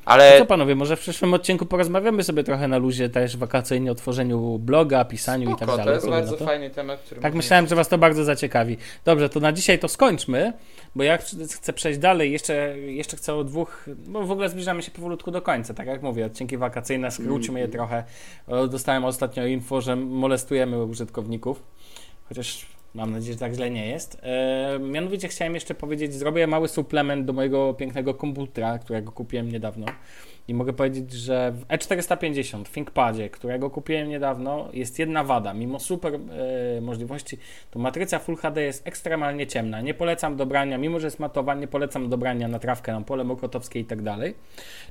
Ale 0.08 0.32
To 0.32 0.38
co 0.38 0.46
panowie, 0.46 0.74
może 0.74 0.96
w 0.96 1.00
przyszłym 1.00 1.34
odcinku 1.34 1.66
porozmawiamy 1.66 2.24
sobie 2.24 2.44
trochę 2.44 2.68
na 2.68 2.78
luzie 2.78 3.08
też 3.08 3.36
wakacyjnie 3.36 3.92
o 3.92 3.94
tworzeniu 3.94 4.58
bloga, 4.58 5.04
pisaniu 5.04 5.44
i 5.50 5.52
tak 5.52 5.56
spoko, 5.58 5.76
dalej. 5.76 5.84
to 5.86 5.92
jest 5.94 6.08
bardzo 6.08 6.36
to? 6.36 6.44
fajny 6.44 6.70
temat, 6.70 7.00
który 7.00 7.20
Tak 7.20 7.34
myślałem, 7.34 7.66
że 7.66 7.76
was 7.76 7.88
to 7.88 7.98
bardzo 7.98 8.24
zaciekawi. 8.24 8.76
Dobrze, 9.04 9.28
to 9.28 9.40
na 9.40 9.52
dzisiaj 9.52 9.78
to 9.78 9.88
skończmy, 9.88 10.52
bo 10.94 11.02
ja 11.02 11.18
ch- 11.18 11.24
chcę 11.56 11.72
przejść 11.72 11.98
dalej. 11.98 12.32
Jeszcze, 12.32 12.78
jeszcze 12.78 13.16
chcę 13.16 13.34
o 13.34 13.44
dwóch, 13.44 13.84
bo 14.06 14.22
w 14.26 14.30
ogóle 14.30 14.48
zbliżamy 14.48 14.82
się 14.82 14.90
powolutku 14.90 15.30
do 15.30 15.42
końca, 15.42 15.74
tak 15.74 15.86
jak 15.86 16.02
mówię, 16.02 16.26
odcinki 16.26 16.56
wakacyjne, 16.56 17.10
skróćmy 17.10 17.60
je 17.60 17.68
trochę. 17.68 18.04
O, 18.46 18.66
Dostałem 18.66 19.04
ostatnio 19.04 19.46
info, 19.46 19.80
że 19.80 19.96
molestujemy 19.96 20.84
użytkowników, 20.84 21.62
chociaż 22.28 22.66
mam 22.94 23.10
nadzieję, 23.10 23.32
że 23.32 23.38
tak 23.38 23.54
źle 23.54 23.70
nie 23.70 23.86
jest. 23.86 24.18
E, 24.22 24.78
mianowicie 24.78 25.28
chciałem 25.28 25.54
jeszcze 25.54 25.74
powiedzieć, 25.74 26.14
zrobię 26.14 26.46
mały 26.46 26.68
suplement 26.68 27.26
do 27.26 27.32
mojego 27.32 27.74
pięknego 27.74 28.14
komputera, 28.14 28.78
którego 28.78 29.12
kupiłem 29.12 29.52
niedawno. 29.52 29.86
I 30.48 30.54
mogę 30.54 30.72
powiedzieć, 30.72 31.12
że 31.12 31.52
w 31.52 31.66
E450 31.66 32.64
w 32.64 32.70
ThinkPadzie, 32.72 33.30
którego 33.30 33.70
kupiłem 33.70 34.08
niedawno, 34.08 34.68
jest 34.72 34.98
jedna 34.98 35.24
wada. 35.24 35.54
Mimo 35.54 35.80
super 35.80 36.14
e, 36.14 36.80
możliwości, 36.80 37.38
to 37.70 37.78
matryca 37.78 38.18
Full 38.18 38.36
HD 38.36 38.62
jest 38.62 38.86
ekstremalnie 38.88 39.46
ciemna. 39.46 39.80
Nie 39.80 39.94
polecam 39.94 40.36
dobrania, 40.36 40.78
mimo 40.78 41.00
że 41.00 41.06
jest 41.06 41.18
matowa, 41.18 41.54
nie 41.54 41.68
polecam 41.68 42.08
dobrania 42.08 42.48
na 42.48 42.58
trawkę, 42.58 42.92
na 42.92 43.00
pole 43.00 43.24
mokotowskie 43.24 43.80
i 43.80 43.84
tak 43.84 44.02
dalej. 44.02 44.34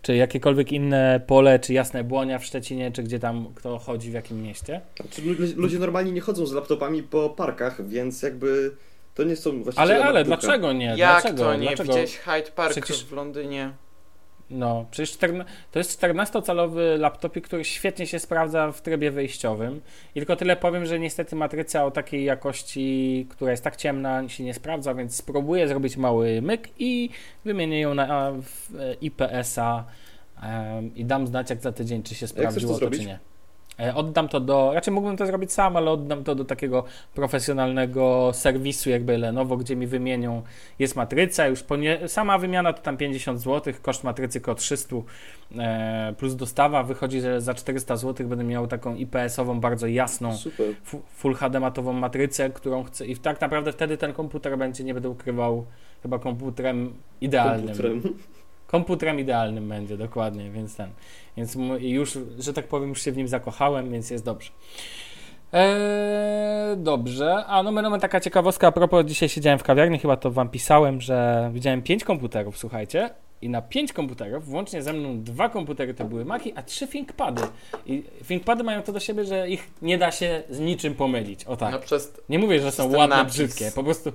Czy 0.02 0.16
jakiekolwiek 0.16 0.72
inne 0.72 1.22
pole, 1.28 1.60
czy 1.60 1.74
jasne 1.74 2.04
błonia 2.04 2.40
w 2.40 2.46
Szczecinie, 2.46 2.92
czy 2.92 3.04
gdzie 3.04 3.20
tam 3.20 3.48
kto 3.56 3.78
chodzi, 3.78 4.10
w 4.12 4.14
jakim 4.14 4.42
mieście. 4.44 4.82
Znaczy, 5.02 5.22
lu- 5.22 5.36
ludzie 5.56 5.80
normalnie 5.80 6.12
nie 6.12 6.22
chodzą 6.22 6.46
z 6.46 6.54
laptopami 6.54 7.04
po 7.04 7.30
parkach, 7.30 7.88
więc 7.88 8.22
jakby 8.22 8.72
to 9.16 9.24
nie 9.24 9.36
są 9.36 9.64
właściwie 9.64 9.82
Ale, 9.82 10.06
ale, 10.06 10.24
dlaczego 10.24 10.74
nie? 10.74 10.86
Jak 10.86 10.98
dlaczego? 10.98 11.44
to 11.44 11.56
nie? 11.56 11.68
Dlaczego? 11.68 11.90
Widziałeś 11.90 12.18
Hyde 12.18 12.52
Park 12.52 12.72
Przecież- 12.72 13.06
w 13.06 13.12
Londynie? 13.12 13.72
No, 14.50 14.86
przecież 14.92 15.18
czterna- 15.18 15.46
to 15.72 15.80
jest 15.80 16.02
14-calowy 16.02 17.00
laptopik, 17.00 17.46
który 17.48 17.66
świetnie 17.66 18.08
się 18.08 18.20
sprawdza 18.20 18.72
w 18.72 18.82
trybie 18.82 19.12
wyjściowym. 19.12 19.82
I 20.16 20.20
tylko 20.20 20.36
tyle 20.36 20.56
powiem, 20.56 20.86
że 20.86 21.00
niestety 21.00 21.36
matryca 21.36 21.86
o 21.86 21.92
takiej 21.92 22.24
jakości, 22.24 23.28
która 23.30 23.52
jest 23.52 23.64
tak 23.64 23.76
ciemna, 23.76 24.30
się 24.30 24.44
nie 24.44 24.54
sprawdza, 24.54 24.94
więc 24.94 25.16
spróbuję 25.16 25.68
zrobić 25.68 25.98
mały 25.98 26.42
myk 26.42 26.70
i 26.80 27.10
wymienię 27.46 27.80
ją 27.80 27.94
na 27.94 28.30
e, 28.30 28.34
IPS-a 29.02 29.84
em, 30.42 30.96
i 30.96 31.06
dam 31.06 31.28
znać 31.28 31.50
jak 31.50 31.62
za 31.62 31.72
tydzień, 31.72 32.04
czy 32.04 32.16
się 32.16 32.28
sprawdziło 32.28 32.74
to, 32.74 32.80
zrobić? 32.80 33.00
czy 33.02 33.08
nie. 33.08 33.20
E, 33.80 33.96
Oddam 33.96 34.28
to 34.28 34.40
do, 34.40 34.72
raczej 34.74 34.94
mógłbym 34.94 35.18
to 35.18 35.26
zrobić 35.26 35.54
sam, 35.54 35.78
ale 35.78 35.92
oddam 35.92 36.24
to 36.24 36.36
do 36.36 36.46
takiego 36.46 36.84
profesjonalnego 37.16 38.30
serwisu 38.34 38.90
jakby 38.90 39.18
Lenovo, 39.18 39.58
gdzie 39.58 39.76
mi 39.76 39.88
wymienią, 39.88 40.42
jest 40.80 40.96
matryca, 40.96 41.48
już 41.48 41.64
ponie, 41.64 42.00
sama 42.08 42.38
wymiana 42.38 42.74
to 42.74 42.82
tam 42.82 42.98
50 42.98 43.42
zł, 43.42 43.74
koszt 43.82 44.04
matrycy 44.04 44.42
koło 44.42 44.56
300 44.56 44.96
e, 45.58 46.14
plus 46.18 46.36
dostawa, 46.36 46.84
wychodzi, 46.84 47.22
że 47.22 47.42
za 47.42 47.54
400 47.54 47.96
zł 47.98 48.28
będę 48.28 48.44
miał 48.44 48.68
taką 48.68 48.96
IPS-ową, 48.96 49.60
bardzo 49.60 49.88
jasną, 49.88 50.38
Super. 50.38 50.66
fu- 50.84 51.02
full 51.16 51.34
HD 51.34 51.60
matową 51.60 51.94
matrycę, 51.94 52.50
którą 52.50 52.84
chcę 52.84 53.06
i 53.06 53.18
tak 53.18 53.42
naprawdę 53.42 53.72
wtedy 53.72 53.98
ten 53.98 54.14
komputer 54.14 54.58
będzie, 54.58 54.84
nie 54.84 54.94
będę 54.94 55.10
ukrywał, 55.10 55.66
chyba 56.04 56.20
komputerem 56.20 56.94
idealnym. 57.22 57.68
Komputerem. 57.68 58.02
Komputerem 58.68 59.20
idealnym 59.20 59.70
będzie, 59.70 59.98
dokładnie, 59.98 60.52
więc 60.52 60.76
ten. 60.76 60.90
Więc 61.38 61.58
już, 61.80 62.18
że 62.40 62.54
tak 62.54 62.68
powiem, 62.68 62.90
już 62.90 63.02
się 63.02 63.12
w 63.12 63.18
nim 63.18 63.28
zakochałem, 63.28 63.92
więc 63.92 64.10
jest 64.10 64.26
dobrze. 64.26 64.52
Eee, 65.54 66.78
dobrze. 66.78 67.46
A 67.46 67.64
no, 67.64 67.72
no, 67.72 68.00
taka 68.00 68.20
ciekawostka 68.20 68.68
a 68.68 68.72
propos, 68.72 69.06
dzisiaj 69.06 69.30
siedziałem 69.30 69.60
w 69.60 69.64
kawiarni, 69.64 70.00
chyba 70.00 70.18
to 70.18 70.32
wam 70.32 70.50
pisałem, 70.50 71.02
że 71.02 71.50
widziałem 71.54 71.82
pięć 71.82 72.04
komputerów, 72.04 72.58
słuchajcie. 72.58 73.10
I 73.42 73.50
na 73.50 73.62
pięć 73.62 73.94
komputerów, 73.94 74.46
włącznie 74.46 74.84
ze 74.84 74.94
mną 74.94 75.24
dwa 75.24 75.50
komputery 75.50 75.94
to 75.94 76.06
były 76.06 76.26
Maci, 76.26 76.54
a 76.56 76.64
trzy 76.64 76.88
ThinkPady. 76.88 77.42
I 77.86 78.04
ThinkPady 78.28 78.64
mają 78.64 78.82
to 78.82 78.92
do 78.92 79.00
siebie, 79.00 79.26
że 79.26 79.50
ich 79.50 79.70
nie 79.82 79.98
da 79.98 80.12
się 80.12 80.44
z 80.50 80.60
niczym 80.60 80.96
pomylić. 80.96 81.44
O 81.44 81.58
tak. 81.58 81.72
No 81.72 81.80
przez 81.80 82.14
Nie 82.30 82.40
mówię, 82.40 82.60
że 82.60 82.72
są 82.72 82.84
ładne, 82.98 83.16
napis. 83.16 83.34
brzydkie. 83.34 83.72
Po 83.76 83.84
prostu 83.84 84.12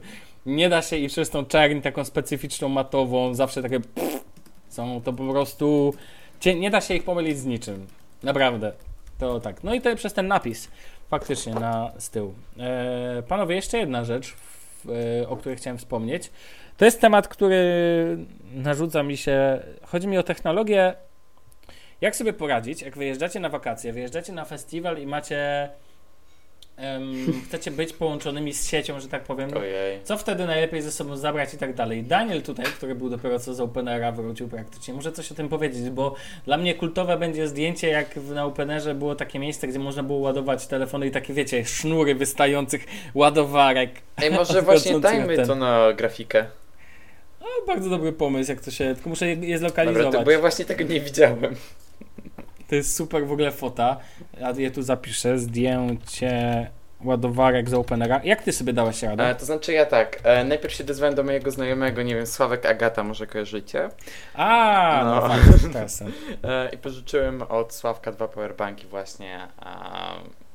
nie 0.47 0.69
da 0.69 0.83
się 0.83 0.97
i 0.97 1.09
przez 1.09 1.31
tą 1.31 1.45
czerń 1.45 1.81
taką 1.81 2.05
specyficzną, 2.05 2.69
matową, 2.69 3.35
zawsze 3.35 3.63
takie 3.63 3.81
pff, 3.81 4.22
są 4.73 5.03
to 5.03 5.13
po 5.13 5.33
prostu 5.33 5.95
nie 6.45 6.71
da 6.71 6.81
się 6.81 6.95
ich 6.95 7.05
pomylić 7.05 7.39
z 7.39 7.45
niczym. 7.45 7.87
Naprawdę. 8.23 8.73
To 9.19 9.41
tak. 9.41 9.65
No 9.65 9.75
i 9.75 9.81
to 9.81 9.97
przez 9.97 10.13
ten 10.13 10.29
napis 10.29 10.69
faktycznie 11.11 11.55
na 11.55 11.93
z 11.99 12.11
tyłu. 12.11 12.35
E, 12.59 13.23
panowie, 13.29 13.55
jeszcze 13.55 13.79
jedna 13.79 14.05
rzecz, 14.05 14.33
w, 14.33 14.91
e, 15.23 15.29
o 15.29 15.37
której 15.37 15.59
chciałem 15.59 15.79
wspomnieć. 15.79 16.31
To 16.77 16.85
jest 16.85 17.01
temat, 17.01 17.29
który 17.29 17.59
narzuca 18.55 19.03
mi 19.03 19.17
się. 19.17 19.63
Chodzi 19.87 20.09
mi 20.09 20.19
o 20.19 20.23
technologię. 20.23 20.95
Jak 22.01 22.17
sobie 22.17 22.33
poradzić, 22.33 22.83
jak 22.83 22.97
wyjeżdżacie 22.97 23.41
na 23.41 23.49
wakacje, 23.49 23.93
wyjeżdżacie 23.93 24.33
na 24.33 24.45
festiwal 24.45 24.99
i 24.99 25.07
macie. 25.07 25.69
Em, 26.77 27.43
chcecie 27.49 27.71
być 27.71 27.93
połączonymi 27.93 28.53
z 28.53 28.69
siecią, 28.69 29.01
że 29.01 29.09
tak 29.09 29.23
powiem. 29.25 29.57
Ojej. 29.57 30.01
Co 30.05 30.19
wtedy 30.19 30.47
najlepiej 30.47 30.83
ze 30.83 30.93
sobą 30.93 31.17
zabrać 31.17 31.55
i 31.55 31.59
tak 31.59 31.75
dalej. 31.75 32.03
Daniel 32.03 32.43
tutaj, 32.43 32.67
który 32.67 32.95
był 32.95 33.11
dopiero 33.11 33.39
co 33.39 33.55
z 33.55 33.61
Openera, 33.61 34.13
wrócił 34.13 34.49
praktycznie. 34.49 34.95
Może 34.95 35.13
coś 35.13 35.33
o 35.33 35.35
tym 35.35 35.49
powiedzieć, 35.49 35.91
bo 35.91 36.15
dla 36.45 36.57
mnie 36.57 36.75
kultowe 36.75 37.17
będzie 37.17 37.49
zdjęcie, 37.49 37.89
jak 37.89 38.17
na 38.17 38.45
Openerze 38.45 38.95
było 38.95 39.15
takie 39.15 39.39
miejsce, 39.39 39.69
gdzie 39.69 39.79
można 39.79 40.03
było 40.03 40.19
ładować 40.19 40.67
telefony 40.67 41.07
i 41.07 41.11
takie, 41.11 41.35
wiecie, 41.35 41.65
sznury 41.65 42.15
wystających 42.15 42.87
ładowarek. 43.15 43.91
Ej, 44.17 44.31
może 44.31 44.63
właśnie 44.63 45.01
dajmy 45.01 45.37
ten. 45.37 45.47
to 45.47 45.55
na 45.55 45.93
grafikę. 45.93 46.47
No, 47.41 47.47
bardzo 47.67 47.91
dobry 47.91 48.13
pomysł, 48.13 48.51
jak 48.51 48.61
to 48.61 48.71
się... 48.71 48.95
Tylko 48.95 49.11
muszę 49.11 49.27
je, 49.27 49.33
je 49.33 49.39
Dobra, 49.41 49.59
zlokalizować. 49.59 50.13
to, 50.13 50.23
bo 50.25 50.31
ja 50.31 50.41
właśnie 50.41 50.65
tego 50.65 50.85
nie 50.85 51.01
widziałem. 51.01 51.57
To 52.73 52.77
jest 52.77 52.97
super 52.97 53.27
w 53.27 53.33
ogóle 53.33 53.51
fota. 53.51 53.97
Ja 54.41 54.51
je 54.51 54.71
tu 54.71 54.83
zapiszę. 54.83 55.39
Zdjęcie 55.39 56.71
ładowarek 57.05 57.71
z 57.71 57.75
Openera. 57.75 58.21
Jak 58.25 58.43
ty 58.43 58.53
sobie 58.53 58.73
dałeś 58.73 59.03
radę? 59.03 59.29
E, 59.29 59.35
to 59.35 59.45
znaczy 59.45 59.73
ja 59.73 59.87
tak, 59.87 60.21
e, 60.25 60.45
najpierw 60.45 60.75
się 60.75 60.85
dozwałem 60.85 61.15
do 61.15 61.23
mojego 61.23 61.51
znajomego, 61.51 62.03
nie 62.03 62.15
wiem, 62.15 62.27
Sławek 62.27 62.67
Agata, 62.67 63.03
może 63.05 63.27
kojarzycie. 63.27 63.89
A, 64.35 65.01
no, 65.05 65.29
No. 65.69 66.11
E, 66.51 66.71
I 66.75 66.79
pożyczyłem 66.79 67.43
od 67.43 67.75
Sławka 67.75 68.13
dwa 68.13 68.29
powerbanki 68.29 68.87
właśnie, 68.87 69.35
e, 69.63 69.69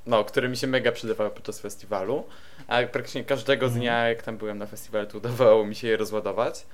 no, 0.06 0.24
które 0.24 0.50
mi 0.50 0.58
się 0.58 0.68
mega 0.68 0.92
przydawały 0.92 1.30
podczas 1.30 1.60
festiwalu. 1.60 2.24
A 2.68 2.84
praktycznie 2.84 3.24
każdego 3.24 3.66
Mhm. 3.66 3.82
dnia, 3.82 4.10
jak 4.10 4.24
tam 4.24 4.38
byłem 4.38 4.58
na 4.58 4.66
festiwalu, 4.66 5.08
to 5.08 5.18
udawało 5.18 5.66
mi 5.66 5.76
się 5.76 5.88
je 5.88 5.98
rozładować. 5.98 6.66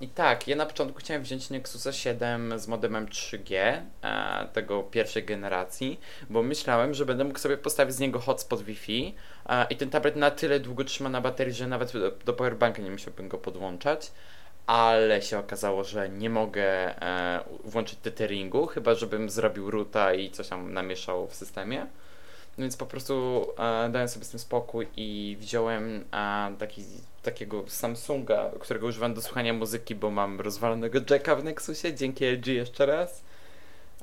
I 0.00 0.08
tak, 0.08 0.48
ja 0.48 0.56
na 0.56 0.66
początku 0.66 0.98
chciałem 0.98 1.22
wziąć 1.22 1.50
Nexusa 1.50 1.92
7 1.92 2.58
z 2.58 2.68
modemem 2.68 3.06
3G, 3.06 3.82
e, 4.02 4.48
tego 4.52 4.82
pierwszej 4.82 5.24
generacji, 5.24 6.00
bo 6.30 6.42
myślałem, 6.42 6.94
że 6.94 7.06
będę 7.06 7.24
mógł 7.24 7.38
sobie 7.38 7.56
postawić 7.56 7.94
z 7.94 7.98
niego 7.98 8.18
hotspot 8.20 8.62
Wi-Fi 8.62 9.14
e, 9.48 9.66
i 9.70 9.76
ten 9.76 9.90
tablet 9.90 10.16
na 10.16 10.30
tyle 10.30 10.60
długo 10.60 10.84
trzyma 10.84 11.08
na 11.08 11.20
baterii, 11.20 11.54
że 11.54 11.66
nawet 11.66 11.92
do, 11.92 12.10
do 12.10 12.32
powerbanka 12.32 12.82
nie 12.82 12.90
musiałbym 12.90 13.28
go 13.28 13.38
podłączać. 13.38 14.12
Ale 14.66 15.22
się 15.22 15.38
okazało, 15.38 15.84
że 15.84 16.08
nie 16.08 16.30
mogę 16.30 17.02
e, 17.02 17.40
włączyć 17.64 17.98
tetheringu, 17.98 18.66
chyba 18.66 18.94
żebym 18.94 19.30
zrobił 19.30 19.70
roota 19.70 20.14
i 20.14 20.30
coś 20.30 20.48
tam 20.48 20.72
namieszał 20.72 21.26
w 21.28 21.34
systemie. 21.34 21.86
Więc 22.58 22.76
po 22.76 22.86
prostu 22.86 23.46
e, 23.58 23.88
dałem 23.88 24.08
sobie 24.08 24.24
z 24.24 24.30
tym 24.30 24.40
spokój 24.40 24.86
i 24.96 25.36
wziąłem 25.40 26.04
e, 26.12 26.52
taki, 26.58 26.84
takiego 27.22 27.64
Samsunga, 27.66 28.50
którego 28.60 28.86
używam 28.86 29.14
do 29.14 29.22
słuchania 29.22 29.52
muzyki, 29.52 29.94
bo 29.94 30.10
mam 30.10 30.40
rozwalonego 30.40 30.98
jacka 31.10 31.36
w 31.36 31.44
Nexusie, 31.44 31.94
dzięki 31.94 32.24
LG 32.24 32.46
jeszcze 32.46 32.86
raz. 32.86 33.22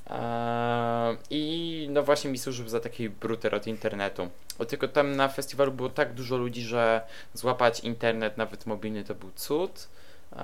E, 0.10 1.16
I 1.30 1.88
no 1.92 2.04
właśnie 2.04 2.32
mi 2.32 2.38
służył 2.38 2.68
za 2.68 2.80
taki 2.80 3.10
bruter 3.10 3.56
od 3.56 3.68
internetu. 3.68 4.30
O, 4.60 4.66
tylko 4.66 4.88
tam 4.88 5.16
na 5.16 5.28
festiwalu 5.28 5.72
było 5.72 5.90
tak 5.90 6.14
dużo 6.14 6.38
ludzi, 6.38 6.62
że 6.62 7.02
złapać 7.34 7.80
internet 7.80 8.38
nawet 8.38 8.66
mobilny 8.66 9.04
to 9.04 9.16
był 9.16 9.32
cud. 9.36 9.88
E, 10.34 10.38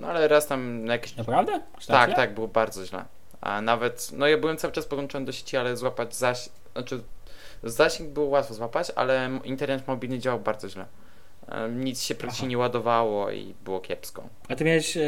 no 0.00 0.08
ale 0.08 0.28
raz 0.28 0.46
tam 0.46 0.84
na 0.84 0.92
jakieś... 0.92 1.16
Naprawdę? 1.16 1.60
Aż 1.76 1.86
Tak, 1.86 2.08
źle? 2.08 2.16
tak, 2.16 2.34
było 2.34 2.48
bardzo 2.48 2.86
źle. 2.86 3.04
A 3.40 3.60
nawet, 3.60 4.10
no 4.12 4.26
ja 4.26 4.38
byłem 4.38 4.56
cały 4.56 4.72
czas 4.72 4.86
podłączony 4.86 5.26
do 5.26 5.32
sieci, 5.32 5.56
ale 5.56 5.76
złapać 5.76 6.14
zaś, 6.16 6.48
znaczy 6.72 7.00
zasięg 7.62 8.10
było 8.10 8.26
łatwo 8.26 8.54
złapać, 8.54 8.92
ale 8.96 9.40
internet 9.44 9.88
mobilny 9.88 10.18
działał 10.18 10.40
bardzo 10.40 10.68
źle. 10.68 10.86
Nic 11.74 12.02
się 12.02 12.14
praktycznie 12.14 12.48
nie 12.48 12.58
ładowało 12.58 13.30
i 13.30 13.54
było 13.64 13.80
kiepsko. 13.80 14.28
A 14.48 14.56
ty 14.56 14.64
miałeś 14.64 14.96
e, 14.96 15.00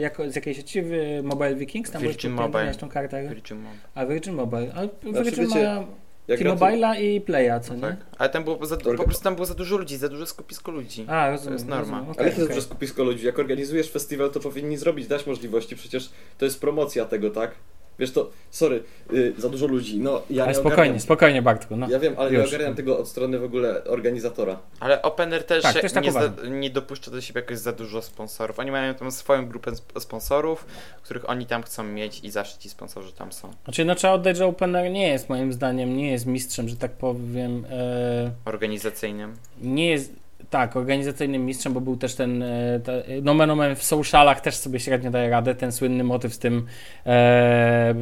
jako, 0.00 0.30
z 0.30 0.36
jakiej 0.36 0.54
sieci 0.54 0.82
w 0.82 1.20
Mobile 1.22 1.54
Vikings? 1.54 1.90
Tam 1.90 2.02
Virgin 2.02 2.32
Mobile. 2.32 2.74
tą 2.74 2.88
kartę? 2.88 3.28
Virgin 3.28 3.58
Mobile. 3.58 3.80
A 3.94 4.06
Virgin 4.06 4.34
Mobile. 4.34 4.72
A 4.74 5.08
Znaczy, 5.10 5.24
Virgin 5.24 5.46
wiecie, 5.46 5.64
ma 5.64 5.86
T-Mobile'a 6.26 7.00
i 7.00 7.20
Playa, 7.20 7.60
co 7.62 7.74
nie? 7.74 7.80
Tak. 7.80 7.96
Ale 8.18 8.28
tam 8.28 8.44
było 8.44 8.66
za, 8.66 8.76
Orga- 8.76 8.96
po 8.96 9.04
prostu 9.04 9.24
tam 9.24 9.34
było 9.34 9.46
za 9.46 9.54
dużo 9.54 9.76
ludzi, 9.76 9.96
za 9.96 10.08
duże 10.08 10.26
skupisko 10.26 10.72
ludzi. 10.72 11.06
A, 11.08 11.30
rozumiem. 11.30 11.52
jest 11.52 11.66
norma. 11.66 11.98
rozumiem. 11.98 12.14
Ale 12.18 12.30
to 12.30 12.36
okej. 12.36 12.48
duże 12.48 12.62
skupisko 12.62 13.04
ludzi. 13.04 13.26
Jak 13.26 13.38
organizujesz 13.38 13.90
festiwal, 13.90 14.30
to 14.30 14.40
powinni 14.40 14.76
zrobić, 14.76 15.06
dać 15.06 15.26
możliwości. 15.26 15.76
Przecież 15.76 16.10
to 16.38 16.44
jest 16.44 16.60
promocja 16.60 17.04
tego, 17.04 17.30
tak? 17.30 17.50
Wiesz 17.98 18.12
to, 18.12 18.30
sorry, 18.50 18.82
y, 19.12 19.34
za 19.38 19.48
dużo 19.48 19.66
ludzi. 19.66 19.98
No, 20.00 20.22
ja 20.30 20.42
Ale 20.42 20.52
nie 20.52 20.54
spokojnie, 20.58 20.74
ogarniam. 20.82 21.00
spokojnie 21.00 21.42
Bartku. 21.42 21.76
No. 21.76 21.88
Ja 21.90 21.98
wiem, 21.98 22.14
ale 22.18 22.30
nie 22.30 22.36
Już. 22.38 22.48
ogarniam 22.48 22.74
tego 22.74 22.98
od 22.98 23.08
strony 23.08 23.38
w 23.38 23.44
ogóle 23.44 23.84
organizatora. 23.84 24.58
Ale 24.80 25.02
OpenR 25.02 25.44
też, 25.44 25.62
Tak, 25.62 25.80
też 25.80 25.92
tak 25.92 26.04
nie, 26.04 26.12
za, 26.12 26.32
nie 26.50 26.70
dopuszcza 26.70 27.10
do 27.10 27.20
siebie 27.20 27.40
jakoś 27.40 27.58
za 27.58 27.72
dużo 27.72 28.02
sponsorów. 28.02 28.58
Oni 28.58 28.70
mają 28.70 28.94
tam 28.94 29.10
swoją 29.12 29.46
grupę 29.48 29.70
sp- 29.80 30.00
sponsorów, 30.00 30.66
których 31.02 31.30
oni 31.30 31.46
tam 31.46 31.62
chcą 31.62 31.82
mieć 31.84 32.20
i 32.24 32.30
zawsze 32.30 32.58
ci 32.58 32.68
sponsorzy 32.68 33.12
tam 33.12 33.32
są. 33.32 33.50
Znaczy, 33.64 33.84
no 33.84 33.94
trzeba 33.94 34.12
oddać, 34.12 34.36
że 34.36 34.46
OpenAir 34.46 34.92
nie 34.92 35.08
jest 35.08 35.28
moim 35.28 35.52
zdaniem, 35.52 35.96
nie 35.96 36.10
jest 36.10 36.26
mistrzem, 36.26 36.68
że 36.68 36.76
tak 36.76 36.92
powiem, 36.92 37.66
e, 37.70 38.30
Organizacyjnym. 38.44 39.34
nie 39.62 39.90
jest, 39.90 40.12
tak, 40.50 40.76
organizacyjnym 40.76 41.44
mistrzem, 41.46 41.72
bo 41.72 41.80
był 41.80 41.96
też 41.96 42.14
ten, 42.14 42.42
e, 42.42 42.80
te, 42.84 43.02
nomen 43.22 43.50
omen 43.50 43.76
w 43.76 43.82
socialach 43.82 44.40
też 44.40 44.56
sobie 44.56 44.80
średnio 44.80 45.10
daje 45.10 45.30
radę, 45.30 45.54
ten 45.54 45.72
słynny 45.72 46.04
motyw 46.04 46.34
z 46.34 46.38
tym 46.38 46.66
e, 47.06 47.94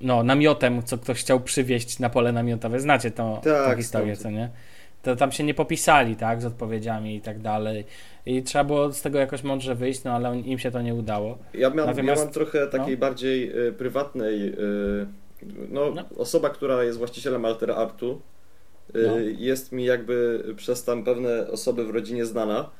no, 0.00 0.22
namiotem, 0.22 0.82
co 0.82 0.98
ktoś 0.98 1.20
chciał 1.20 1.40
przywieźć 1.40 1.98
na 1.98 2.10
pole 2.10 2.32
namiotowe. 2.32 2.80
Znacie 2.80 3.10
tą, 3.10 3.34
tą 3.36 3.40
Tak, 3.50 3.76
historię, 3.78 4.16
znam. 4.16 4.32
co 4.32 4.38
nie? 4.38 4.50
To 5.02 5.16
tam 5.16 5.32
się 5.32 5.44
nie 5.44 5.54
popisali, 5.54 6.16
tak, 6.16 6.42
z 6.42 6.44
odpowiedziami 6.44 7.16
i 7.16 7.20
tak 7.20 7.38
dalej. 7.40 7.84
I 8.26 8.42
trzeba 8.42 8.64
było 8.64 8.92
z 8.92 9.02
tego 9.02 9.18
jakoś 9.18 9.42
mądrze 9.42 9.74
wyjść, 9.74 10.04
no 10.04 10.12
ale 10.12 10.40
im 10.40 10.58
się 10.58 10.70
to 10.70 10.82
nie 10.82 10.94
udało. 10.94 11.38
Ja, 11.54 11.70
miałem, 11.70 11.86
Natomiast- 11.90 12.20
ja 12.20 12.24
mam 12.24 12.34
trochę 12.34 12.66
takiej 12.66 12.96
bardziej 12.96 13.66
y, 13.68 13.72
prywatnej. 13.72 14.48
Y, 14.48 15.06
no, 15.70 15.90
No. 15.94 16.02
osoba, 16.18 16.50
która 16.50 16.82
jest 16.84 16.98
właścicielem 16.98 17.44
Alter 17.44 17.70
Artu, 17.70 18.20
No. 18.94 19.18
jest 19.38 19.72
mi 19.72 19.84
jakby 19.84 20.44
przez 20.56 20.84
tam 20.84 21.04
pewne 21.04 21.48
osoby 21.50 21.84
w 21.84 21.90
rodzinie 21.90 22.26
znana. 22.26 22.70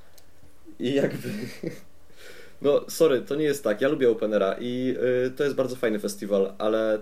I 0.78 0.94
jakby. 0.94 1.28
No, 2.62 2.84
sorry, 2.88 3.20
to 3.20 3.34
nie 3.34 3.44
jest 3.44 3.64
tak. 3.64 3.80
Ja 3.80 3.88
lubię 3.88 4.11
Openera 4.11 4.57
i 4.61 4.96
y, 5.26 5.30
to 5.30 5.44
jest 5.44 5.57
bardzo 5.57 5.76
fajny 5.76 5.98
festiwal, 5.98 6.52
ale. 6.59 6.98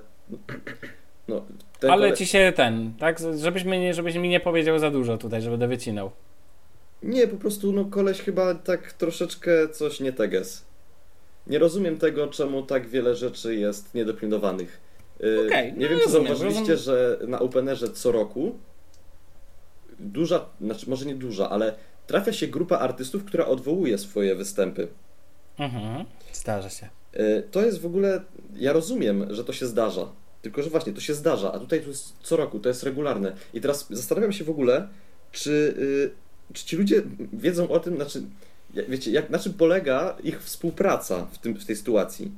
No, 1.29 1.45
ale 1.83 2.09
kole- 2.09 2.17
ci 2.17 2.27
się 2.27 2.53
ten, 2.57 2.93
tak, 2.99 3.19
żebyś, 3.37 3.65
mnie, 3.65 3.81
nie- 3.81 3.95
żebyś 3.95 4.15
mi 4.17 4.29
nie 4.29 4.41
powiedział 4.41 4.79
za 4.79 4.91
dużo 4.91 5.19
tutaj, 5.19 5.43
że 5.43 5.51
będę 5.51 5.69
wycinał. 5.69 6.11
Nie, 7.03 7.29
po 7.29 7.37
prostu 7.37 7.73
no 7.73 7.85
koleś 7.85 8.21
chyba 8.21 8.55
tak 8.55 8.93
troszeczkę 8.93 9.69
coś 9.69 10.01
nie 10.01 10.13
teges. 10.13 10.65
Nie 11.47 11.59
rozumiem 11.59 11.99
tego, 11.99 12.27
czemu 12.27 12.63
tak 12.63 12.89
wiele 12.89 13.15
rzeczy 13.15 13.55
jest 13.55 13.95
niedopilnowanych. 13.95 14.81
Yy, 15.21 15.47
Okej, 15.47 15.73
nie 15.73 15.85
no 15.85 15.89
wiem, 15.91 16.01
czy 16.05 16.11
zauważyliście, 16.11 16.61
rozumiem. 16.73 16.79
że 16.79 17.19
na 17.27 17.39
Openerze 17.41 17.89
co 17.91 18.13
roku 18.13 18.59
duża, 20.03 20.47
znaczy 20.61 20.91
może 20.91 21.07
nie 21.07 21.15
duża, 21.15 21.51
ale 21.51 21.75
trafia 22.07 22.33
się 22.33 22.47
grupa 22.47 22.79
artystów, 22.79 23.25
która 23.25 23.47
odwołuje 23.47 23.99
swoje 23.99 24.35
występy. 24.35 24.89
Mhm, 25.59 26.05
zdarza 26.33 26.71
się. 26.71 26.89
Yy, 27.13 27.43
To 27.51 27.63
jest 27.63 27.81
w 27.81 27.87
ogóle, 27.87 28.23
ja 28.57 28.73
rozumiem, 28.73 29.35
że 29.35 29.45
to 29.45 29.53
się 29.53 29.67
zdarza. 29.67 30.09
Tylko, 30.43 30.63
że 30.63 30.71
właśnie 30.71 30.93
to 30.93 31.01
się 31.01 31.15
zdarza, 31.15 31.53
a 31.53 31.59
tutaj 31.59 31.81
to 31.81 31.89
jest 31.89 32.15
co 32.23 32.37
roku, 32.37 32.61
to 32.61 32.69
jest 32.69 32.83
regularne. 32.83 33.33
I 33.55 33.61
teraz 33.61 33.87
zastanawiam 33.91 34.33
się 34.33 34.45
w 34.45 34.51
ogóle, 34.51 34.89
czy, 35.33 35.75
yy, 35.79 36.55
czy 36.55 36.65
ci 36.65 36.77
ludzie 36.77 37.03
wiedzą 37.33 37.69
o 37.69 37.81
tym, 37.81 37.97
znaczy, 37.97 38.23
wiecie, 38.89 39.11
jak, 39.11 39.31
na 39.31 39.39
czym 39.39 39.55
polega 39.55 40.17
ich 40.23 40.43
współpraca 40.43 41.27
w, 41.33 41.39
tym, 41.39 41.55
w 41.55 41.65
tej 41.65 41.77
sytuacji? 41.77 42.33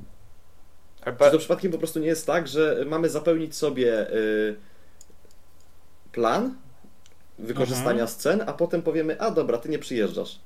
Albo, 1.04 1.24
Czy 1.24 1.30
to 1.30 1.38
przypadkiem 1.38 1.72
po 1.72 1.78
prostu 1.78 2.00
nie 2.00 2.06
jest 2.06 2.26
tak, 2.26 2.48
że 2.48 2.84
mamy 2.88 3.08
zapełnić 3.08 3.56
sobie 3.56 3.86
yy, 3.86 4.56
plan 6.12 6.54
wykorzystania 7.38 7.90
Mhm. 7.90 8.08
scen, 8.08 8.42
a 8.46 8.52
potem 8.52 8.82
powiemy, 8.82 9.20
a 9.20 9.30
dobra, 9.30 9.58
ty 9.58 9.68
nie 9.68 9.78
przyjeżdżasz. 9.78 10.38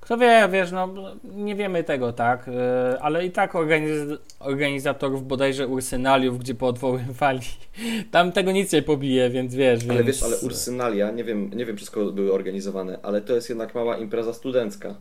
Kto 0.00 0.18
wie, 0.18 0.48
wiesz, 0.52 0.72
no 0.72 0.88
nie 1.24 1.56
wiemy 1.56 1.84
tego, 1.84 2.12
tak, 2.12 2.46
yy, 2.46 3.00
ale 3.00 3.26
i 3.26 3.30
tak 3.30 3.52
organiz- 3.54 4.16
organizatorów 4.40 5.26
bodajże 5.26 5.68
Ursynaliów, 5.68 6.38
gdzie 6.38 6.54
poodwoływali, 6.54 7.40
tam 8.10 8.32
tego 8.32 8.52
nic 8.52 8.72
nie 8.72 8.82
pobije, 8.82 9.30
więc 9.30 9.54
wiesz, 9.54 9.80
Ale 9.84 9.94
więc... 9.94 10.06
wiesz, 10.06 10.22
ale 10.22 10.38
Ursynalia, 10.38 11.10
nie 11.10 11.24
wiem, 11.24 11.50
nie 11.54 11.66
wiem 11.66 11.76
czy 11.76 11.84
skoro 11.84 12.12
były 12.12 12.32
organizowane, 12.32 12.98
ale 13.02 13.20
to 13.20 13.34
jest 13.34 13.48
jednak 13.48 13.74
mała 13.74 13.96
impreza 13.96 14.32
studencka. 14.34 14.94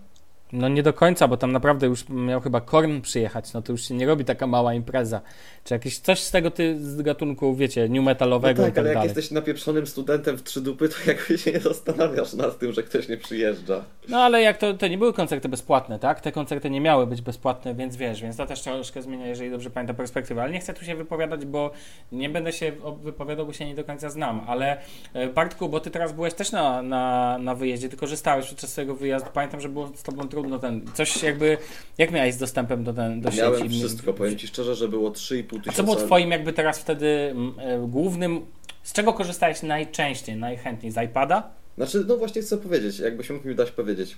No 0.53 0.69
nie 0.69 0.83
do 0.83 0.93
końca, 0.93 1.27
bo 1.27 1.37
tam 1.37 1.51
naprawdę 1.51 1.87
już 1.87 2.09
miał 2.09 2.41
chyba 2.41 2.61
Korn 2.61 3.01
przyjechać, 3.01 3.53
no 3.53 3.61
to 3.61 3.71
już 3.71 3.87
się 3.87 3.93
nie 3.93 4.05
robi 4.05 4.25
taka 4.25 4.47
mała 4.47 4.73
impreza. 4.73 5.21
Czy 5.63 5.73
jakieś 5.73 5.99
coś 5.99 6.19
z 6.19 6.31
tego 6.31 6.51
ty, 6.51 6.77
z 6.79 7.01
gatunku, 7.01 7.55
wiecie, 7.55 7.81
new 7.81 7.91
No 7.97 8.01
metalowego 8.01 8.63
tak, 8.63 8.71
i 8.71 8.75
tak 8.75 8.77
ale 8.79 8.87
jak 8.87 8.95
dalej. 8.97 9.07
jesteś 9.07 9.31
napieprzonym 9.31 9.87
studentem 9.87 10.37
w 10.37 10.43
trzy 10.43 10.61
dupy, 10.61 10.89
to 10.89 10.95
jakby 11.11 11.37
się 11.37 11.51
nie 11.51 11.59
zastanawiasz 11.59 12.33
nad 12.33 12.59
tym, 12.59 12.73
że 12.73 12.83
ktoś 12.83 13.07
nie 13.07 13.17
przyjeżdża. 13.17 13.83
No 14.09 14.17
ale 14.17 14.41
jak 14.41 14.57
to, 14.57 14.73
to 14.73 14.87
nie 14.87 14.97
były 14.97 15.13
koncerty 15.13 15.49
bezpłatne, 15.49 15.99
tak? 15.99 16.21
Te 16.21 16.31
koncerty 16.31 16.69
nie 16.69 16.81
miały 16.81 17.07
być 17.07 17.21
bezpłatne, 17.21 17.75
więc 17.75 17.95
wiesz, 17.95 18.21
więc 18.21 18.37
to 18.37 18.45
też 18.45 18.61
troszkę 18.61 19.01
zmienia, 19.01 19.27
jeżeli 19.27 19.51
dobrze 19.51 19.69
pamiętam 19.69 19.95
perspektywę. 19.95 20.41
Ale 20.41 20.51
nie 20.51 20.59
chcę 20.59 20.73
tu 20.73 20.85
się 20.85 20.95
wypowiadać, 20.95 21.45
bo 21.45 21.71
nie 22.11 22.29
będę 22.29 22.53
się 22.53 22.71
wypowiadał, 23.03 23.45
bo 23.45 23.53
się 23.53 23.65
nie 23.65 23.75
do 23.75 23.83
końca 23.83 24.09
znam. 24.09 24.41
Ale 24.47 24.77
e, 25.13 25.27
Bartku, 25.27 25.69
bo 25.69 25.79
ty 25.79 25.91
teraz 25.91 26.13
byłeś 26.13 26.33
też 26.33 26.51
na, 26.51 26.81
na, 26.81 27.37
na 27.37 27.55
wyjeździe, 27.55 27.89
ty 27.89 27.97
korzystałeś 27.97 28.49
podczas 28.49 28.71
swojego 28.71 28.95
wyjazdu. 28.95 29.29
Pamiętam, 29.33 29.61
że 29.61 29.69
było 29.69 29.87
z 29.95 30.03
tobą 30.03 30.27
trudno 30.39 30.59
ten. 30.59 30.81
Coś 30.93 31.23
jakby. 31.23 31.57
Jak 31.97 32.11
miałeś 32.11 32.33
z 32.33 32.37
dostępem 32.37 32.83
do, 32.83 32.93
ten, 32.93 33.21
do 33.21 33.29
Miałem 33.31 33.61
sieci? 33.61 33.79
wszystko, 33.79 34.13
powiem 34.13 34.37
Ci 34.37 34.47
szczerze, 34.47 34.75
że 34.75 34.87
było 34.87 35.11
3,5 35.11 35.43
A 35.43 35.49
tysiąca. 35.49 35.71
co 35.73 35.83
było 35.83 35.95
twoim 35.95 36.31
jakby 36.31 36.53
teraz 36.53 36.79
wtedy 36.79 37.07
mm, 37.07 37.53
e, 37.59 37.87
głównym. 37.87 38.45
Z 38.83 38.93
czego 38.93 39.13
korzystałeś 39.13 39.61
najczęściej, 39.63 40.35
najchętniej? 40.35 40.91
Z 40.91 40.97
iPada? 40.97 41.49
Znaczy, 41.77 42.05
no 42.07 42.17
właśnie 42.17 42.41
chcę 42.41 42.57
powiedzieć, 42.57 42.99
jakbyś 42.99 43.29
mógł 43.29 43.47
mi 43.47 43.55
dać 43.55 43.71
powiedzieć. 43.71 44.17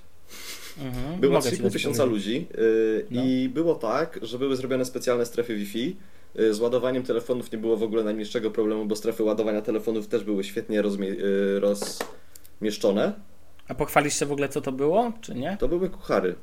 Mhm. 0.82 1.20
Było 1.20 1.34
Mogę 1.34 1.50
ci 1.50 1.56
3,5 1.56 1.62
dać 1.64 1.74
tysiąca 1.74 2.06
ludzi 2.06 2.48
yy, 2.58 3.06
No. 3.12 3.22
i 3.24 3.50
było 3.50 3.76
tak, 3.76 4.20
że 4.22 4.40
były 4.40 4.56
zrobione 4.56 4.86
specjalne 4.86 5.26
strefy 5.26 5.56
Wi-Fi. 5.56 5.96
Yy, 6.36 6.54
Z 6.54 6.60
ładowaniem 6.60 7.04
telefonów 7.04 7.52
nie 7.52 7.58
było 7.58 7.78
w 7.78 7.84
ogóle 7.84 8.04
najmniejszego 8.04 8.52
problemu, 8.52 8.86
bo 8.86 8.96
strefy 8.96 9.24
ładowania 9.24 9.62
telefonów 9.62 10.08
też 10.08 10.24
były 10.24 10.44
świetnie 10.44 10.76
yy, 10.76 11.60
rozmieszczone. 11.60 13.14
A 13.72 13.76
pochwalisz 13.76 14.20
się 14.20 14.26
w 14.26 14.32
ogóle, 14.32 14.50
co 14.50 14.62
to 14.62 14.72
było, 14.72 15.12
czy 15.22 15.36
nie? 15.36 15.58
To 15.60 15.68
były 15.68 15.90
kuchary. 15.90 16.36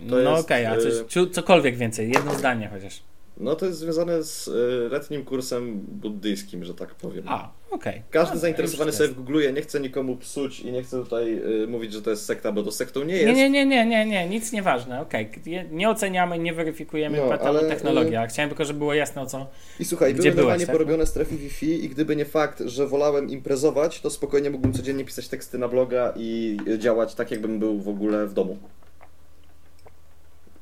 no 0.00 0.18
jest, 0.18 0.44
okej, 0.44 0.66
a 0.66 0.76
coś, 0.76 1.16
y- 1.16 1.30
cokolwiek 1.30 1.76
więcej, 1.76 2.10
jedno 2.10 2.34
zdanie 2.34 2.68
chociaż. 2.68 3.02
No 3.40 3.56
to 3.56 3.66
jest 3.66 3.78
związane 3.78 4.22
z 4.22 4.48
y, 4.48 4.88
letnim 4.92 5.24
kursem 5.24 5.78
buddyjskim, 5.88 6.64
że 6.64 6.74
tak 6.74 6.94
powiem. 6.94 7.24
A, 7.28 7.50
okej. 7.70 8.02
Każdy 8.10 8.34
A, 8.34 8.38
zainteresowany 8.38 8.92
sobie 8.92 9.08
googluje, 9.14 9.52
nie 9.52 9.62
chcę 9.62 9.80
nikomu 9.80 10.16
psuć 10.16 10.60
i 10.60 10.72
nie 10.72 10.82
chcę 10.82 11.02
tutaj 11.02 11.38
y, 11.62 11.66
mówić, 11.66 11.92
że 11.92 12.02
to 12.02 12.10
jest 12.10 12.24
sekta, 12.24 12.52
bo 12.52 12.62
to 12.62 12.72
sektą 12.72 13.04
nie 13.04 13.16
jest. 13.16 13.26
Nie, 13.26 13.50
nie, 13.50 13.66
nie, 13.66 13.66
nie, 13.66 13.86
nie, 13.86 14.06
nie, 14.06 14.28
nic 14.28 14.52
nieważne, 14.52 15.00
okej. 15.00 15.30
Nie, 15.46 15.66
nie 15.72 15.90
oceniamy, 15.90 16.38
nie 16.38 16.52
weryfikujemy 16.54 17.18
No, 17.18 17.38
ale, 17.38 17.68
technologii, 17.68 18.14
y- 18.14 18.18
ale 18.18 18.28
chciałem 18.28 18.48
tylko, 18.50 18.64
żeby 18.64 18.78
było 18.78 18.94
jasne 18.94 19.22
o 19.22 19.26
co... 19.26 19.46
I 19.80 19.84
słuchaj, 19.84 20.14
Gdzie 20.14 20.22
były 20.22 20.32
byłeś, 20.32 20.36
normalnie 20.36 20.66
tak? 20.66 20.72
porobione 20.76 21.06
strefy 21.06 21.36
Wi-Fi 21.36 21.84
i 21.84 21.88
gdyby 21.88 22.16
nie 22.16 22.24
fakt, 22.24 22.62
że 22.66 22.86
wolałem 22.86 23.30
imprezować, 23.30 24.00
to 24.00 24.10
spokojnie 24.10 24.50
mógłbym 24.50 24.72
codziennie 24.72 25.04
pisać 25.04 25.28
teksty 25.28 25.58
na 25.58 25.68
bloga 25.68 26.12
i 26.16 26.56
działać 26.78 27.14
tak, 27.14 27.30
jakbym 27.30 27.58
był 27.58 27.80
w 27.80 27.88
ogóle 27.88 28.26
w 28.26 28.34
domu. 28.34 28.58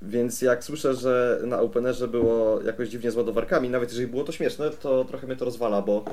Więc 0.07 0.43
jak 0.43 0.65
słyszę, 0.65 0.95
że 0.95 1.41
na 1.47 1.61
Openerze 1.61 2.09
było 2.09 2.63
jakoś 2.63 2.89
dziwnie 2.89 3.11
z 3.11 3.17
ładowarkami, 3.17 3.71
nawet 3.71 3.91
jeżeli 3.91 4.07
było 4.09 4.25
to 4.25 4.33
śmieszne, 4.33 4.71
to 4.71 5.05
trochę 5.05 5.27
mnie 5.27 5.37
to 5.37 5.45
rozwala, 5.45 5.83
bo 5.83 6.05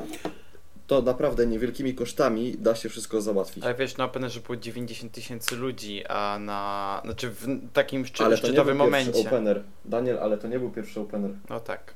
to 0.88 1.02
naprawdę 1.02 1.48
niewielkimi 1.48 1.96
kosztami 1.96 2.56
da 2.60 2.76
się 2.76 2.90
wszystko 2.90 3.22
załatwić. 3.22 3.64
Ale 3.64 3.76
wiesz, 3.76 3.98
na 3.98 4.06
Openerze 4.06 4.40
było 4.40 4.56
90 4.56 5.12
tysięcy 5.12 5.56
ludzi, 5.56 6.04
a 6.10 6.40
na... 6.40 7.02
Znaczy 7.06 7.30
w 7.30 7.48
takim 7.74 8.06
szczy, 8.06 8.24
Ale 8.24 8.38
to 8.38 8.48
nie 8.48 8.54
był 8.54 8.64
szczytowym 8.64 8.78
pierwszy 8.92 9.06
momencie. 9.08 9.30
opener. 9.30 9.64
Daniel, 9.86 10.20
ale 10.20 10.38
to 10.38 10.48
nie 10.48 10.60
był 10.60 10.70
pierwszy 10.70 11.00
opener. 11.00 11.32
No 11.50 11.60
tak. 11.60 11.94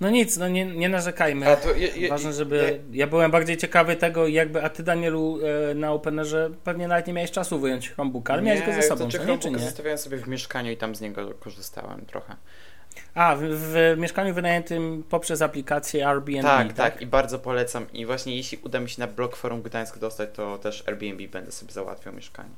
No 0.00 0.10
nic, 0.10 0.36
no 0.36 0.48
nie, 0.48 0.66
nie 0.66 0.88
narzekajmy. 0.88 1.46
Je, 1.76 1.86
je, 1.86 2.08
Ważne, 2.08 2.32
żeby. 2.32 2.80
Ja 2.92 3.06
byłem 3.06 3.30
bardziej 3.30 3.56
ciekawy 3.56 3.96
tego, 3.96 4.26
jakby. 4.26 4.62
A 4.62 4.68
ty, 4.68 4.82
Danielu, 4.82 5.38
e, 5.70 5.74
na 5.74 5.92
Openerze 5.92 6.50
pewnie 6.64 6.88
nawet 6.88 7.06
nie 7.06 7.12
miałeś 7.12 7.30
czasu 7.30 7.58
wyjąć 7.58 7.90
Chromebooka, 7.90 8.32
ale 8.32 8.42
miałeś 8.42 8.62
go 8.62 8.72
ze 8.72 8.82
sobą, 8.82 9.10
co 9.10 9.24
nie, 9.24 9.38
czy 9.38 9.50
nie? 9.50 9.58
zostawiałem 9.58 9.98
sobie 9.98 10.16
w 10.16 10.28
mieszkaniu 10.28 10.72
i 10.72 10.76
tam 10.76 10.94
z 10.94 11.00
niego 11.00 11.34
korzystałem 11.34 12.06
trochę. 12.06 12.36
A, 13.14 13.36
w, 13.36 13.40
w 13.40 13.94
mieszkaniu 13.98 14.34
wynajętym 14.34 15.04
poprzez 15.08 15.42
aplikację 15.42 16.08
Airbnb. 16.08 16.42
tak, 16.42 16.72
tak, 16.72 17.02
i 17.02 17.06
bardzo 17.06 17.38
polecam. 17.38 17.92
I 17.92 18.06
właśnie 18.06 18.36
jeśli 18.36 18.58
uda 18.64 18.80
mi 18.80 18.90
się 18.90 19.00
na 19.00 19.06
blog 19.06 19.36
Forum 19.36 19.62
Gdańsk 19.62 19.98
dostać, 19.98 20.30
to 20.32 20.58
też 20.58 20.84
Airbnb 20.88 21.28
będę 21.28 21.52
sobie 21.52 21.72
załatwiał 21.72 22.14
mieszkanie. 22.14 22.50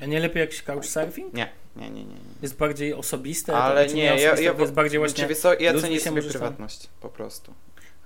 A 0.00 0.06
nie 0.06 0.20
lepiej 0.20 0.40
jakiś 0.40 0.62
couchsurfing? 0.62 1.34
Nie, 1.34 1.48
nie, 1.76 1.90
nie, 1.90 2.04
nie. 2.04 2.14
nie. 2.14 2.20
Jest 2.42 2.56
bardziej 2.56 2.94
osobiste? 2.94 3.56
Ale 3.56 3.86
czy 3.86 3.94
nie, 3.94 4.04
ja, 4.04 4.14
ja 4.40 4.52
jest 4.52 4.72
bardziej 4.72 4.98
właśnie. 4.98 5.16
Znaczy, 5.16 5.28
wiesz 5.28 5.38
co, 5.38 5.54
ja 5.54 5.80
cenię 5.80 6.00
sobie 6.00 6.16
możesz 6.16 6.32
tam- 6.32 6.40
prywatność, 6.40 6.88
po 7.00 7.08
prostu. 7.08 7.54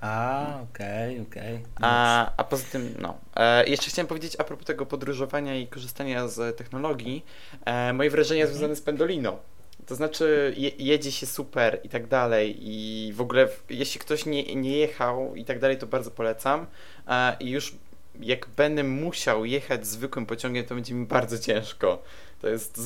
A, 0.01 0.47
okej, 0.73 1.21
okej. 1.21 1.61
A, 1.81 2.33
a 2.37 2.45
poza 2.45 2.65
tym, 2.73 2.95
no. 2.99 3.19
E, 3.37 3.67
jeszcze 3.69 3.91
chciałem 3.91 4.07
powiedzieć 4.07 4.37
a 4.39 4.45
propos 4.45 4.67
tego 4.67 4.87
podróżowania 4.87 5.57
i 5.57 5.67
korzystania 5.67 6.29
z 6.29 6.59
technologii. 6.59 7.25
E, 7.65 7.93
moje 7.93 8.11
wrażenia 8.11 8.43
Mhm. 8.43 8.59
związane 8.59 8.77
z 8.77 8.81
Pendolino. 8.81 9.39
To 9.87 9.95
znaczy, 9.95 10.55
je, 10.57 10.71
jedzie 10.79 11.13
się 11.13 11.27
super 11.27 11.81
i 11.85 11.89
tak 11.89 12.07
dalej. 12.07 12.57
I 12.61 13.13
w 13.13 13.21
ogóle, 13.21 13.49
jeśli 13.71 14.01
ktoś 14.01 14.27
nie, 14.27 14.55
nie 14.55 14.77
jechał 14.79 15.35
i 15.35 15.45
tak 15.45 15.59
dalej, 15.59 15.79
to 15.79 15.87
bardzo 15.87 16.11
polecam. 16.11 16.67
E, 17.09 17.37
I 17.41 17.51
już 17.51 17.75
jak 18.21 18.49
będę 18.49 18.85
musiał 18.85 19.45
jechać 19.45 19.87
zwykłym 19.87 20.27
pociągiem, 20.27 20.65
to 20.65 20.75
będzie 20.75 20.95
mi 20.95 21.07
bardzo 21.07 21.39
ciężko. 21.39 22.03
To 22.41 22.49
jest 22.49 22.81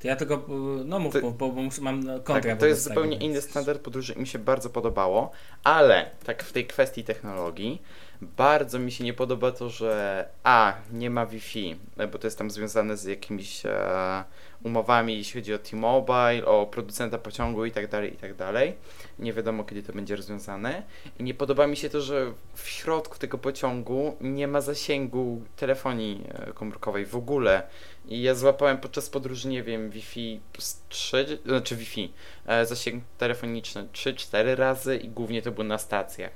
To 0.00 0.08
ja 0.08 0.16
tylko, 0.16 0.34
e, 0.34 0.38
no 0.84 0.98
mów, 0.98 1.12
To- 1.12 1.20
bo, 1.20 1.48
bo, 1.48 1.62
mam 1.80 2.02
kontrę 2.24 2.50
tak, 2.50 2.60
to 2.60 2.66
jest 2.66 2.84
zupełnie 2.84 3.12
tego, 3.12 3.24
inny 3.24 3.34
więc- 3.34 3.50
standard 3.50 3.82
podróży 3.82 4.12
i 4.12 4.18
mi 4.18 4.26
się 4.26 4.38
bardzo 4.38 4.70
podobało, 4.70 5.30
ale 5.64 6.10
tak 6.24 6.42
w 6.42 6.52
tej 6.52 6.66
kwestii 6.66 7.04
technologii 7.04 7.82
bardzo 8.22 8.78
mi 8.78 8.92
się 8.92 9.04
nie 9.04 9.14
podoba 9.14 9.52
to, 9.52 9.70
że 9.70 10.24
a, 10.44 10.74
nie 10.92 11.10
ma 11.10 11.26
Wi-Fi, 11.26 11.76
e, 11.96 12.06
bo 12.06 12.18
to 12.18 12.26
jest 12.26 12.38
tam 12.38 12.50
związane 12.50 12.96
z 12.96 13.04
jakimiś 13.04 13.66
e, 13.66 14.24
umowami, 14.64 15.16
jeśli 15.16 15.40
chodzi 15.40 15.54
o 15.54 15.58
T-Mobile, 15.58 16.44
o 16.46 16.66
producenta 16.66 17.18
pociągu 17.18 17.64
i 17.64 17.72
tak 17.72 17.88
dalej, 17.90 18.14
i 18.14 18.16
tak 18.16 18.34
dalej. 18.34 18.74
Nie 19.18 19.32
wiadomo, 19.32 19.64
kiedy 19.64 19.82
to 19.82 19.92
będzie 19.92 20.16
rozwiązane. 20.16 20.82
I 21.18 21.22
nie 21.22 21.34
podoba 21.34 21.66
mi 21.66 21.76
się 21.76 21.90
to, 21.90 22.00
że 22.00 22.32
w 22.54 22.68
środku 22.68 23.18
tego 23.18 23.38
pociągu 23.38 24.16
nie 24.20 24.48
ma 24.48 24.60
zasięgu 24.60 25.42
telefonii 25.56 26.24
e, 26.28 26.52
komórkowej 26.52 27.06
w 27.06 27.16
ogóle. 27.16 27.62
I 28.08 28.22
ja 28.22 28.34
złapałem 28.34 28.78
podczas 28.78 29.10
podróży, 29.10 29.48
nie 29.48 29.62
wiem, 29.62 29.90
Wi-Fi 29.90 30.40
z 30.58 30.80
3, 30.88 31.38
znaczy 31.46 31.76
Wi-Fi, 31.76 32.12
e, 32.46 32.66
zasięg 32.66 33.04
telefoniczny 33.18 33.88
3-4 33.92 34.54
razy 34.56 34.96
i 34.96 35.08
głównie 35.08 35.42
to 35.42 35.52
było 35.52 35.64
na 35.64 35.78
stacjach. 35.78 36.30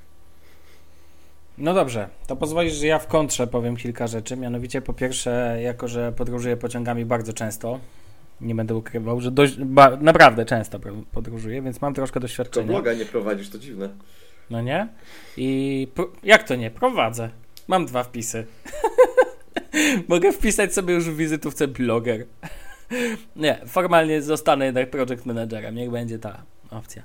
No 1.57 1.73
dobrze, 1.73 2.09
to 2.27 2.35
pozwolisz, 2.35 2.73
że 2.73 2.87
ja 2.87 2.99
w 2.99 3.07
kontrze 3.07 3.47
powiem 3.47 3.77
kilka 3.77 4.07
rzeczy. 4.07 4.37
Mianowicie, 4.37 4.81
po 4.81 4.93
pierwsze, 4.93 5.57
jako 5.61 5.87
że 5.87 6.11
podróżuję 6.11 6.57
pociągami 6.57 7.05
bardzo 7.05 7.33
często, 7.33 7.79
nie 8.41 8.55
będę 8.55 8.75
ukrywał, 8.75 9.21
że 9.21 9.31
dość, 9.31 9.55
ba, 9.57 9.97
naprawdę 10.01 10.45
często 10.45 10.79
podróżuję, 11.11 11.61
więc 11.61 11.81
mam 11.81 11.93
troszkę 11.93 12.13
To 12.13 12.19
doświadczenia. 12.19 12.67
bloga 12.67 12.93
nie 12.93 13.05
prowadzisz, 13.05 13.49
to 13.49 13.57
dziwne. 13.57 13.89
No 14.49 14.61
nie? 14.61 14.87
I 15.37 15.87
jak 16.23 16.43
to 16.43 16.55
nie? 16.55 16.71
Prowadzę. 16.71 17.29
Mam 17.67 17.85
dwa 17.85 18.03
wpisy. 18.03 18.45
Mogę 20.07 20.31
wpisać 20.31 20.73
sobie 20.73 20.93
już 20.93 21.09
w 21.09 21.15
wizytówce 21.15 21.67
bloger. 21.67 22.25
nie, 23.35 23.61
formalnie 23.67 24.21
zostanę 24.21 24.65
jednak 24.65 24.89
project 24.89 25.25
managerem. 25.25 25.75
Niech 25.75 25.91
będzie 25.91 26.19
ta 26.19 26.43
opcja. 26.71 27.03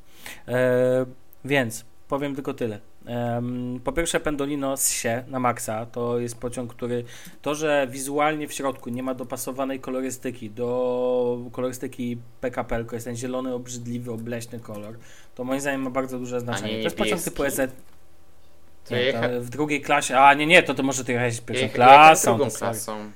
E, 0.48 1.06
więc 1.44 1.84
powiem 2.08 2.34
tylko 2.34 2.54
tyle. 2.54 2.80
Em, 3.06 3.80
po 3.84 3.92
pierwsze, 3.92 4.20
Pendolino 4.20 4.76
z 4.76 4.90
się 4.90 5.24
na 5.28 5.40
maksa 5.40 5.86
to 5.86 6.18
jest 6.18 6.38
pociąg, 6.38 6.74
który 6.74 7.04
to, 7.42 7.54
że 7.54 7.86
wizualnie 7.90 8.48
w 8.48 8.52
środku 8.52 8.90
nie 8.90 9.02
ma 9.02 9.14
dopasowanej 9.14 9.80
kolorystyki 9.80 10.50
do 10.50 11.38
kolorystyki 11.52 12.18
PKP, 12.40 12.76
tylko 12.76 12.96
jest 12.96 13.06
ten 13.06 13.16
zielony, 13.16 13.54
obrzydliwy, 13.54 14.12
obleśny 14.12 14.60
kolor, 14.60 14.98
to 15.34 15.44
moim 15.44 15.60
zdaniem 15.60 15.82
ma 15.82 15.90
bardzo 15.90 16.18
duże 16.18 16.40
znaczenie. 16.40 16.68
To 16.68 16.78
jest 16.78 16.96
pociąg 16.96 17.22
typu? 17.22 17.44
EZ. 17.44 17.56
To 17.56 17.62
Nie, 17.62 17.66
ja 17.66 17.74
to 17.74 18.77
jecha- 18.96 19.40
w 19.40 19.48
drugiej 19.50 19.80
klasie. 19.80 20.18
A 20.18 20.34
nie, 20.34 20.46
nie, 20.46 20.62
to, 20.62 20.74
to 20.74 20.82
może 20.82 21.04
ty 21.04 21.12
jechałeś 21.12 21.40
pierwszą 21.40 21.66
Ja 21.66 21.72
jechałem 21.72 21.98
klasą. 21.98 22.36
drugą 22.36 22.50
klasą. 22.50 23.10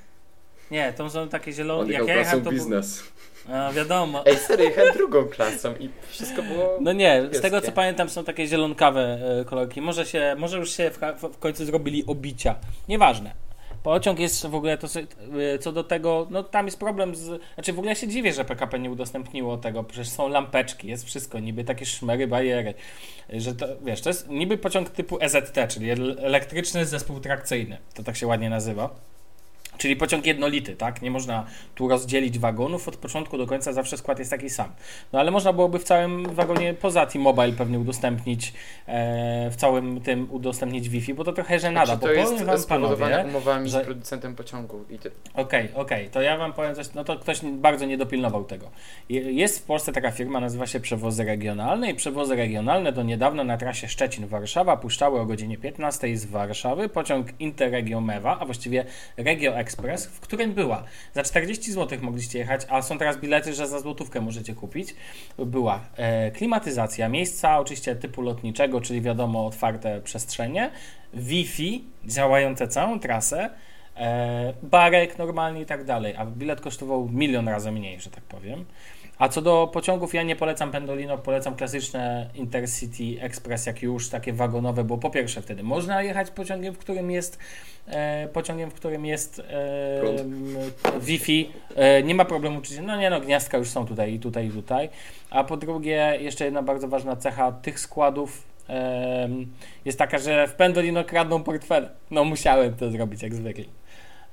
Nie, 0.71 0.93
to 0.93 1.09
są 1.09 1.29
takie 1.29 1.51
On 1.51 1.55
zielone. 1.57 1.93
Jak 1.93 2.07
ja 2.07 2.15
jechałem, 2.15 2.43
to 2.43 2.51
biznes. 2.51 3.03
a, 3.53 3.71
wiadomo. 3.73 4.25
Ej, 4.25 4.37
serio, 4.37 4.65
jechałem 4.65 4.93
drugą 4.93 5.25
klasą 5.25 5.73
i 5.79 5.89
wszystko 6.09 6.41
było... 6.43 6.77
No 6.81 6.93
nie, 6.93 7.23
z 7.31 7.41
tego 7.41 7.61
co 7.61 7.71
pamiętam 7.71 8.09
są 8.09 8.23
takie 8.23 8.47
zielonkawe 8.47 9.19
e, 9.41 9.45
kolorki. 9.45 9.81
Może 9.81 10.05
się, 10.05 10.35
może 10.37 10.57
już 10.57 10.71
się 10.71 10.91
w, 10.91 10.99
w 11.33 11.37
końcu 11.39 11.65
zrobili 11.65 12.03
obicia. 12.07 12.55
Nieważne. 12.89 13.31
Pociąg 13.83 14.19
jest 14.19 14.47
w 14.47 14.55
ogóle 14.55 14.77
to, 14.77 14.87
e, 15.55 15.59
co 15.59 15.71
do 15.71 15.83
tego, 15.83 16.27
no 16.29 16.43
tam 16.43 16.65
jest 16.65 16.79
problem 16.79 17.15
z. 17.15 17.41
Znaczy 17.53 17.73
w 17.73 17.79
ogóle 17.79 17.91
ja 17.91 17.95
się 17.95 18.07
dziwię, 18.07 18.33
że 18.33 18.45
PKP 18.45 18.79
nie 18.79 18.91
udostępniło 18.91 19.57
tego. 19.57 19.83
Przecież 19.83 20.09
są 20.09 20.29
lampeczki, 20.29 20.87
jest 20.87 21.05
wszystko, 21.05 21.39
niby 21.39 21.63
takie 21.63 21.85
szmery, 21.85 22.27
bariery. 22.27 22.73
Że 23.29 23.55
to 23.55 23.67
wiesz, 23.85 24.01
to 24.01 24.09
jest 24.09 24.29
niby 24.29 24.57
pociąg 24.57 24.89
typu 24.89 25.17
EZT, 25.21 25.67
czyli 25.67 25.89
el- 25.89 26.17
elektryczny 26.21 26.85
zespół 26.85 27.19
trakcyjny. 27.19 27.77
To 27.93 28.03
tak 28.03 28.15
się 28.15 28.27
ładnie 28.27 28.49
nazywa. 28.49 29.12
Czyli 29.77 29.95
pociąg 29.95 30.25
jednolity, 30.25 30.75
tak? 30.75 31.01
Nie 31.01 31.11
można 31.11 31.45
tu 31.75 31.87
rozdzielić 31.87 32.39
wagonów 32.39 32.87
od 32.87 32.97
początku 32.97 33.37
do 33.37 33.47
końca, 33.47 33.73
zawsze 33.73 33.97
skład 33.97 34.19
jest 34.19 34.31
taki 34.31 34.49
sam. 34.49 34.69
No 35.13 35.19
ale 35.19 35.31
można 35.31 35.53
byłoby 35.53 35.79
w 35.79 35.83
całym 35.83 36.25
wagonie 36.35 36.73
poza 36.73 37.05
T-Mobile 37.05 37.51
pewnie 37.53 37.79
udostępnić, 37.79 38.53
e, 38.87 39.49
w 39.51 39.55
całym 39.55 40.01
tym 40.01 40.27
udostępnić 40.31 40.89
Wi-Fi, 40.89 41.13
bo 41.13 41.23
to 41.23 41.33
trochę 41.33 41.59
żenada, 41.59 41.85
Znaczy, 41.85 42.01
bo 42.01 42.07
to 42.07 42.13
powiem 42.13 42.45
wam 42.45 42.55
panowie, 42.67 42.95
umowami 43.29 43.69
że- 43.69 43.81
z 43.81 43.85
producentem 43.85 44.35
pociągu. 44.35 44.85
Okej, 45.33 45.69
okej, 45.75 46.09
to 46.09 46.21
ja 46.21 46.37
wam 46.37 46.53
powiem 46.53 46.75
coś, 46.75 46.93
no 46.93 47.03
to 47.03 47.19
ktoś 47.19 47.41
bardzo 47.41 47.85
nie 47.85 47.97
dopilnował 47.97 48.43
tego. 48.45 48.71
Je- 49.09 49.31
Jest 49.33 49.59
w 49.59 49.63
Polsce 49.63 49.91
taka 49.91 50.11
firma, 50.11 50.39
nazywa 50.39 50.67
się 50.67 50.79
Przewozy 50.79 51.23
Regionalne 51.23 51.91
i 51.91 51.95
Przewozy 51.95 52.35
Regionalne 52.35 52.91
do 52.91 53.03
niedawna 53.03 53.43
na 53.43 53.57
trasie 53.57 53.87
Szczecin-Warszawa 53.87 54.77
puszczały 54.77 55.19
o 55.19 55.25
godzinie 55.25 55.57
15 55.57 56.17
z 56.17 56.25
Warszawy 56.25 56.89
pociąg 56.89 57.27
Interregio 57.39 58.01
Mewa, 58.01 58.37
a 58.39 58.45
właściwie 58.45 58.85
Regio 59.17 59.57
Express, 59.63 60.05
w 60.05 60.19
którym 60.19 60.53
była. 60.53 60.83
Za 61.13 61.23
40 61.23 61.71
zł 61.71 61.99
mogliście 62.01 62.39
jechać, 62.39 62.61
a 62.69 62.81
są 62.81 62.97
teraz 62.97 63.17
bilety, 63.17 63.53
że 63.53 63.67
za 63.67 63.79
złotówkę 63.79 64.21
możecie 64.21 64.53
kupić. 64.53 64.95
Była 65.37 65.81
e, 65.95 66.31
klimatyzacja, 66.31 67.09
miejsca 67.09 67.59
oczywiście 67.59 67.95
typu 67.95 68.21
lotniczego, 68.21 68.81
czyli 68.81 69.01
wiadomo 69.01 69.45
otwarte 69.45 70.01
przestrzenie, 70.01 70.71
Wi-Fi 71.13 71.83
działające 72.05 72.67
całą 72.67 72.99
trasę, 72.99 73.49
e, 73.95 74.53
barek 74.63 75.17
normalnie 75.17 75.61
i 75.61 75.65
tak 75.65 75.85
dalej, 75.85 76.15
a 76.15 76.25
bilet 76.25 76.61
kosztował 76.61 77.09
milion 77.09 77.47
razy 77.47 77.71
mniej, 77.71 78.01
że 78.01 78.09
tak 78.09 78.23
powiem. 78.23 78.65
A 79.23 79.29
co 79.29 79.41
do 79.41 79.69
pociągów, 79.73 80.13
ja 80.13 80.23
nie 80.23 80.35
polecam 80.35 80.71
Pendolino, 80.71 81.17
polecam 81.17 81.55
klasyczne 81.55 82.29
Intercity 82.35 83.21
Express, 83.21 83.65
jak 83.65 83.81
już 83.81 84.09
takie 84.09 84.33
wagonowe, 84.33 84.83
bo 84.83 84.97
po 84.97 85.09
pierwsze 85.09 85.41
wtedy 85.41 85.63
można 85.63 86.03
jechać 86.03 86.31
pociągiem, 86.31 86.73
w 86.73 86.77
którym 86.77 87.11
jest 87.11 87.39
e, 87.87 88.27
pociągiem, 88.33 88.71
w 88.71 88.73
którym 88.73 89.05
jest 89.05 89.39
e, 89.39 90.01
Wi-Fi, 90.99 91.51
e, 91.75 92.03
nie 92.03 92.15
ma 92.15 92.25
problemu, 92.25 92.61
czy 92.61 92.81
no 92.81 92.97
nie 92.97 93.09
no, 93.09 93.21
gniazdka 93.21 93.57
już 93.57 93.69
są 93.69 93.85
tutaj 93.85 94.13
i 94.13 94.19
tutaj 94.19 94.47
i 94.47 94.51
tutaj. 94.51 94.89
A 95.29 95.43
po 95.43 95.57
drugie, 95.57 96.17
jeszcze 96.21 96.45
jedna 96.45 96.63
bardzo 96.63 96.87
ważna 96.87 97.15
cecha 97.15 97.51
tych 97.51 97.79
składów 97.79 98.43
em, 98.67 99.47
jest 99.85 99.99
taka, 99.99 100.17
że 100.17 100.47
w 100.47 100.53
Pendolino 100.53 101.03
kradną 101.03 101.43
portfele. 101.43 101.89
No 102.11 102.23
musiałem 102.23 102.73
to 102.73 102.91
zrobić 102.91 103.23
jak 103.23 103.35
zwykle. 103.35 103.65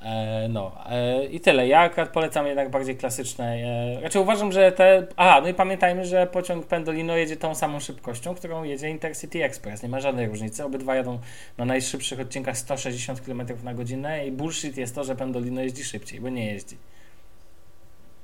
E, 0.02 0.48
no 0.48 0.72
e, 0.90 1.24
i 1.24 1.40
tyle. 1.40 1.68
Ja 1.68 1.80
akurat 1.80 2.08
polecam 2.08 2.46
jednak 2.46 2.70
bardziej 2.70 2.96
klasyczne. 2.96 3.56
E, 3.96 4.00
znaczy 4.00 4.20
uważam, 4.20 4.52
że 4.52 4.72
te. 4.72 5.06
Aha, 5.16 5.40
no 5.40 5.48
i 5.48 5.54
pamiętajmy, 5.54 6.06
że 6.06 6.26
pociąg 6.26 6.66
Pendolino 6.66 7.16
jedzie 7.16 7.36
tą 7.36 7.54
samą 7.54 7.80
szybkością, 7.80 8.34
którą 8.34 8.64
jedzie 8.64 8.88
Intercity 8.90 9.44
Express. 9.44 9.82
Nie 9.82 9.88
ma 9.88 10.00
żadnej 10.00 10.26
różnicy. 10.28 10.64
Obydwa 10.64 10.94
jadą 10.94 11.18
na 11.58 11.64
najszybszych 11.64 12.20
odcinkach 12.20 12.58
160 12.58 13.20
km 13.20 13.42
na 13.64 13.74
godzinę 13.74 14.26
i 14.26 14.32
bullshit 14.32 14.76
jest 14.76 14.94
to, 14.94 15.04
że 15.04 15.16
Pendolino 15.16 15.60
jeździ 15.62 15.84
szybciej, 15.84 16.20
bo 16.20 16.28
nie 16.28 16.46
jeździ. 16.52 16.76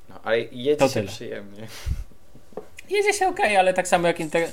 No, 0.08 0.20
ale 0.24 0.40
jedzie 0.40 0.76
To 0.76 0.88
się 0.88 0.94
tyle. 0.94 1.06
przyjemnie. 1.08 1.66
Jedzie 2.90 3.12
się 3.12 3.28
ok, 3.28 3.40
ale 3.58 3.74
tak 3.74 3.88
samo 3.88 4.06
jak 4.06 4.20
inter... 4.20 4.48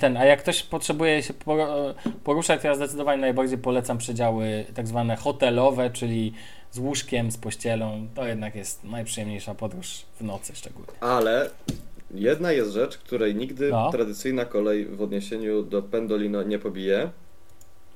ten, 0.00 0.16
a 0.16 0.24
jak 0.24 0.40
ktoś 0.42 0.62
potrzebuje 0.62 1.22
się 1.22 1.34
por- 1.34 1.94
poruszać, 2.24 2.62
to 2.62 2.68
ja 2.68 2.74
zdecydowanie 2.74 3.20
najbardziej 3.20 3.58
polecam 3.58 3.98
przedziały 3.98 4.64
tak 4.74 4.86
zwane 4.88 5.16
hotelowe, 5.16 5.90
czyli 5.90 6.32
z 6.72 6.78
łóżkiem, 6.78 7.30
z 7.30 7.36
pościelą. 7.38 8.08
To 8.14 8.26
jednak 8.26 8.54
jest 8.54 8.84
najprzyjemniejsza 8.84 9.54
podróż 9.54 10.02
w 10.20 10.24
nocy 10.24 10.56
szczególnie. 10.56 10.92
Ale 11.00 11.50
jedna 12.10 12.52
jest 12.52 12.70
rzecz, 12.72 12.98
której 12.98 13.34
nigdy 13.34 13.70
No. 13.70 13.90
tradycyjna 13.90 14.44
kolej 14.44 14.86
w 14.86 15.02
odniesieniu 15.02 15.62
do 15.62 15.82
Pendolino 15.82 16.42
nie 16.42 16.58
pobije, 16.58 17.10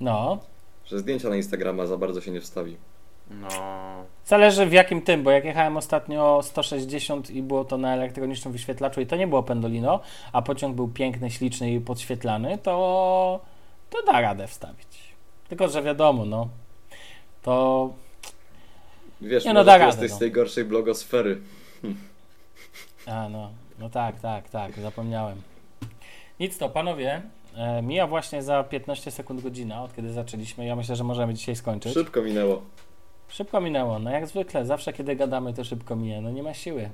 No, 0.00 0.38
że 0.86 0.98
zdjęcia 0.98 1.28
na 1.28 1.36
Instagrama 1.36 1.86
za 1.86 1.96
bardzo 1.96 2.20
się 2.20 2.30
nie 2.30 2.40
wstawi. 2.40 2.76
No. 3.30 3.48
zależy 4.24 4.66
w 4.66 4.72
jakim 4.72 5.02
tym, 5.02 5.22
bo 5.22 5.30
jak 5.30 5.44
jechałem 5.44 5.76
ostatnio 5.76 6.40
160 6.42 7.30
i 7.30 7.42
było 7.42 7.64
to 7.64 7.78
na 7.78 7.94
elektronicznym 7.94 8.52
wyświetlaczu 8.52 9.00
i 9.00 9.06
to 9.06 9.16
nie 9.16 9.26
było 9.26 9.42
Pendolino, 9.42 10.00
a 10.32 10.42
pociąg 10.42 10.76
był 10.76 10.88
piękny, 10.88 11.30
śliczny 11.30 11.72
i 11.72 11.80
podświetlany, 11.80 12.58
to, 12.58 13.40
to 13.90 14.02
da 14.02 14.20
radę 14.20 14.46
wstawić. 14.46 15.14
Tylko, 15.48 15.68
że 15.68 15.82
wiadomo, 15.82 16.24
no, 16.24 16.48
to 17.42 17.90
Wiesz, 19.20 19.44
Nie, 19.44 19.54
no 19.54 19.64
da 19.64 19.78
radę, 19.78 19.86
jesteś 19.86 20.10
no. 20.10 20.16
z 20.16 20.18
tej 20.18 20.32
gorszej 20.32 20.64
blogosfery. 20.64 21.40
A 23.06 23.28
no, 23.28 23.50
no 23.78 23.90
tak, 23.90 24.20
tak, 24.20 24.48
tak, 24.48 24.80
zapomniałem. 24.80 25.42
Nic 26.40 26.58
to, 26.58 26.68
panowie, 26.68 27.22
e, 27.56 27.82
mija 27.82 28.06
właśnie 28.06 28.42
za 28.42 28.64
15 28.64 29.10
sekund 29.10 29.42
godzina, 29.42 29.84
od 29.84 29.96
kiedy 29.96 30.12
zaczęliśmy. 30.12 30.66
Ja 30.66 30.76
myślę, 30.76 30.96
że 30.96 31.04
możemy 31.04 31.34
dzisiaj 31.34 31.56
skończyć. 31.56 31.94
Szybko 31.94 32.22
minęło. 32.22 32.62
Szybko 33.30 33.60
minęło, 33.60 33.98
no 33.98 34.10
jak 34.10 34.26
zwykle, 34.26 34.66
zawsze 34.66 34.92
kiedy 34.92 35.16
gadamy, 35.16 35.54
to 35.54 35.64
szybko 35.64 35.96
mija, 35.96 36.20
no 36.20 36.30
nie 36.30 36.42
ma 36.42 36.54
siły. 36.54 36.90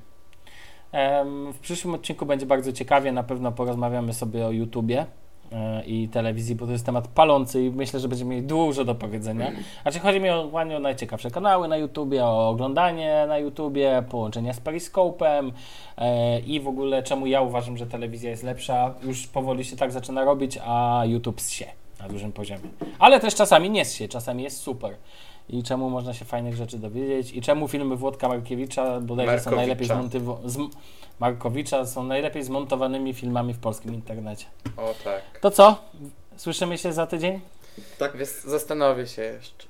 W 1.53 1.59
przyszłym 1.61 1.93
odcinku 1.93 2.25
będzie 2.25 2.45
bardzo 2.45 2.73
ciekawie, 2.73 3.11
na 3.11 3.23
pewno 3.23 3.51
porozmawiamy 3.51 4.13
sobie 4.13 4.45
o 4.45 4.51
YouTubie 4.51 5.05
e, 5.51 5.83
i 5.85 6.09
telewizji, 6.09 6.55
bo 6.55 6.65
to 6.65 6.71
jest 6.71 6.85
temat 6.85 7.07
palący 7.07 7.63
i 7.63 7.71
myślę, 7.71 7.99
że 7.99 8.07
będziemy 8.07 8.35
mieli 8.35 8.47
dużo 8.47 8.85
do 8.85 8.95
powiedzenia. 8.95 9.51
Znaczy 9.81 9.99
chodzi 9.99 10.19
mi 10.19 10.29
o, 10.29 10.51
o 10.53 10.79
najciekawsze 10.79 11.31
kanały 11.31 11.67
na 11.67 11.77
YouTubie, 11.77 12.25
o 12.25 12.49
oglądanie 12.49 13.25
na 13.27 13.37
YouTubie, 13.37 14.03
połączenia 14.09 14.53
z 14.53 14.61
Periscope'em 14.61 15.51
e, 15.97 16.39
i 16.39 16.59
w 16.59 16.67
ogóle 16.67 17.03
czemu 17.03 17.27
ja 17.27 17.41
uważam, 17.41 17.77
że 17.77 17.87
telewizja 17.87 18.29
jest 18.29 18.43
lepsza. 18.43 18.93
Już 19.03 19.27
powoli 19.27 19.65
się 19.65 19.75
tak 19.75 19.91
zaczyna 19.91 20.25
robić, 20.25 20.59
a 20.65 21.03
YouTube 21.05 21.41
się 21.41 21.65
na 21.99 22.09
dużym 22.09 22.31
poziomie. 22.31 22.69
Ale 22.99 23.19
też 23.19 23.35
czasami 23.35 23.69
nie 23.69 23.85
się, 23.85 24.07
czasami 24.07 24.43
jest 24.43 24.57
super. 24.57 24.95
I 25.49 25.63
czemu 25.63 25.89
można 25.89 26.13
się 26.13 26.25
fajnych 26.25 26.55
rzeczy 26.55 26.77
dowiedzieć 26.77 27.31
i 27.33 27.41
czemu 27.41 27.67
filmy 27.67 27.95
Włodka 27.95 28.27
Markiewicza 28.27 28.99
bodajże 28.99 29.39
są 29.39 29.51
najlepiej 29.55 29.87
zmontowa- 29.87 30.41
zm- 30.45 30.69
Markowicza 31.19 31.85
są 31.85 32.03
najlepiej 32.03 32.43
zmontowanymi 32.43 33.13
filmami 33.13 33.53
w 33.53 33.59
polskim 33.59 33.93
internecie. 33.93 34.45
O 34.77 34.93
tak. 35.03 35.39
To 35.41 35.51
co? 35.51 35.75
Słyszymy 36.37 36.77
się 36.77 36.93
za 36.93 37.07
tydzień? 37.07 37.39
Tak, 37.99 38.17
Więc 38.17 38.41
zastanowię 38.43 39.07
się 39.07 39.21
jeszcze. 39.21 39.65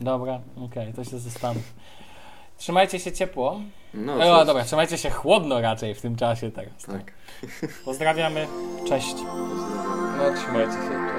Dobra, 0.00 0.40
okej, 0.66 0.92
to 0.92 1.04
się 1.04 1.18
zastanów. 1.18 1.62
Trzymajcie 2.58 3.00
się 3.00 3.12
ciepło. 3.12 3.60
no, 3.94 4.12
cóż. 4.38 4.46
dobra, 4.46 4.64
trzymajcie 4.64 4.98
się 4.98 5.10
chłodno 5.10 5.60
raczej 5.60 5.94
w 5.94 6.00
tym 6.00 6.16
czasie 6.16 6.50
teraz. 6.50 6.82
Tak. 6.86 7.12
Pozdrawiamy, 7.84 8.46
cześć. 8.88 9.14
No 10.18 10.40
trzymajcie 10.42 10.72
się. 10.72 11.13